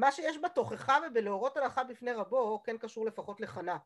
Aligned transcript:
מה 0.00 0.12
שיש 0.12 0.38
בתוכחה 0.38 0.98
ובלהורות 1.06 1.56
הלכה 1.56 1.84
בפני 1.84 2.12
רבו 2.12 2.62
כן 2.62 2.78
קשור 2.78 3.06
לפחות 3.06 3.40
לחנה. 3.40 3.78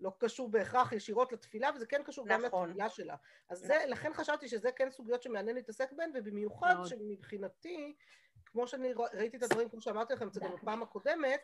לא 0.00 0.12
קשור 0.18 0.50
בהכרח 0.50 0.92
ישירות 0.92 1.32
לתפילה, 1.32 1.70
וזה 1.74 1.86
כן 1.86 2.02
קשור 2.02 2.26
נכון. 2.26 2.44
גם 2.44 2.68
לתפילה 2.68 2.88
שלה. 2.88 3.16
אז 3.48 3.64
נכון. 3.64 3.78
זה, 3.78 3.86
לכן 3.86 4.12
חשבתי 4.12 4.48
שזה 4.48 4.72
כן 4.72 4.90
סוגיות 4.90 5.22
שמעניין 5.22 5.56
להתעסק 5.56 5.92
בהן, 5.92 6.10
ובמיוחד 6.14 6.72
נכון. 6.72 6.86
שמבחינתי, 6.86 7.96
כמו 8.44 8.66
שאני 8.66 8.92
ראיתי 9.14 9.36
את 9.36 9.42
הדברים, 9.42 9.68
כמו 9.68 9.80
שאמרתי 9.80 10.14
לכם, 10.14 10.28
אצל 10.28 10.40
בפעם 10.48 10.82
הקודמת, 10.82 11.40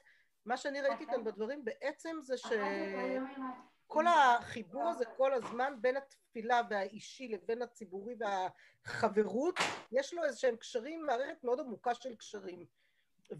מה 0.46 0.56
שאני 0.56 0.80
ראיתי 0.80 1.06
כאן 1.06 1.24
בדברים 1.24 1.64
בעצם 1.64 2.16
זה 2.20 2.36
שכל 2.36 4.06
החיבור 4.06 4.88
הזה 4.88 5.04
כל 5.16 5.32
הזמן 5.32 5.74
בין 5.80 5.96
התפילה 5.96 6.60
והאישי 6.70 7.28
לבין 7.28 7.62
הציבורי 7.62 8.14
והחברות, 8.18 9.54
יש 9.92 10.14
לו 10.14 10.24
איזה 10.24 10.38
שהם 10.38 10.56
קשרים, 10.56 11.06
מערכת 11.06 11.44
מאוד 11.44 11.60
עמוקה 11.60 11.94
של 11.94 12.16
קשרים. 12.16 12.81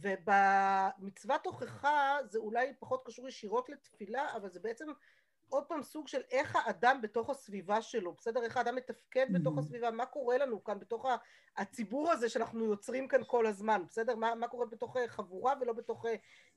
ובמצוות 0.01 1.46
הוכחה 1.46 2.16
זה 2.24 2.38
אולי 2.38 2.73
פחות 2.78 3.02
קשור 3.06 3.28
ישירות 3.28 3.69
לתפילה, 3.69 4.37
אבל 4.37 4.50
זה 4.50 4.60
בעצם 4.60 4.87
עוד 5.48 5.64
פעם 5.64 5.83
סוג 5.83 6.09
של 6.09 6.20
איך 6.30 6.56
האדם 6.56 7.00
בתוך 7.02 7.30
הסביבה 7.30 7.83
שלו, 7.83 8.12
בסדר? 8.12 8.42
איך 8.42 8.56
האדם 8.56 8.77
מתפקד 8.77 9.27
mm-hmm. 9.28 9.38
בתוך 9.38 9.59
הסביבה, 9.59 9.91
מה 9.91 10.06
קורה 10.06 10.38
לנו 10.38 10.64
כאן 10.64 10.78
בתוך 10.78 11.06
הציבור 11.56 12.10
הזה 12.10 12.28
שאנחנו 12.28 12.64
יוצרים 12.64 13.09
כאן 13.09 13.20
כל 13.27 13.47
הזמן, 13.47 13.83
בסדר? 13.86 14.16
מה, 14.16 14.34
מה 14.34 14.48
קורה 14.48 14.66
בתוך 14.66 14.97
חבורה 15.06 15.55
ולא 15.60 15.73
בתוך 15.73 16.05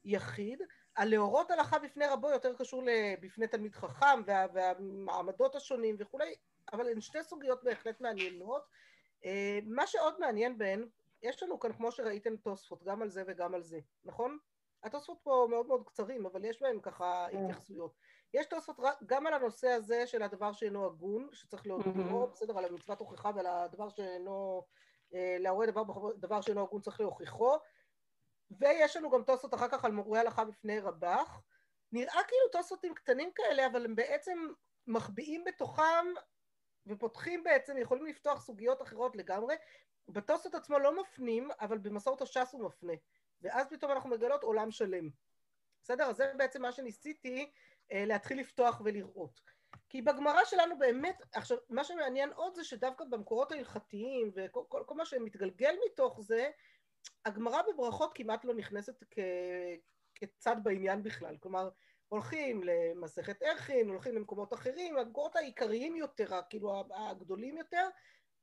יחיד. 0.05 0.61
הלהורות 0.97 1.51
הלכה 1.51 1.79
בפני 1.79 2.05
רבו 2.05 2.29
יותר 2.29 2.53
קשור 2.57 2.83
בפני 3.21 3.47
תלמיד 3.47 3.75
חכם 3.75 4.21
וה, 4.25 4.45
והמעמדות 4.53 5.55
השונים 5.55 5.95
וכולי, 5.99 6.35
אבל 6.73 6.87
הן 6.87 7.01
שתי 7.01 7.23
סוגיות 7.23 7.63
בהחלט 7.63 8.01
מעניינות. 8.01 8.65
אה, 9.25 9.59
מה 9.65 9.87
שעוד 9.87 10.19
מעניין 10.19 10.57
בהן, 10.57 10.85
יש 11.21 11.43
לנו 11.43 11.59
כאן 11.59 11.73
כמו 11.73 11.91
שראיתם 11.91 12.37
תוספות 12.37 12.83
גם 12.83 13.01
על 13.01 13.09
זה 13.09 13.23
וגם 13.27 13.53
על 13.53 13.63
זה, 13.63 13.79
נכון? 14.05 14.37
התוספות 14.83 15.17
פה 15.23 15.47
מאוד 15.49 15.67
מאוד 15.67 15.83
קצרים, 15.85 16.25
אבל 16.25 16.45
יש 16.45 16.61
בהם 16.61 16.79
ככה 16.81 17.27
כן. 17.31 17.37
התייחסויות. 17.37 17.93
יש 18.33 18.45
תוספות 18.45 18.85
גם 19.05 19.27
על 19.27 19.33
הנושא 19.33 19.67
הזה 19.67 20.07
של 20.07 20.21
הדבר 20.21 20.53
שאינו 20.53 20.85
הגון, 20.85 21.29
שצריך 21.31 21.67
להודיעו, 21.67 22.27
בסדר, 22.27 22.57
על 22.57 22.65
המצוות 22.65 22.99
הוכחה 22.99 23.31
ועל 23.35 23.47
הדבר 23.47 23.89
שאינו, 23.89 24.65
אה, 25.13 25.37
להורה 25.39 25.65
דבר, 25.65 25.83
דבר 26.17 26.41
שאינו 26.41 26.63
הגון 26.63 26.81
צריך 26.81 26.99
להוכיחו, 26.99 27.57
ויש 28.51 28.97
לנו 28.97 29.09
גם 29.09 29.23
תוספות 29.23 29.53
אחר 29.53 29.67
כך 29.67 29.85
על 29.85 29.91
מורי 29.91 30.19
הלכה 30.19 30.45
בפני 30.45 30.79
רבח. 30.79 31.41
נראה 31.91 32.23
כאילו 32.27 32.49
תוספותים 32.51 32.93
קטנים 32.93 33.31
כאלה, 33.35 33.67
אבל 33.67 33.85
הם 33.85 33.95
בעצם 33.95 34.47
מחביאים 34.87 35.43
בתוכם 35.43 36.05
ופותחים 36.87 37.43
בעצם, 37.43 37.77
יכולים 37.77 38.05
לפתוח 38.05 38.41
סוגיות 38.41 38.81
אחרות 38.81 39.15
לגמרי. 39.15 39.55
בתוספות 40.09 40.55
עצמו 40.55 40.79
לא 40.79 41.01
מפנים, 41.01 41.49
אבל 41.61 41.77
במסורת 41.77 42.21
הש"ס 42.21 42.53
הוא 42.53 42.65
מפנה. 42.65 42.93
ואז 43.41 43.67
פתאום 43.69 43.91
אנחנו 43.91 44.09
מגלות 44.09 44.43
עולם 44.43 44.71
שלם. 44.71 45.09
בסדר? 45.81 46.03
אז 46.03 46.15
זה 46.15 46.31
בעצם 46.37 46.61
מה 46.61 46.71
שניסיתי 46.71 47.51
אה, 47.91 48.05
להתחיל 48.05 48.39
לפתוח 48.39 48.81
ולראות. 48.85 49.41
כי 49.89 50.01
בגמרא 50.01 50.45
שלנו 50.45 50.77
באמת, 50.77 51.21
עכשיו 51.33 51.57
מה 51.69 51.83
שמעניין 51.83 52.33
עוד 52.33 52.55
זה 52.55 52.63
שדווקא 52.63 53.05
במקורות 53.05 53.51
ההלכתיים 53.51 54.31
וכל 54.35 54.63
כל, 54.69 54.83
כל 54.85 54.95
מה 54.95 55.05
שמתגלגל 55.05 55.75
מתוך 55.85 56.21
זה, 56.21 56.49
הגמרא 57.25 57.61
בברכות 57.61 58.11
כמעט 58.15 58.45
לא 58.45 58.53
נכנסת 58.53 59.03
כ, 59.11 59.19
כצד 60.15 60.55
בעניין 60.63 61.03
בכלל, 61.03 61.37
כלומר 61.39 61.69
הולכים 62.07 62.63
למסכת 62.63 63.41
ערכין, 63.41 63.89
הולכים 63.89 64.15
למקומות 64.15 64.53
אחרים, 64.53 64.97
המקורות 64.97 65.35
העיקריים 65.35 65.95
יותר, 65.95 66.41
כאילו 66.49 66.83
הגדולים 66.95 67.57
יותר, 67.57 67.87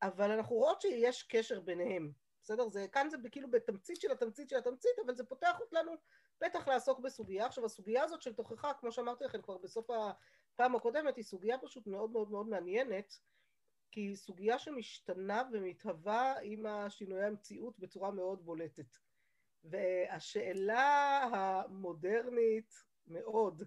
אבל 0.02 0.30
אנחנו 0.30 0.56
רואות 0.56 0.80
שיש 0.80 1.22
קשר 1.22 1.60
ביניהם, 1.60 2.12
בסדר? 2.42 2.68
זה, 2.68 2.86
כאן 2.92 3.08
זה 3.10 3.16
כאילו 3.30 3.50
בתמצית 3.50 4.00
של 4.00 4.12
התמצית 4.12 4.48
של 4.48 4.56
התמצית, 4.56 4.98
אבל 5.06 5.14
זה 5.14 5.24
פותח 5.24 5.60
אותנו 5.60 5.92
בטח 6.40 6.68
לעסוק 6.68 7.00
בסוגיה. 7.00 7.46
עכשיו 7.46 7.64
הסוגיה 7.64 8.04
הזאת 8.04 8.22
של 8.22 8.34
תוכחה, 8.34 8.74
כמו 8.74 8.92
שאמרתי 8.92 9.24
לכם 9.24 9.42
כבר 9.42 9.58
בסוף 9.58 9.90
הפעם 9.90 10.76
הקודמת, 10.76 11.16
היא 11.16 11.24
סוגיה 11.24 11.58
פשוט 11.58 11.86
מאוד 11.86 12.10
מאוד 12.10 12.30
מאוד 12.30 12.48
מעניינת, 12.48 13.18
כי 13.90 14.00
היא 14.00 14.16
סוגיה 14.16 14.58
שמשתנה 14.58 15.42
ומתהווה 15.52 16.34
עם 16.42 16.66
השינויי 16.66 17.24
המציאות 17.24 17.78
בצורה 17.78 18.10
מאוד 18.10 18.44
בולטת. 18.44 18.96
והשאלה 19.64 21.18
המודרנית 21.32 22.74
מאוד 23.06 23.62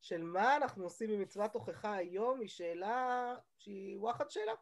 של 0.00 0.22
מה 0.22 0.56
אנחנו 0.56 0.84
עושים 0.84 1.10
במצוות 1.10 1.52
תוכחה 1.52 1.94
היום 1.94 2.40
היא 2.40 2.48
שאלה 2.48 3.34
שהיא 3.58 3.98
וואחד 3.98 4.30
שאלה. 4.30 4.52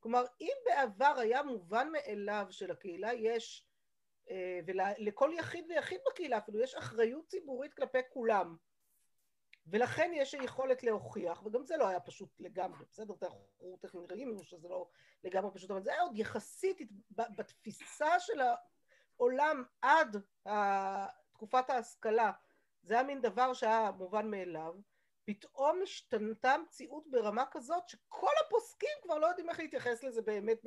כלומר, 0.00 0.24
אם 0.40 0.52
בעבר 0.64 1.14
היה 1.18 1.42
מובן 1.42 1.88
מאליו 1.92 2.46
שלקהילה 2.50 3.12
יש, 3.12 3.66
אה, 4.30 4.60
ולכל 4.66 5.30
יחיד 5.38 5.64
ויחיד 5.68 6.00
בקהילה 6.10 6.38
אפילו, 6.38 6.60
יש 6.60 6.74
אחריות 6.74 7.26
ציבורית 7.26 7.74
כלפי 7.74 7.98
כולם, 8.10 8.56
ולכן 9.66 10.10
יש 10.14 10.34
יכולת 10.34 10.82
להוכיח, 10.82 11.42
וגם 11.46 11.64
זה 11.64 11.76
לא 11.76 11.88
היה 11.88 12.00
פשוט 12.00 12.40
לגמרי, 12.40 12.84
בסדר? 12.90 13.14
אנחנו 13.22 13.76
תכף 13.80 13.94
נראים 13.94 14.36
שזה 14.42 14.68
לא 14.68 14.88
לגמרי 15.24 15.50
פשוט, 15.54 15.70
אבל 15.70 15.82
זה 15.82 15.92
היה 15.92 16.02
עוד 16.02 16.16
יחסית 16.16 16.78
בתפיסה 17.10 18.20
של 18.20 18.40
העולם 19.16 19.64
עד 19.82 20.16
תקופת 21.32 21.70
ההשכלה, 21.70 22.32
זה 22.82 22.94
היה 22.94 23.02
מין 23.02 23.20
דבר 23.20 23.52
שהיה 23.54 23.90
מובן 23.90 24.30
מאליו, 24.30 24.74
פתאום 25.30 25.80
השתנתה 25.82 26.56
מציאות 26.58 27.10
ברמה 27.10 27.44
כזאת 27.50 27.88
שכל 27.88 28.30
הפוסקים 28.46 28.88
כבר 29.02 29.18
לא 29.18 29.26
יודעים 29.26 29.48
איך 29.48 29.58
להתייחס 29.58 30.02
לזה 30.02 30.22
באמת 30.22 30.58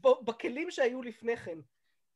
בכלים 0.00 0.70
שהיו 0.70 1.02
לפני 1.02 1.36
כן. 1.36 1.58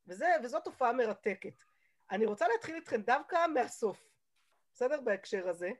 וזה, 0.07 0.27
וזו 0.43 0.59
תופעה 0.59 0.93
מרתקת. 0.93 1.63
אני 2.11 2.25
רוצה 2.25 2.47
להתחיל 2.47 2.75
איתכם 2.75 3.01
דווקא 3.01 3.47
מהסוף, 3.47 4.09
בסדר? 4.73 5.01
בהקשר 5.01 5.49
הזה, 5.49 5.71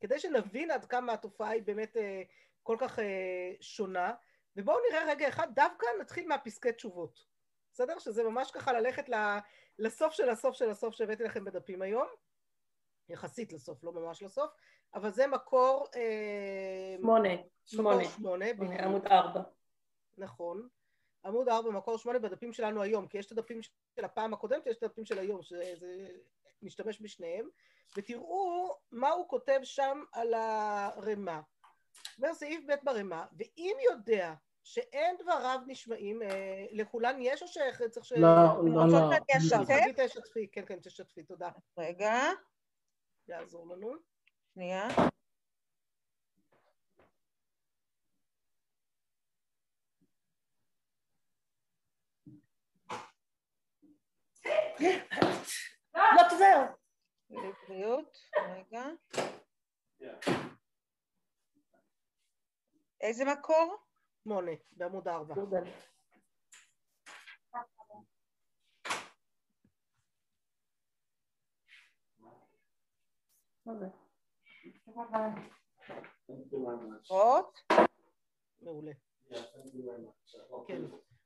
כדי 0.00 0.18
שנבין 0.18 0.70
עד 0.70 0.84
כמה 0.84 1.12
התופעה 1.12 1.50
היא 1.50 1.62
באמת 1.62 1.96
אה, 1.96 2.22
כל 2.62 2.76
כך 2.80 2.98
אה, 2.98 3.52
שונה, 3.60 4.14
ובואו 4.56 4.78
נראה 4.90 5.04
רגע 5.10 5.28
אחד, 5.28 5.54
דווקא 5.54 5.86
נתחיל 6.00 6.28
מהפסקי 6.28 6.72
תשובות, 6.72 7.24
בסדר? 7.72 7.98
שזה 7.98 8.22
ממש 8.22 8.50
ככה 8.50 8.72
ללכת 8.72 9.04
לסוף 9.78 10.12
של 10.12 10.28
הסוף 10.28 10.56
של 10.56 10.70
הסוף 10.70 10.94
שהבאתי 10.94 11.24
לכם 11.24 11.44
בדפים 11.44 11.82
היום, 11.82 12.08
יחסית 13.08 13.52
לסוף, 13.52 13.84
לא 13.84 13.92
ממש 13.92 14.22
לסוף, 14.22 14.50
אבל 14.94 15.10
זה 15.10 15.26
מקור... 15.26 15.86
אה, 15.96 16.96
שמונה. 17.00 17.28
שמונה. 17.66 18.04
שמונה. 18.04 18.46
עמוד 18.84 19.06
ארבע. 19.06 19.40
נכון. 20.18 20.68
עמוד 21.24 21.48
ארבע, 21.48 21.70
מקור 21.70 21.98
שמונה 21.98 22.18
בדפים 22.18 22.52
שלנו 22.52 22.82
היום, 22.82 23.06
כי 23.06 23.18
יש 23.18 23.26
את 23.26 23.32
הדפים 23.32 23.62
של 23.62 24.04
הפעם 24.04 24.34
הקודמת 24.34 24.66
ויש 24.66 24.76
את 24.76 24.82
הדפים 24.82 25.04
של 25.04 25.18
היום, 25.18 25.42
שזה 25.42 25.74
נשתמש 26.62 27.02
בשניהם, 27.02 27.48
ותראו 27.96 28.76
מה 28.92 29.10
הוא 29.10 29.28
כותב 29.28 29.60
שם 29.62 30.02
על 30.12 30.34
הרמה. 30.34 31.40
אומר 32.18 32.34
סעיף 32.34 32.64
ב' 32.66 32.84
ברמה, 32.84 33.26
ואם 33.38 33.76
יודע 33.92 34.34
שאין 34.64 35.16
דבריו 35.16 35.60
נשמעים, 35.66 36.22
אה, 36.22 36.66
לכולן 36.70 37.16
יש 37.20 37.42
או 37.42 37.48
שצריך 37.48 38.04
ש... 38.04 38.12
לא, 38.12 38.28
לא, 38.64 38.88
לא. 38.88 39.16
תשתפי, 39.96 40.48
כן, 40.52 40.64
כן, 40.66 40.78
תשתפי, 40.82 41.22
תודה. 41.22 41.50
רגע. 41.78 42.14
יעזור 43.28 43.66
לנו. 43.66 43.92
שנייה. 44.58 44.88
לא 55.94 56.22
תזהר. 56.30 56.66
בריאות, 57.68 58.18
רגע. 58.50 58.84
איזה 63.00 63.24
מקור? 63.24 63.76
שמונה, 64.24 64.52
בעמוד 64.72 65.08
ארבע. 65.08 65.34
מה 73.66 74.07
רות? 77.10 77.58
מעולה. 78.60 78.92
כן. 80.66 80.82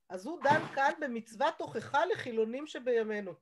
אז 0.09 0.27
הוא 0.27 0.43
דן 0.43 0.61
כאן 0.75 0.93
במצוות 1.01 1.55
תוכחה 1.59 2.07
לחילונים 2.07 2.67
שבימינו. 2.67 3.33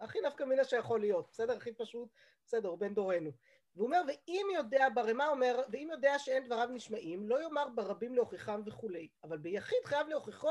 הכי 0.00 0.20
נפקא 0.20 0.44
מינה 0.44 0.64
שיכול 0.64 1.00
להיות, 1.00 1.28
בסדר? 1.30 1.56
הכי 1.56 1.72
פשוט, 1.74 2.08
בסדר, 2.46 2.68
הוא 2.68 2.78
בן 2.78 2.94
דורנו. 2.94 3.30
והוא 3.76 3.86
אומר, 3.86 4.02
ואם 4.08 4.46
יודע, 4.54 4.88
ברמה 4.94 5.28
אומר, 5.28 5.60
ואם 5.72 5.88
יודע 5.92 6.18
שאין 6.18 6.46
דבריו 6.46 6.68
נשמעים, 6.68 7.28
לא 7.28 7.42
יאמר 7.42 7.68
ברבים 7.68 8.14
להוכיחם 8.14 8.62
וכולי, 8.66 9.08
אבל 9.24 9.38
ביחיד 9.38 9.78
חייב 9.84 10.08
להוכיחו 10.08 10.50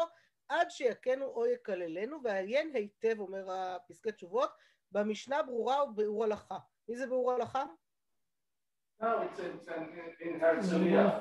עד 0.50 0.70
שיכנו 0.70 1.26
או 1.26 1.46
יקללנו, 1.46 2.24
ועיין 2.24 2.76
היטב, 2.76 3.20
אומר 3.20 3.52
הפסקי 3.52 4.12
תשובות, 4.12 4.50
במשנה 4.92 5.44
ברורה 5.44 5.84
וביאור 5.84 6.24
הלכה. 6.24 6.58
מי 6.88 6.98
זה 6.98 7.08
ביאור 7.08 7.32
הלכה? 7.32 7.66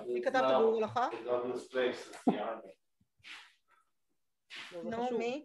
מי 0.07 0.23
כתב 0.25 0.37
את 0.37 0.45
הביאור 0.45 0.79
הלכה? 0.79 1.09
נו 4.85 5.19
מי? 5.19 5.45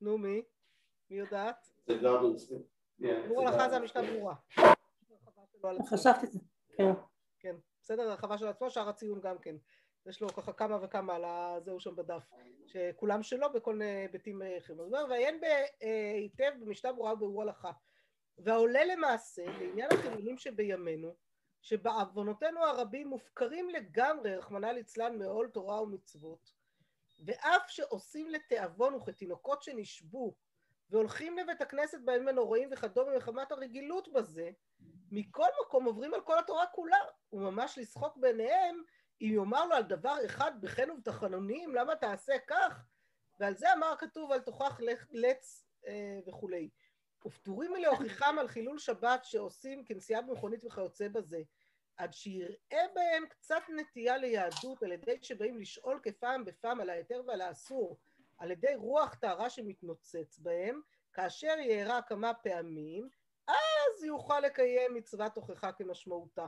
נו 0.00 0.18
מי? 0.18 0.42
מי 1.10 1.16
יודעת? 1.16 1.56
זה. 2.36 2.56
ברור 3.28 3.48
הלכה 3.48 3.68
זה 3.68 3.76
המשנה 3.76 4.02
ברורה. 4.02 4.34
חשבתי, 5.90 6.26
כן. 6.76 6.90
כן, 7.40 7.56
בסדר, 7.82 8.02
הרחבה 8.10 8.38
של 8.38 8.46
עצמו, 8.46 8.70
שער 8.70 8.88
הציון 8.88 9.20
גם 9.20 9.38
כן. 9.38 9.56
יש 10.06 10.22
לו 10.22 10.28
ככה 10.28 10.52
כמה 10.52 10.78
וכמה 10.82 11.14
על 11.14 11.24
הזהו 11.24 11.80
שם 11.80 11.96
בדף, 11.96 12.30
שכולם 12.66 13.22
שלו 13.22 13.52
בכל 13.52 13.74
מיני 13.74 13.90
היבטים 13.90 14.42
אחרים. 14.58 14.78
הוא 14.78 14.86
אומר, 14.86 15.04
ועיין 15.10 15.40
היטב 16.14 16.52
במשנה 16.60 16.92
ברורה 16.92 17.12
וברור 17.12 17.42
הלכה. 17.42 17.70
והעולה 18.38 18.84
למעשה, 18.84 19.44
לעניין 19.44 19.88
החילונים 19.92 20.38
שבימינו, 20.38 21.14
שבעוונותינו 21.66 22.64
הרבים 22.64 23.08
מופקרים 23.08 23.70
לגמרי, 23.70 24.36
רחמנא 24.36 24.66
ליצלן, 24.66 25.18
מעול 25.18 25.48
תורה 25.48 25.82
ומצוות, 25.82 26.52
ואף 27.18 27.70
שעושים 27.70 28.30
לתיאבון 28.30 28.94
וכתינוקות 28.94 29.62
שנשבו, 29.62 30.34
והולכים 30.90 31.38
לבית 31.38 31.60
הכנסת 31.60 31.98
בימים 32.04 32.28
הנוראים 32.28 32.68
וכדומה 32.72 33.16
מחמת 33.16 33.52
הרגילות 33.52 34.12
בזה, 34.12 34.50
מכל 35.10 35.48
מקום 35.64 35.84
עוברים 35.84 36.14
על 36.14 36.20
כל 36.20 36.38
התורה 36.38 36.66
כולה, 36.66 36.98
וממש 37.32 37.78
לשחוק 37.78 38.16
בעיניהם 38.16 38.82
אם 39.20 39.30
יאמר 39.34 39.66
לו 39.66 39.74
על 39.74 39.82
דבר 39.82 40.16
אחד 40.26 40.52
בחן 40.60 40.90
ובתחנונים, 40.90 41.74
למה 41.74 41.96
תעשה 41.96 42.34
כך? 42.46 42.86
ועל 43.40 43.56
זה 43.56 43.72
אמר 43.72 43.94
כתוב 43.98 44.32
אל 44.32 44.40
תוכח 44.40 44.80
לץ 45.10 45.66
אה, 45.86 46.18
וכולי. 46.26 46.70
ופטורים 47.26 47.72
מלהוכיחם 47.72 48.36
על 48.40 48.48
חילול 48.48 48.78
שבת 48.78 49.24
שעושים 49.24 49.84
כנסיעה 49.84 50.22
במכונית 50.22 50.64
וכיוצא 50.64 51.08
בזה, 51.08 51.42
עד 51.96 52.12
שיראה 52.12 52.86
בהם 52.94 53.26
קצת 53.28 53.62
נטייה 53.76 54.16
ליהדות 54.16 54.82
על 54.82 54.92
ידי 54.92 55.18
שבאים 55.22 55.58
לשאול 55.58 56.00
כפעם 56.02 56.44
בפעם 56.44 56.80
על 56.80 56.90
ההיתר 56.90 57.22
ועל 57.26 57.40
האסור, 57.40 57.96
על 58.38 58.50
ידי 58.50 58.74
רוח 58.74 59.14
טהרה 59.14 59.50
שמתנוצץ 59.50 60.38
בהם, 60.38 60.80
כאשר 61.12 61.58
יארע 61.58 62.02
כמה 62.02 62.34
פעמים, 62.34 63.08
אז 63.48 64.04
יוכל 64.04 64.40
לקיים 64.40 64.94
מצוות 64.94 65.34
תוכחה 65.34 65.72
כמשמעותה. 65.72 66.46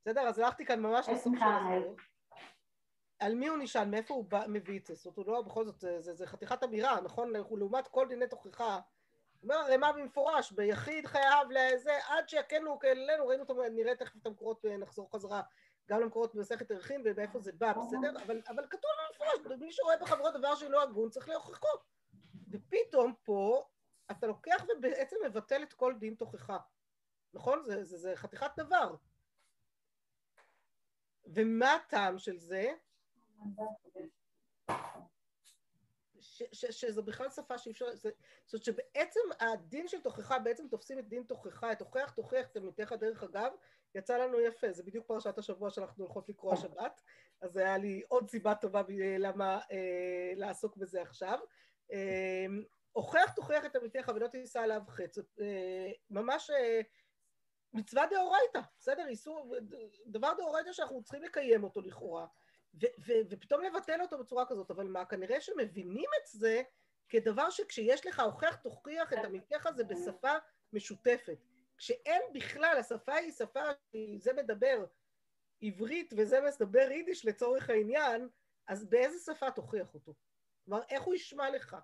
בסדר? 0.00 0.20
אז 0.20 0.38
הלכתי 0.38 0.64
כאן 0.64 0.80
ממש 0.80 1.08
לסוף 1.08 1.34
של 1.38 1.44
הסרט. 1.44 1.96
על 3.18 3.34
מי 3.34 3.48
הוא 3.48 3.58
נשען? 3.58 3.90
מאיפה 3.90 4.14
הוא 4.14 4.24
מביא 4.48 4.78
את 4.78 4.86
זה? 4.86 4.94
זאת 4.94 5.06
אומרת, 5.06 5.28
הוא 5.28 5.34
לא, 5.34 5.42
בכל 5.42 5.64
זאת, 5.64 5.80
זה, 5.80 6.00
זה, 6.00 6.14
זה 6.14 6.26
חתיכת 6.26 6.64
אמירה, 6.64 7.00
נכון? 7.00 7.32
לעומת 7.32 7.88
כל 7.88 8.08
דיני 8.08 8.26
תוכחה. 8.26 8.80
אומר 9.42 9.54
הרי 9.54 9.76
מה 9.76 9.92
במפורש, 9.92 10.52
ביחיד 10.52 11.06
חייב 11.06 11.50
לזה, 11.50 11.98
עד 12.08 12.28
שיקנו 12.28 12.78
כאלנו, 12.78 13.26
ראינו 13.26 13.42
אותו, 13.42 13.62
נראה 13.70 13.96
תכף 13.96 14.16
את 14.16 14.26
המקורות, 14.26 14.64
נחזור 14.64 15.10
חזרה 15.12 15.42
גם 15.88 16.00
למקורות 16.00 16.34
במסכת 16.34 16.70
ערכים 16.70 17.02
ומאיפה 17.04 17.38
זה 17.38 17.52
בא, 17.52 17.72
בסדר? 17.72 18.22
אבל, 18.24 18.42
אבל 18.48 18.66
כתוב 18.70 18.90
במפורש, 19.08 19.58
מי 19.60 19.72
שרואה 19.72 19.96
בחברות 19.96 20.34
דבר 20.34 20.54
שלא 20.54 20.82
הגון 20.82 21.10
צריך 21.10 21.28
להוכיחו. 21.28 21.68
ופתאום 22.50 23.14
פה 23.24 23.64
אתה 24.10 24.26
לוקח 24.26 24.64
ובעצם 24.68 25.16
מבטל 25.26 25.62
את 25.62 25.72
כל 25.72 25.94
דין 25.98 26.14
תוכחה, 26.14 26.58
נכון? 27.34 27.62
זה, 27.64 27.84
זה, 27.84 27.98
זה 27.98 28.16
חתיכת 28.16 28.50
דבר. 28.56 28.94
ומה 31.24 31.74
הטעם 31.74 32.18
של 32.18 32.38
זה? 32.38 32.72
ש, 36.38 36.42
ש, 36.52 36.64
שזו 36.64 37.02
בכלל 37.02 37.30
שפה 37.30 37.58
שאי 37.58 37.72
אפשר, 37.72 37.96
זאת 37.96 38.04
אומרת 38.52 38.64
שבעצם 38.64 39.20
הדין 39.40 39.88
של 39.88 40.00
תוכחה, 40.00 40.38
בעצם 40.38 40.68
תופסים 40.68 40.98
את 40.98 41.08
דין 41.08 41.22
תוכחה, 41.22 41.72
את 41.72 41.78
תוכח 41.78 42.10
תוכח 42.10 42.46
תלמידיך 42.52 42.92
דרך 42.92 43.22
אגב, 43.22 43.52
יצא 43.94 44.16
לנו 44.16 44.40
יפה, 44.40 44.72
זה 44.72 44.82
בדיוק 44.82 45.06
פרשת 45.06 45.38
השבוע 45.38 45.70
שאנחנו 45.70 46.04
הולכות 46.04 46.28
לקרוא 46.28 46.52
השבת, 46.52 47.02
אז 47.40 47.56
היה 47.56 47.78
לי 47.78 48.02
עוד 48.08 48.30
סיבה 48.30 48.54
טובה 48.54 48.82
למה 49.18 49.60
אה, 49.72 50.32
לעסוק 50.36 50.76
בזה 50.76 51.02
עכשיו. 51.02 51.38
אה, 51.92 52.46
הוכח 52.92 53.32
תוכיח 53.36 53.64
את 53.64 53.76
עמיתך 53.76 54.10
ולא 54.14 54.26
תישא 54.26 54.58
עליו 54.58 54.82
חץ, 54.88 55.18
אה, 55.18 55.90
ממש 56.10 56.50
אה, 56.50 56.80
מצווה 57.72 58.06
דאורייתא, 58.06 58.60
בסדר? 58.78 59.06
איסור, 59.08 59.54
דבר 60.06 60.32
דאורייתא 60.38 60.72
שאנחנו 60.72 61.02
צריכים 61.02 61.22
לקיים 61.22 61.64
אותו 61.64 61.80
לכאורה, 61.80 62.26
ופתאום 63.30 63.62
לבטל 63.62 64.00
אותו 64.02 64.18
בצורה 64.18 64.46
כזאת, 64.46 64.70
אבל 64.70 64.86
מה, 64.86 65.04
כנראה 65.04 65.40
שמבינים 65.40 66.10
את 66.22 66.26
זה 66.26 66.62
כדבר 67.08 67.50
שכשיש 67.50 68.06
לך 68.06 68.20
הוכח 68.20 68.54
תוכיח 68.54 69.12
את 69.12 69.18
עמיתך 69.24 69.68
זה 69.76 69.84
בשפה 69.84 70.32
משותפת. 70.72 71.38
כשאין 71.76 72.22
בכלל, 72.32 72.76
השפה 72.80 73.14
היא 73.14 73.32
שפה, 73.32 73.64
זה 74.18 74.32
מדבר 74.32 74.84
עברית 75.60 76.14
וזה 76.16 76.40
מדבר 76.40 76.90
יידיש 76.90 77.26
לצורך 77.26 77.70
העניין, 77.70 78.28
אז 78.66 78.90
באיזה 78.90 79.34
שפה 79.34 79.50
תוכיח 79.50 79.94
אותו? 79.94 80.14
כלומר, 80.64 80.82
איך 80.88 81.02
הוא 81.02 81.14
ישמע 81.14 81.50
לך? 81.50 81.76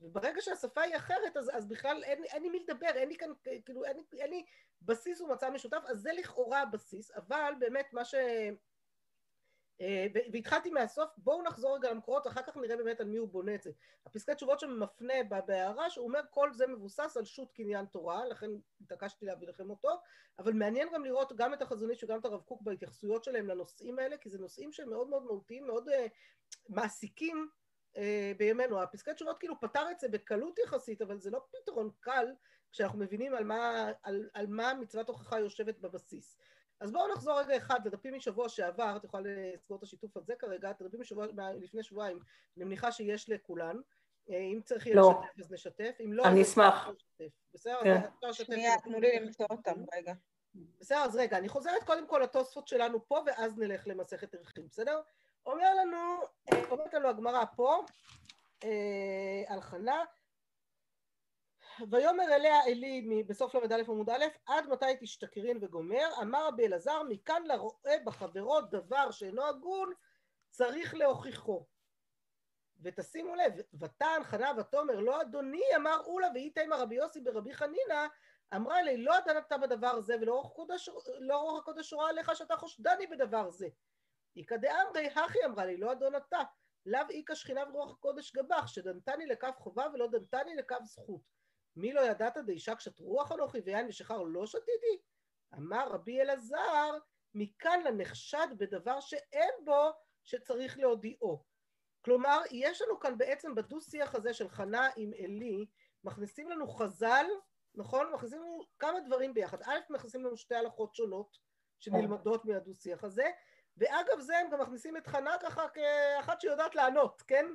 וברגע 0.00 0.40
שהשפה 0.40 0.80
היא 0.80 0.96
אחרת, 0.96 1.36
אז, 1.36 1.50
אז 1.54 1.68
בכלל 1.68 2.04
אין, 2.04 2.24
אין 2.24 2.42
לי 2.42 2.48
מי 2.48 2.58
לדבר, 2.60 2.90
אין 2.94 3.08
לי 3.08 3.16
כאן, 3.16 3.28
כאילו, 3.64 3.84
אין, 3.84 4.04
אין 4.18 4.30
לי 4.30 4.44
בסיס 4.82 5.20
ומצע 5.20 5.50
משותף, 5.50 5.82
אז 5.86 5.98
זה 6.00 6.10
לכאורה 6.12 6.62
הבסיס, 6.62 7.10
אבל 7.10 7.52
באמת 7.58 7.92
מה 7.92 8.04
ש... 8.04 8.14
אה, 9.80 10.06
והתחלתי 10.32 10.70
מהסוף, 10.70 11.10
בואו 11.16 11.42
נחזור 11.42 11.76
רגע 11.76 11.90
למקורות, 11.90 12.26
אחר 12.26 12.42
כך 12.46 12.56
נראה 12.56 12.76
באמת 12.76 13.00
על 13.00 13.06
מי 13.06 13.16
הוא 13.16 13.28
בונה 13.28 13.54
את 13.54 13.62
זה. 13.62 13.70
הפסקת 14.06 14.36
תשובות 14.36 14.60
שמפנה 14.60 15.14
בהערה, 15.46 15.90
שהוא 15.90 16.06
אומר 16.06 16.20
כל 16.30 16.52
זה 16.52 16.66
מבוסס 16.66 17.16
על 17.16 17.24
שו"ת 17.24 17.52
קניין 17.52 17.86
תורה, 17.86 18.26
לכן 18.26 18.50
התעקשתי 18.80 19.26
להביא 19.26 19.48
לכם 19.48 19.70
אותו, 19.70 19.88
אבל 20.38 20.52
מעניין 20.52 20.88
גם 20.94 21.04
לראות 21.04 21.32
גם 21.36 21.54
את 21.54 21.62
החזון 21.62 21.90
איש 21.90 22.04
וגם 22.04 22.18
את 22.18 22.24
הרב 22.24 22.40
קוק 22.40 22.62
בהתייחסויות 22.62 23.24
שלהם 23.24 23.46
לנושאים 23.46 23.98
האלה, 23.98 24.16
כי 24.16 24.30
זה 24.30 24.38
נושאים 24.38 24.72
שהם 24.72 24.90
מאוד 24.90 25.08
מאוד 25.08 25.22
מהותיים, 25.22 25.66
מאוד 25.66 25.88
uh, 25.88 25.92
מעסיקים 26.68 27.48
אה, 27.96 28.32
בימינו. 28.36 28.82
הפסקי 28.82 29.14
תשובות 29.14 29.38
כאילו 29.38 29.60
פתר 29.60 29.90
את 29.90 30.00
זה 30.00 30.08
בקלות 30.08 30.58
יחסית, 30.58 31.02
אבל 31.02 31.20
זה 31.20 31.30
לא 31.30 31.40
פתרון 31.50 31.90
קל 32.00 32.26
כשאנחנו 32.72 32.98
מבינים 32.98 33.34
על 33.34 33.44
מה, 33.44 33.92
על, 34.02 34.28
על 34.34 34.46
מה 34.46 34.74
מצוות 34.74 35.08
הוכחה 35.08 35.40
יושבת 35.40 35.78
בבסיס. 35.78 36.38
אז 36.82 36.92
בואו 36.92 37.12
נחזור 37.12 37.40
רגע 37.40 37.56
אחד 37.56 37.86
לדפים 37.86 38.14
משבוע 38.14 38.48
שעבר, 38.48 38.96
את 38.96 39.04
יכולה 39.04 39.22
לסגור 39.26 39.78
את 39.78 39.82
השיתוף 39.82 40.16
הזה 40.16 40.34
כרגע, 40.38 40.70
את 40.70 40.80
הדפים 40.80 41.00
משבוע, 41.00 41.26
לפני 41.60 41.82
שבועיים, 41.82 42.18
אני 42.56 42.64
מניחה 42.64 42.92
שיש 42.92 43.30
לכולן. 43.30 43.76
אה, 44.30 44.38
אם 44.38 44.60
צריך 44.64 44.86
יהיה 44.86 44.96
לא. 44.96 45.10
לשתף 45.10 45.38
אז 45.38 45.52
נשתף, 45.52 45.96
אם 46.04 46.12
לא, 46.12 46.24
אני 46.24 46.42
אשמח. 46.42 46.90
בסדר? 47.54 47.80
כן. 47.82 47.96
אז 47.96 48.02
אפשר 48.14 48.28
לשתף. 48.28 48.46
שנייה, 48.46 48.78
תנו 48.78 49.00
לי 49.00 49.20
למצוא 49.20 49.46
אותם, 49.50 49.84
רגע. 49.94 50.12
בסדר, 50.80 50.98
אז 50.98 51.16
רגע, 51.16 51.38
אני 51.38 51.48
חוזרת 51.48 51.82
קודם 51.82 52.06
כל 52.06 52.20
לתוספות 52.22 52.68
שלנו 52.68 53.08
פה, 53.08 53.22
ואז 53.26 53.58
נלך 53.58 53.82
למסכת 53.86 54.34
ערכים, 54.34 54.66
בסדר? 54.68 55.00
אומר 55.46 55.74
לנו, 55.74 55.98
אה, 56.52 56.70
אומרת 56.70 56.94
לנו 56.94 57.08
הגמרא 57.08 57.44
פה, 57.56 57.84
אה, 58.64 59.42
על 59.48 59.60
חנה, 59.60 60.04
ויאמר 61.90 62.24
אליה 62.24 62.64
עלי 62.64 63.22
בסוף 63.26 63.54
ל"א 63.54 63.74
עמוד 63.88 64.10
א', 64.10 64.24
עד 64.46 64.68
מתי 64.68 64.86
תשתכרין 65.00 65.58
וגומר? 65.60 66.08
אמר 66.22 66.46
רבי 66.46 66.66
אלעזר, 66.66 67.02
מכאן 67.02 67.42
לרואה 67.46 67.96
בחברו 68.04 68.60
דבר 68.60 69.10
שאינו 69.10 69.46
הגון, 69.46 69.92
צריך 70.50 70.94
להוכיחו. 70.94 71.66
ותשימו 72.82 73.34
לב, 73.34 73.52
ותען 73.80 74.24
חנה 74.24 74.52
ותאמר, 74.58 75.00
לא 75.00 75.20
אדוני, 75.20 75.62
אמר 75.76 76.00
אולה 76.04 76.28
ואיתימה 76.34 76.76
רבי 76.76 76.94
יוסי 76.94 77.20
ברבי 77.20 77.54
חנינא, 77.54 78.06
אמרה 78.54 78.82
לי, 78.82 78.96
לא 78.96 79.18
אדנת 79.18 79.52
בדבר 79.62 80.00
זה, 80.00 80.16
ולא 80.20 80.34
רוח 80.34 80.46
הקודש, 80.46 80.88
לא 81.20 81.58
הקודש 81.58 81.92
רואה 81.92 82.08
עליך 82.08 82.36
שאתה 82.36 82.56
חושדני 82.56 83.06
בדבר 83.06 83.50
זה. 83.50 83.68
איכא 84.36 84.56
דאמרי, 84.56 85.06
הכי 85.06 85.44
אמרה 85.44 85.66
לי, 85.66 85.76
לא 85.76 85.92
אדון 85.92 86.16
אתה. 86.16 86.38
לאו 86.86 87.00
איכא 87.10 87.34
שכינה 87.34 87.64
ורוח 87.68 87.92
הקודש 87.92 88.32
גבך, 88.32 88.68
שדנתני 88.68 89.26
לקו 89.26 89.48
חובה 89.56 89.86
ולא 89.94 90.06
דנתני 90.06 90.54
לקו 90.54 90.76
זכות. 90.84 91.41
מי 91.76 91.92
לא 91.92 92.00
ידעת 92.00 92.36
דאישה 92.36 92.74
קשת 92.74 92.98
רוח 92.98 93.32
אנוכי 93.32 93.58
ויין 93.60 93.88
ושחר 93.88 94.22
לא 94.22 94.46
שתיתי? 94.46 95.02
אמר 95.54 95.88
רבי 95.88 96.20
אלעזר, 96.20 96.98
מכאן 97.34 97.80
לנחשד 97.84 98.46
בדבר 98.58 99.00
שאין 99.00 99.54
בו 99.64 99.90
שצריך 100.24 100.78
להודיעו. 100.78 101.44
כלומר, 102.04 102.40
יש 102.50 102.82
לנו 102.82 103.00
כאן 103.00 103.18
בעצם 103.18 103.54
בדו-שיח 103.54 104.14
הזה 104.14 104.34
של 104.34 104.48
חנה 104.48 104.88
עם 104.96 105.10
עלי, 105.18 105.66
מכניסים 106.04 106.48
לנו 106.48 106.68
חז"ל, 106.68 107.26
נכון? 107.74 108.12
מכניסים 108.12 108.38
לנו 108.38 108.60
כמה 108.78 109.00
דברים 109.00 109.34
ביחד. 109.34 109.62
א', 109.62 109.78
מכניסים 109.90 110.24
לנו 110.24 110.36
שתי 110.36 110.54
הלכות 110.54 110.94
שונות 110.94 111.38
שנלמדות 111.80 112.44
מהדו-שיח 112.44 113.04
הזה, 113.04 113.30
ואגב 113.76 114.20
זה 114.20 114.38
הם 114.38 114.50
גם 114.50 114.60
מכניסים 114.60 114.96
את 114.96 115.06
חנה 115.06 115.36
ככה 115.42 115.68
כאחת 115.68 116.40
שיודעת 116.40 116.74
לענות, 116.74 117.22
כן? 117.22 117.46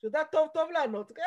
שיודעת 0.00 0.32
טוב 0.32 0.48
טוב 0.54 0.70
לענות. 0.70 1.12
כן? 1.12 1.22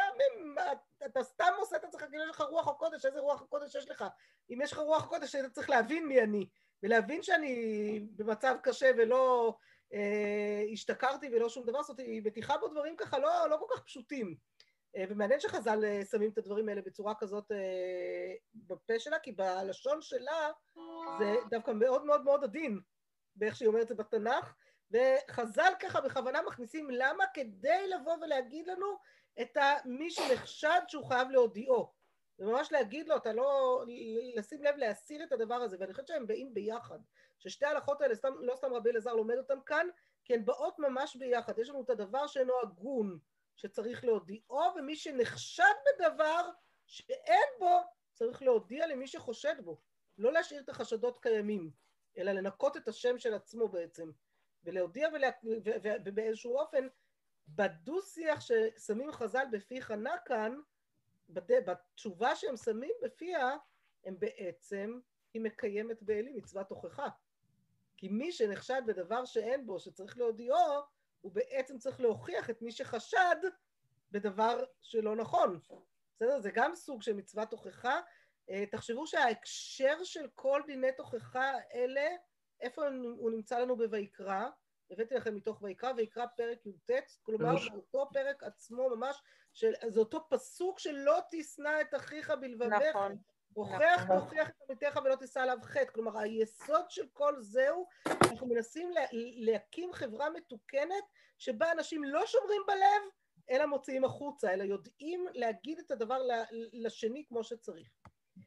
אתה 1.05 1.23
סתם 1.23 1.53
עושה 1.57 1.75
את 1.75 1.83
עצמך 1.83 2.01
כאילו 2.01 2.23
יש 2.23 2.29
לך 2.29 2.41
רוח 2.41 2.67
הקודש, 2.67 3.05
איזה 3.05 3.19
רוח 3.19 3.41
הקודש 3.41 3.75
יש 3.75 3.89
לך? 3.89 4.05
אם 4.49 4.61
יש 4.61 4.71
לך 4.71 4.79
רוח 4.79 5.03
הקודש, 5.03 5.35
אתה 5.35 5.49
צריך 5.49 5.69
להבין 5.69 6.07
מי 6.07 6.21
אני, 6.21 6.47
ולהבין 6.83 7.23
שאני 7.23 7.99
במצב 8.15 8.55
קשה 8.63 8.91
ולא 8.97 9.55
אה, 9.93 10.63
השתכרתי 10.73 11.29
ולא 11.33 11.49
שום 11.49 11.65
דבר, 11.65 11.83
זאת 11.83 11.99
היא 11.99 12.21
מתיחה 12.25 12.57
בו 12.57 12.67
דברים 12.67 12.95
ככה 12.97 13.19
לא, 13.19 13.49
לא 13.49 13.57
כל 13.57 13.75
כך 13.75 13.83
פשוטים. 13.83 14.35
אה, 14.97 15.03
ומעניין 15.09 15.39
שחז"ל 15.39 15.85
אה, 15.85 16.01
שמים 16.11 16.29
את 16.29 16.37
הדברים 16.37 16.69
האלה 16.69 16.81
בצורה 16.81 17.15
כזאת 17.15 17.51
אה, 17.51 18.33
בפה 18.55 18.99
שלה, 18.99 19.19
כי 19.19 19.31
בלשון 19.31 20.01
שלה 20.01 20.51
זה 21.19 21.35
דווקא 21.49 21.71
מאוד 21.71 22.05
מאוד 22.05 22.23
מאוד 22.23 22.43
עדין. 22.43 22.79
באיך 23.35 23.55
שהיא 23.55 23.67
אומרת 23.67 23.83
את 23.83 23.87
זה 23.87 23.95
בתנ"ך, 23.95 24.53
וחז"ל 24.91 25.73
ככה 25.79 26.01
בכוונה 26.01 26.41
מכניסים 26.41 26.89
למה? 26.91 27.23
כדי 27.33 27.87
לבוא 27.87 28.13
ולהגיד 28.21 28.67
לנו 28.67 28.97
את 29.41 29.57
מי 29.85 30.11
שנחשד 30.11 30.81
שהוא 30.87 31.05
חייב 31.05 31.29
להודיעו. 31.29 31.93
וממש 32.39 32.71
להגיד 32.71 33.07
לו, 33.07 33.17
אתה 33.17 33.33
לא, 33.33 33.83
לשים 34.35 34.63
לב 34.63 34.75
להסיר 34.75 35.23
את 35.23 35.31
הדבר 35.31 35.55
הזה, 35.55 35.77
ואני 35.79 35.93
חושבת 35.93 36.07
שהם 36.07 36.27
באים 36.27 36.53
ביחד, 36.53 36.99
ששתי 37.39 37.65
ההלכות 37.65 38.01
האלה, 38.01 38.15
סתם, 38.15 38.33
לא 38.39 38.55
סתם 38.55 38.73
רבי 38.73 38.89
אלעזר 38.89 39.13
לומד 39.13 39.37
אותם 39.37 39.61
כאן, 39.65 39.87
כי 40.23 40.33
הן 40.33 40.45
באות 40.45 40.79
ממש 40.79 41.15
ביחד, 41.15 41.59
יש 41.59 41.69
לנו 41.69 41.83
את 41.83 41.89
הדבר 41.89 42.27
שאינו 42.27 42.53
הגון, 42.63 43.19
שצריך 43.55 44.05
להודיעו, 44.05 44.59
ומי 44.75 44.95
שנחשד 44.95 45.73
בדבר 45.85 46.49
שאין 46.85 47.49
בו, 47.59 47.79
צריך 48.13 48.41
להודיע 48.41 48.87
למי 48.87 49.07
שחושד 49.07 49.55
בו, 49.63 49.81
לא 50.17 50.31
להשאיר 50.31 50.61
את 50.61 50.69
החשדות 50.69 51.19
קיימים, 51.19 51.71
אלא 52.17 52.31
לנקות 52.31 52.77
את 52.77 52.87
השם 52.87 53.17
של 53.17 53.33
עצמו 53.33 53.67
בעצם, 53.67 54.11
ולהודיע 54.63 55.09
ולה, 55.13 55.29
ובאיזשהו 56.05 56.57
אופן, 56.57 56.87
בדו-שיח 57.47 58.39
ששמים 58.41 59.11
חז"ל 59.11 59.45
בפי 59.51 59.81
חנה 59.81 60.15
כאן, 60.25 60.59
בתשובה 61.29 62.35
שהם 62.35 62.57
שמים 62.57 62.93
בפיה, 63.03 63.57
הם 64.05 64.19
בעצם, 64.19 64.99
היא 65.33 65.41
מקיימת 65.41 66.03
בעלי 66.03 66.33
מצוות 66.33 66.67
תוכחה. 66.67 67.07
כי 67.97 68.07
מי 68.07 68.31
שנחשד 68.31 68.81
בדבר 68.85 69.25
שאין 69.25 69.65
בו, 69.65 69.79
שצריך 69.79 70.17
להודיעו, 70.17 70.57
הוא 71.21 71.31
בעצם 71.31 71.77
צריך 71.77 72.01
להוכיח 72.01 72.49
את 72.49 72.61
מי 72.61 72.71
שחשד 72.71 73.35
בדבר 74.11 74.63
שלא 74.81 75.15
נכון. 75.15 75.59
בסדר? 76.15 76.39
זה 76.39 76.51
גם 76.51 76.75
סוג 76.75 77.01
של 77.01 77.13
מצוות 77.13 77.49
תוכחה. 77.49 78.01
אה, 78.49 78.65
תחשבו 78.71 79.07
שההקשר 79.07 80.03
של 80.03 80.27
כל 80.35 80.61
דיני 80.67 80.91
תוכחה 80.97 81.51
האלה, 81.51 82.09
איפה 82.63 82.81
הוא 83.17 83.31
נמצא 83.31 83.59
לנו 83.59 83.77
בויקרא? 83.77 84.47
הבאתי 84.91 85.15
לכם 85.15 85.35
מתוך 85.35 85.61
ויקרא, 85.61 85.91
ויקרא 85.97 86.25
פרק 86.37 86.65
י"ט, 86.65 86.91
כלומר 87.23 87.55
באותו 87.71 88.09
פרק 88.13 88.43
עצמו 88.43 88.89
ממש, 88.89 89.21
של, 89.53 89.73
זה 89.87 89.99
אותו 89.99 90.27
פסוק 90.29 90.79
שלא 90.79 91.19
תשנא 91.31 91.81
את 91.81 91.95
אחיך 91.95 92.33
בלבביך. 92.41 92.95
נכון. 92.95 93.17
הוכח 93.53 94.03
נכון. 94.03 94.19
תוכיח 94.19 94.49
את 94.49 94.55
עמיתך 94.69 94.99
ולא 95.03 95.15
תישא 95.15 95.39
עליו 95.39 95.57
חטא. 95.61 95.91
כלומר, 95.93 96.19
היסוד 96.19 96.85
של 96.89 97.07
כל 97.13 97.41
זהו, 97.41 97.87
אנחנו 98.07 98.47
מנסים 98.47 98.91
לה, 98.91 99.01
להקים 99.35 99.93
חברה 99.93 100.29
מתוקנת 100.29 101.03
שבה 101.37 101.71
אנשים 101.71 102.03
לא 102.03 102.25
שומרים 102.25 102.61
בלב, 102.67 103.01
אלא 103.49 103.65
מוציאים 103.65 104.05
החוצה, 104.05 104.53
אלא 104.53 104.63
יודעים 104.63 105.25
להגיד 105.33 105.79
את 105.79 105.91
הדבר 105.91 106.21
לשני 106.73 107.25
כמו 107.27 107.43
שצריך. 107.43 107.89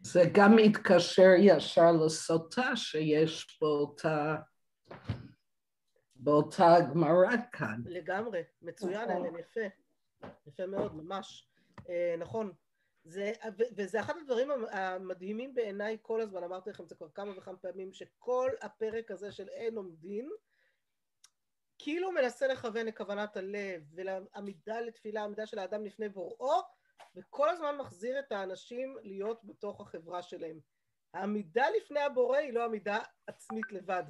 זה 0.01 0.23
גם 0.33 0.57
מתקשר 0.57 1.31
ישר 1.39 1.93
לסוטה 1.93 2.77
שיש 2.77 3.59
באותה, 3.61 4.37
באותה 6.15 6.77
גמרא 6.91 7.37
כאן. 7.53 7.83
לגמרי, 7.87 8.43
מצוין, 8.63 9.11
אלן, 9.11 9.39
יפה. 9.39 9.61
יפה 10.47 10.67
מאוד, 10.67 10.95
ממש. 10.95 11.49
אה, 11.89 12.15
נכון. 12.19 12.53
זה, 13.05 13.33
וזה 13.77 14.01
אחד 14.01 14.15
הדברים 14.21 14.51
המדהימים 14.71 15.55
בעיניי 15.55 15.99
כל 16.03 16.21
הזמן, 16.21 16.45
אמרתי 16.45 16.71
לכם 16.71 16.83
את 16.85 16.89
זה 16.89 16.95
כבר 16.95 17.09
כמה 17.15 17.39
וכמה 17.39 17.57
פעמים, 17.57 17.93
שכל 17.93 18.51
הפרק 18.63 19.11
הזה 19.11 19.33
של 19.33 19.49
אין 19.49 19.77
עומדין, 19.77 20.31
כאילו 21.79 22.13
מנסה 22.13 22.47
לכוון 22.47 22.87
לכוונת 22.87 23.37
הלב 23.37 23.83
ולעמידה 23.95 24.81
לתפילה, 24.81 25.25
עמידה 25.25 25.47
של 25.47 25.59
האדם 25.59 25.85
לפני 25.85 26.09
בוראו, 26.09 26.61
וכל 27.17 27.49
הזמן 27.49 27.77
מחזיר 27.77 28.19
את 28.19 28.33
האנשים 28.33 28.97
להיות 29.03 29.45
בתוך 29.45 29.81
החברה 29.81 30.23
שלהם. 30.23 30.61
העמידה 31.15 31.67
לפני 31.77 32.01
הבורא 32.01 32.39
היא 32.39 32.53
לא 32.53 32.65
עמידה 32.65 32.99
עצמית 33.27 33.73
לבד. 33.73 34.05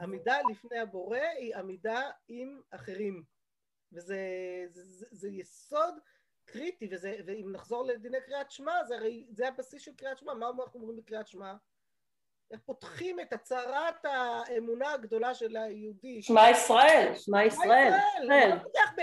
עמידה 0.00 0.36
לפני 0.50 0.78
הבורא 0.78 1.18
היא 1.18 1.56
עמידה 1.56 2.10
עם 2.28 2.60
אחרים. 2.70 3.24
וזה 3.92 4.16
זה, 4.70 4.82
זה, 4.84 5.06
זה 5.10 5.28
יסוד 5.28 5.94
קריטי, 6.44 6.88
וזה, 6.90 7.16
ואם 7.26 7.52
נחזור 7.52 7.86
לדיני 7.86 8.20
קריאת 8.26 8.50
שמע, 8.50 8.84
זה 8.84 8.96
הרי, 8.96 9.26
זה 9.30 9.48
הבסיס 9.48 9.82
של 9.82 9.94
קריאת 9.94 10.18
שמע, 10.18 10.34
מה 10.34 10.46
אנחנו 10.46 10.80
אומרים 10.80 10.96
בקריאת 10.96 11.28
שמע? 11.28 11.54
איך 12.50 12.60
פותחים 12.60 13.20
את 13.20 13.32
הצהרת 13.32 14.04
האמונה 14.04 14.92
הגדולה 14.92 15.34
של 15.34 15.56
היהודי. 15.56 16.22
שמע 16.22 16.50
ישראל, 16.50 17.12
שמע 17.14 17.44
ישראל. 17.44 17.68
שמע 17.68 18.24
ישראל, 18.24 18.48
לא 18.48 18.62
פותח 18.62 18.92
ב... 18.96 19.02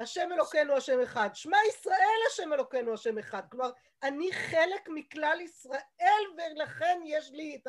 השם 0.00 0.28
אלוקינו 0.32 0.76
השם 0.76 1.00
אחד. 1.00 1.30
שמע 1.34 1.56
ישראל 1.68 2.18
השם 2.28 2.52
אלוקינו 2.52 2.94
השם 2.94 3.18
אחד. 3.18 3.42
כלומר, 3.50 3.70
אני 4.02 4.32
חלק 4.32 4.88
מכלל 4.88 5.38
ישראל 5.40 6.24
ולכן 6.36 7.00
יש 7.04 7.30
לי 7.30 7.60
את 7.62 7.66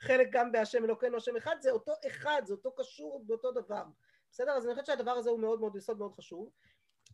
החלק 0.00 0.28
גם 0.30 0.52
בהשם 0.52 0.84
אלוקינו 0.84 1.16
השם 1.16 1.36
אחד. 1.36 1.56
זה 1.60 1.70
אותו 1.70 1.92
אחד, 2.06 2.42
זה 2.44 2.54
אותו 2.54 2.72
קשור 2.74 3.24
באותו 3.26 3.52
דבר. 3.52 3.82
בסדר? 4.30 4.52
אז 4.52 4.66
אני 4.66 4.72
חושבת 4.72 4.86
שהדבר 4.86 5.12
הזה 5.12 5.30
הוא 5.30 5.40
מאוד 5.40 5.60
מאוד 5.60 5.76
יסוד 5.76 5.98
מאוד 5.98 6.14
חשוב. 6.14 6.50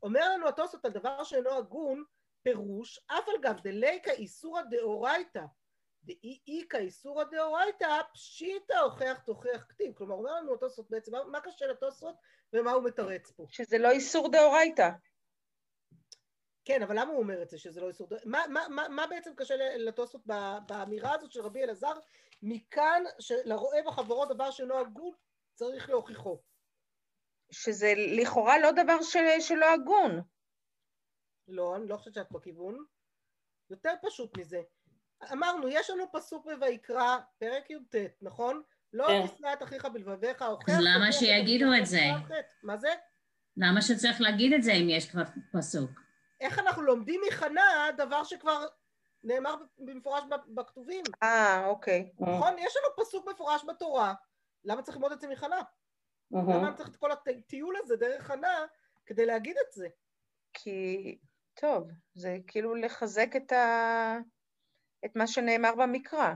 אומר 0.02 0.30
לנו 0.34 0.48
התוספות 0.48 0.84
על 0.84 0.92
דבר 0.92 1.24
שאינו 1.24 1.50
הגון, 1.50 2.04
פירוש, 2.42 2.98
אף 3.06 3.28
על 3.28 3.40
גב 3.42 3.60
דליקה 3.62 4.10
איסורא 4.10 4.62
דאורייתא 4.62 5.44
דאי 6.04 6.40
איכא 6.48 6.76
איסורא 6.76 7.24
דאורייתא 7.24 8.00
פשיטא 8.12 8.72
הוכח 8.72 9.18
תוכיח 9.26 9.64
כתיב. 9.68 9.94
כלומר, 9.94 10.14
אומר 10.14 10.34
לנו 10.34 10.54
התוספות 10.54 10.90
בעצם, 10.90 11.12
מה, 11.12 11.24
מה 11.24 11.40
קשה 11.40 11.66
לתוספות 11.66 12.16
ומה 12.52 12.72
הוא 12.72 12.84
מתרץ 12.84 13.30
פה? 13.30 13.46
שזה 13.48 13.78
לא 13.78 13.90
איסור 13.90 14.32
דאורייתא. 14.32 14.90
כן, 16.64 16.82
אבל 16.82 17.00
למה 17.00 17.10
הוא 17.10 17.18
אומר 17.18 17.42
את 17.42 17.50
זה 17.50 17.58
שזה 17.58 17.80
לא 17.80 17.88
איסור 17.88 18.08
דאורייתא? 18.08 18.28
מה, 18.28 18.44
מה, 18.48 18.68
מה, 18.68 18.88
מה 18.88 19.06
בעצם 19.06 19.34
קשה 19.36 19.54
לתוספות 19.76 20.22
באמירה 20.66 21.14
הזאת 21.14 21.32
של 21.32 21.40
רבי 21.40 21.64
אלעזר? 21.64 21.98
מכאן 22.42 23.02
שלרואה 23.18 23.78
בחברות 23.86 24.28
דבר 24.28 24.50
שאינו 24.50 24.78
הגון, 24.78 25.14
צריך 25.54 25.90
להוכיחו. 25.90 26.42
שזה 27.50 27.92
לכאורה 27.96 28.58
לא 28.58 28.70
דבר 28.70 29.02
של, 29.02 29.40
שלא 29.40 29.66
הגון. 29.72 30.20
לא, 31.48 31.76
אני 31.76 31.88
לא 31.88 31.96
חושבת 31.96 32.14
שאת 32.14 32.32
בכיוון. 32.32 32.84
יותר 33.70 33.94
פשוט 34.02 34.38
מזה. 34.38 34.62
אמרנו, 35.32 35.68
יש 35.68 35.90
לנו 35.90 36.12
פסוק 36.12 36.46
בויקרא, 36.58 37.18
פרק 37.38 37.70
י"ט, 37.70 37.94
נכון? 38.22 38.62
לא 38.92 39.06
כן. 39.06 39.26
תשנא 39.26 39.52
את 39.52 39.62
אחיך 39.62 39.84
בלבביך, 39.84 40.42
אוכח... 40.42 40.68
אז 40.68 40.78
למה 40.80 41.12
שיגידו 41.12 41.66
את 41.80 41.86
זה? 41.86 42.00
מה 42.62 42.76
זה? 42.76 42.88
למה 43.56 43.82
שצריך 43.82 44.20
להגיד 44.20 44.52
את 44.52 44.62
זה 44.62 44.72
אם 44.72 44.88
יש 44.88 45.10
כבר 45.10 45.22
פסוק? 45.52 45.90
איך 46.40 46.58
אנחנו 46.58 46.82
לומדים 46.82 47.20
מחנה 47.28 47.88
דבר 47.96 48.24
שכבר 48.24 48.66
נאמר 49.24 49.54
במפורש 49.78 50.24
בכתובים? 50.48 51.04
אה, 51.22 51.66
אוקיי. 51.66 52.12
נכון? 52.20 52.58
יש 52.58 52.74
לנו 52.76 53.04
פסוק 53.04 53.28
מפורש 53.28 53.64
בתורה, 53.68 54.14
למה 54.64 54.82
צריך 54.82 54.96
ללמוד 54.96 55.12
את 55.12 55.20
זה 55.20 55.28
מחנה? 55.28 55.62
למה 56.30 56.68
אני 56.68 56.76
צריך 56.76 56.88
את 56.88 56.96
כל 56.96 57.10
הטיול 57.12 57.76
הזה 57.82 57.96
דרך 57.96 58.22
חנה 58.22 58.66
כדי 59.06 59.26
להגיד 59.26 59.56
את 59.66 59.72
זה? 59.72 59.88
כי, 60.52 61.18
טוב, 61.54 61.90
זה 62.14 62.36
כאילו 62.46 62.74
לחזק 62.74 63.36
את, 63.36 63.52
ה... 63.52 64.18
את 65.04 65.16
מה 65.16 65.26
שנאמר 65.26 65.74
במקרא. 65.74 66.34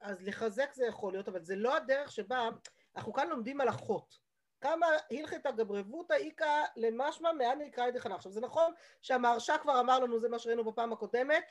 אז 0.00 0.22
לחזק 0.22 0.72
זה 0.74 0.86
יכול 0.86 1.12
להיות, 1.12 1.28
אבל 1.28 1.42
זה 1.42 1.56
לא 1.56 1.76
הדרך 1.76 2.12
שבה, 2.12 2.48
אנחנו 2.96 3.12
כאן 3.12 3.28
לומדים 3.28 3.60
הלכות. 3.60 4.24
כמה 4.60 4.86
הלכתא 5.10 5.50
גברבותא 5.50 6.12
איכא 6.12 6.62
למשמע 6.76 7.32
מאן 7.32 7.58
נקרא 7.58 7.86
ידי 7.86 8.00
חנה. 8.00 8.14
עכשיו 8.14 8.32
זה 8.32 8.40
נכון 8.40 8.72
שהמהרש"א 9.02 9.56
כבר 9.58 9.80
אמר 9.80 9.98
לנו, 9.98 10.20
זה 10.20 10.28
מה 10.28 10.38
שראינו 10.38 10.64
בפעם 10.64 10.92
הקודמת, 10.92 11.44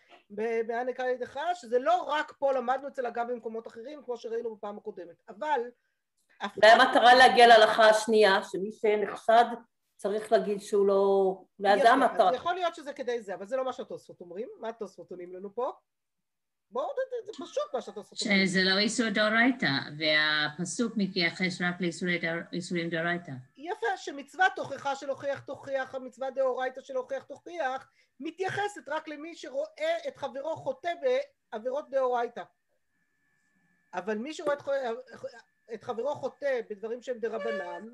מאן 0.68 0.90
נקרא 0.90 1.06
ידי 1.06 1.26
חנה, 1.26 1.56
שזה 1.56 1.80
לא 1.80 2.04
רק 2.04 2.32
פה 2.40 2.52
למדנו 2.52 2.88
אצל 2.88 3.06
אגב 3.06 3.26
במקומות 3.32 3.68
אחרים, 3.68 4.04
כמו 4.04 4.18
שראינו 4.18 4.56
בפעם 4.56 4.78
הקודמת, 4.78 5.16
אבל 5.30 5.62
והמטרה 6.42 7.14
להגיע 7.14 7.48
להלכה 7.48 7.90
השנייה, 7.90 8.44
שמי 8.44 8.72
שנחשד 8.72 9.46
צריך 9.96 10.32
להגיד 10.32 10.62
שהוא 10.62 10.88
לא... 10.88 11.36
וזה 11.60 11.90
המטרה. 11.90 12.36
יכול 12.36 12.54
להיות 12.54 12.76
שזה 12.76 12.94
כדי 12.94 13.22
זה, 13.22 13.36
אבל 13.36 13.48
זה 13.48 13.58
לא 13.58 13.66
מה 13.66 13.74
שהתוספות 13.74 14.22
אומרים. 14.22 14.50
מה 14.60 14.70
התוספות 14.70 15.12
עונים 15.12 15.34
לנו 15.34 15.56
פה? 15.56 15.72
בואו, 16.74 16.90
זה 17.26 17.32
פשוט 17.34 17.74
מה 17.74 17.82
שהתוספות 17.82 18.22
אומרים. 18.22 18.48
שזה 18.48 18.64
לא 18.64 18.78
איסור 18.78 19.10
דאורייתא, 19.10 19.68
והפסוק 19.98 20.94
מתייחס 20.98 21.62
רק 21.62 21.82
לאיסורים 22.52 22.90
דאורייתא. 22.90 23.32
יפה, 23.58 23.98
שמצוות 23.98 24.52
תוכחה 24.56 24.96
של 24.96 25.10
הוכיח 25.10 25.40
תוכיח, 25.40 25.96
המצווה 25.96 26.32
דאורייתא 26.32 26.82
של 26.82 26.96
הוכיח 26.96 27.24
תוכיח, 27.24 27.92
מתייחסת 28.20 28.88
רק 28.88 29.08
למי 29.08 29.36
שרואה 29.36 30.08
את 30.08 30.18
חברו 30.18 30.56
חוטא 30.56 30.92
בעבירות 31.52 31.90
דאורייתא. 31.90 32.44
אבל 33.94 34.18
מי 34.18 34.34
שרואה 34.34 34.54
את 34.54 34.64
את 35.74 35.84
חברו 35.84 36.16
חוטא 36.16 36.62
בדברים 36.70 37.02
שהם 37.02 37.20
דרבנן, 37.20 37.88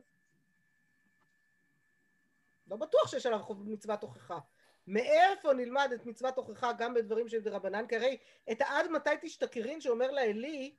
לא 2.67 2.75
בטוח 2.77 3.07
שיש 3.07 3.25
עליו 3.25 3.39
מצוות 3.65 4.01
הוכחה. 4.01 4.39
מאיפה 4.89 5.53
נלמד 5.53 5.91
את 5.95 6.05
מצוות 6.05 6.37
הוכחה 6.37 6.73
גם 6.73 6.93
בדברים 6.93 7.29
שהם 7.29 7.41
דרבנן? 7.41 7.87
כי 7.87 7.95
הרי 7.95 8.17
את 8.51 8.61
העד 8.61 8.91
מתי 8.91 9.09
תשתכרין 9.21 9.81
שאומר 9.81 10.11
לעלי 10.11 10.75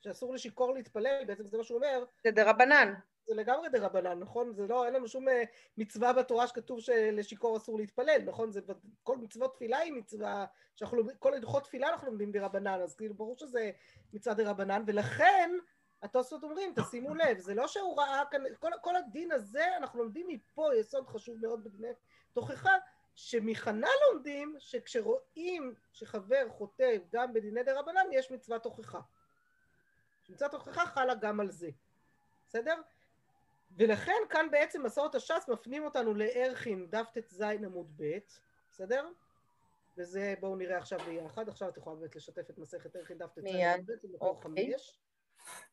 שאסור 0.00 0.34
לשיכור 0.34 0.74
להתפלל, 0.74 1.24
בעצם 1.26 1.48
זה 1.48 1.56
מה 1.56 1.64
שהוא 1.64 1.76
אומר. 1.76 2.04
זה 2.24 2.30
דרבנן. 2.30 2.94
זה 3.26 3.34
לגמרי 3.34 3.68
דרבנן, 3.68 4.18
נכון? 4.18 4.52
זה 4.52 4.66
לא, 4.66 4.86
אין 4.86 4.94
לנו 4.94 5.08
שום 5.08 5.28
אה, 5.28 5.42
מצווה 5.76 6.12
בתורה 6.12 6.46
שכתוב 6.46 6.80
שלשיכור 6.80 7.56
אסור 7.56 7.78
להתפלל, 7.78 8.22
נכון? 8.26 8.52
זה, 8.52 8.60
כל 9.02 9.16
מצוות 9.16 9.54
תפילה 9.54 9.78
היא 9.78 9.92
מצווה, 9.92 10.46
שאנחנו, 10.76 11.02
כל 11.18 11.34
הלכות 11.34 11.64
תפילה 11.64 11.88
אנחנו 11.88 12.06
לומדים 12.06 12.32
דרבנן, 12.32 12.80
אז 12.82 12.94
כאילו 12.94 13.14
ברור 13.14 13.36
שזה 13.36 13.70
מצווה 14.12 14.34
דרבנן, 14.34 14.82
ולכן 14.86 15.50
התוספות 16.02 16.42
אומרים, 16.42 16.74
תשימו 16.76 17.14
לב, 17.14 17.38
זה 17.38 17.54
לא 17.54 17.68
שהוא 17.68 18.00
ראה 18.00 18.22
כאן, 18.30 18.40
כל, 18.60 18.70
כל 18.82 18.96
הדין 18.96 19.32
הזה, 19.32 19.76
אנחנו 19.76 19.98
לומדים 19.98 20.28
מפה 20.28 20.74
יסוד 20.74 21.06
חשוב 21.08 21.36
מאוד 21.40 21.64
בדיני 21.64 21.88
תוכחה, 22.32 22.72
שמחנה 23.14 23.88
לומדים 24.06 24.56
שכשרואים 24.58 25.74
שחבר 25.92 26.48
חוטא 26.48 26.96
גם 27.12 27.32
בדיני 27.32 27.62
דה 27.62 27.80
רבנן 27.80 28.06
יש 28.12 28.30
מצוות 28.30 28.64
הוכחה. 28.64 29.00
מצוות 30.28 30.54
הוכחה 30.54 30.86
חלה 30.86 31.14
גם 31.14 31.40
על 31.40 31.50
זה, 31.50 31.70
בסדר? 32.48 32.74
ולכן 33.76 34.20
כאן 34.30 34.50
בעצם 34.50 34.82
מסורת 34.82 35.14
הש"ס 35.14 35.48
מפנים 35.48 35.84
אותנו 35.84 36.14
לערכין 36.14 36.90
דף 36.90 37.10
ט"ז 37.12 37.40
עמוד 37.40 37.92
ב', 37.96 38.18
בסדר? 38.70 39.08
וזה 39.98 40.34
בואו 40.40 40.56
נראה 40.56 40.78
עכשיו 40.78 40.98
ביחד, 40.98 41.48
עכשיו 41.48 41.68
את 41.68 41.76
יכולה 41.76 41.96
באמת 41.96 42.16
לשתף 42.16 42.50
את 42.50 42.58
מסכת 42.58 42.96
ערכין 42.96 43.18
דף 43.18 43.32
ט"ז 43.32 43.44
עמוד 43.44 43.86
ב', 43.86 43.92
זה 44.02 44.08
מקור 44.14 44.28
אוקיי. 44.28 44.72
חמש. 44.74 44.98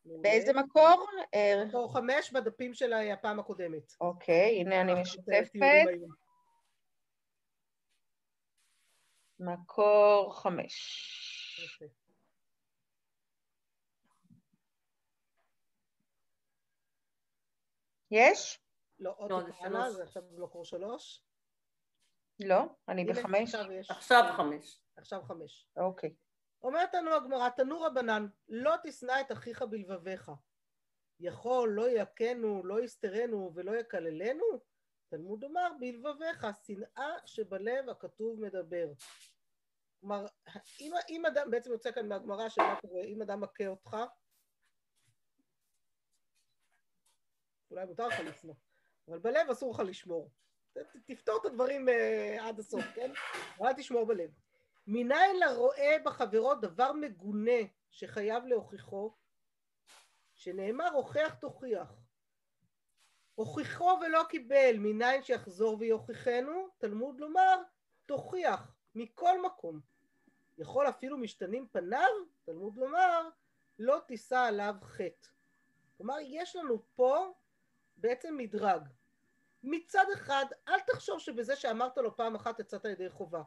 באיזה 0.04 0.52
מקור? 0.52 1.06
אה, 1.34 1.64
מקור 1.66 1.92
חמש 1.94 2.32
בדפים 2.32 2.74
של 2.74 2.92
הפעם 2.92 3.40
הקודמת. 3.40 3.92
אוקיי, 4.00 4.60
הנה 4.60 4.80
אני 4.80 4.92
היום. 5.88 6.10
מקור 9.38 10.40
חמש. 10.42 10.76
יש? 18.10 18.60
לא, 18.98 19.14
עוד 19.16 19.30
לא, 19.30 19.40
זה 19.40 19.52
הלאה, 19.60 19.82
שלוש. 19.82 19.96
זה 19.96 20.02
עכשיו 20.02 20.22
במקור 20.30 20.64
שלוש. 20.64 21.22
לא, 22.40 22.62
אני 22.88 23.04
בחמש. 23.04 23.54
עכשיו 23.88 24.24
חמש. 24.36 24.80
עכשיו 24.96 25.22
חמש. 25.22 25.66
אוקיי. 25.76 26.14
אומרת 26.62 26.94
לנו 26.94 27.14
הגמרא, 27.14 27.48
תנו 27.48 27.80
רבנן, 27.80 28.26
לא 28.48 28.74
תשנא 28.82 29.20
את 29.20 29.32
אחיך 29.32 29.62
בלבביך. 29.62 30.30
יכול, 31.20 31.72
לא 31.72 31.90
יכנו, 31.90 32.66
לא 32.66 32.84
יסתרנו 32.84 33.52
ולא 33.54 33.76
יקללנו? 33.76 34.44
תלמוד 35.08 35.44
אומר, 35.44 35.72
בלבביך, 35.80 36.46
שנאה 36.66 37.14
שבלב 37.26 37.88
הכתוב 37.88 38.40
מדבר. 38.40 38.92
כלומר, 40.00 40.26
אם, 40.80 40.92
אם 41.08 41.26
אדם, 41.26 41.50
בעצם 41.50 41.70
יוצא 41.70 41.92
כאן 41.92 42.08
מהגמרא 42.08 42.48
שמה 42.48 42.76
קורה, 42.80 43.02
אם 43.02 43.22
אדם 43.22 43.40
מכה 43.40 43.66
אותך, 43.66 43.96
אולי 47.70 47.84
מותר 47.86 48.08
לך 48.08 48.20
לשנוא, 48.20 48.54
אבל 49.08 49.18
בלב 49.18 49.50
אסור 49.50 49.72
לך 49.74 49.80
לשמור. 49.80 50.30
תפתור 51.06 51.38
את 51.40 51.44
הדברים 51.44 51.88
אה, 51.88 52.48
עד 52.48 52.58
הסוף, 52.58 52.84
כן? 52.94 53.12
אבל 53.58 53.72
תשמור 53.72 54.06
בלב. 54.06 54.30
מניין 54.86 55.36
לרואה 55.38 55.96
בחברו 56.04 56.54
דבר 56.54 56.92
מגונה 56.92 57.60
שחייב 57.90 58.44
להוכיחו, 58.44 59.14
שנאמר 60.34 60.88
הוכח 60.92 61.34
תוכיח. 61.34 61.92
הוכיחו 63.34 63.98
ולא 64.00 64.22
קיבל, 64.28 64.76
מניין 64.78 65.22
שיחזור 65.22 65.76
ויוכיחנו, 65.80 66.68
תלמוד 66.78 67.20
לומר, 67.20 67.62
תוכיח, 68.06 68.74
מכל 68.94 69.42
מקום. 69.42 69.80
יכול 70.58 70.88
אפילו 70.88 71.18
משתנים 71.18 71.68
פניו, 71.72 72.10
תלמוד 72.44 72.76
לומר, 72.76 73.28
לא 73.78 73.98
תישא 74.06 74.38
עליו 74.38 74.74
חטא. 74.82 75.28
כלומר, 75.96 76.16
יש 76.20 76.56
לנו 76.56 76.82
פה 76.94 77.32
בעצם 77.96 78.36
מדרג. 78.36 78.82
מצד 79.62 80.04
אחד, 80.14 80.44
אל 80.68 80.80
תחשוב 80.80 81.18
שבזה 81.20 81.56
שאמרת 81.56 81.98
לו 81.98 82.16
פעם 82.16 82.34
אחת 82.34 82.60
יצאת 82.60 82.84
ידי 82.84 83.10
חובה. 83.10 83.42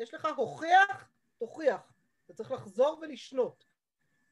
יש 0.00 0.14
לך 0.14 0.28
הוכח, 0.36 1.08
תוכיח. 1.38 1.92
אתה 2.24 2.34
צריך 2.34 2.52
לחזור 2.52 2.98
ולשנות. 3.02 3.64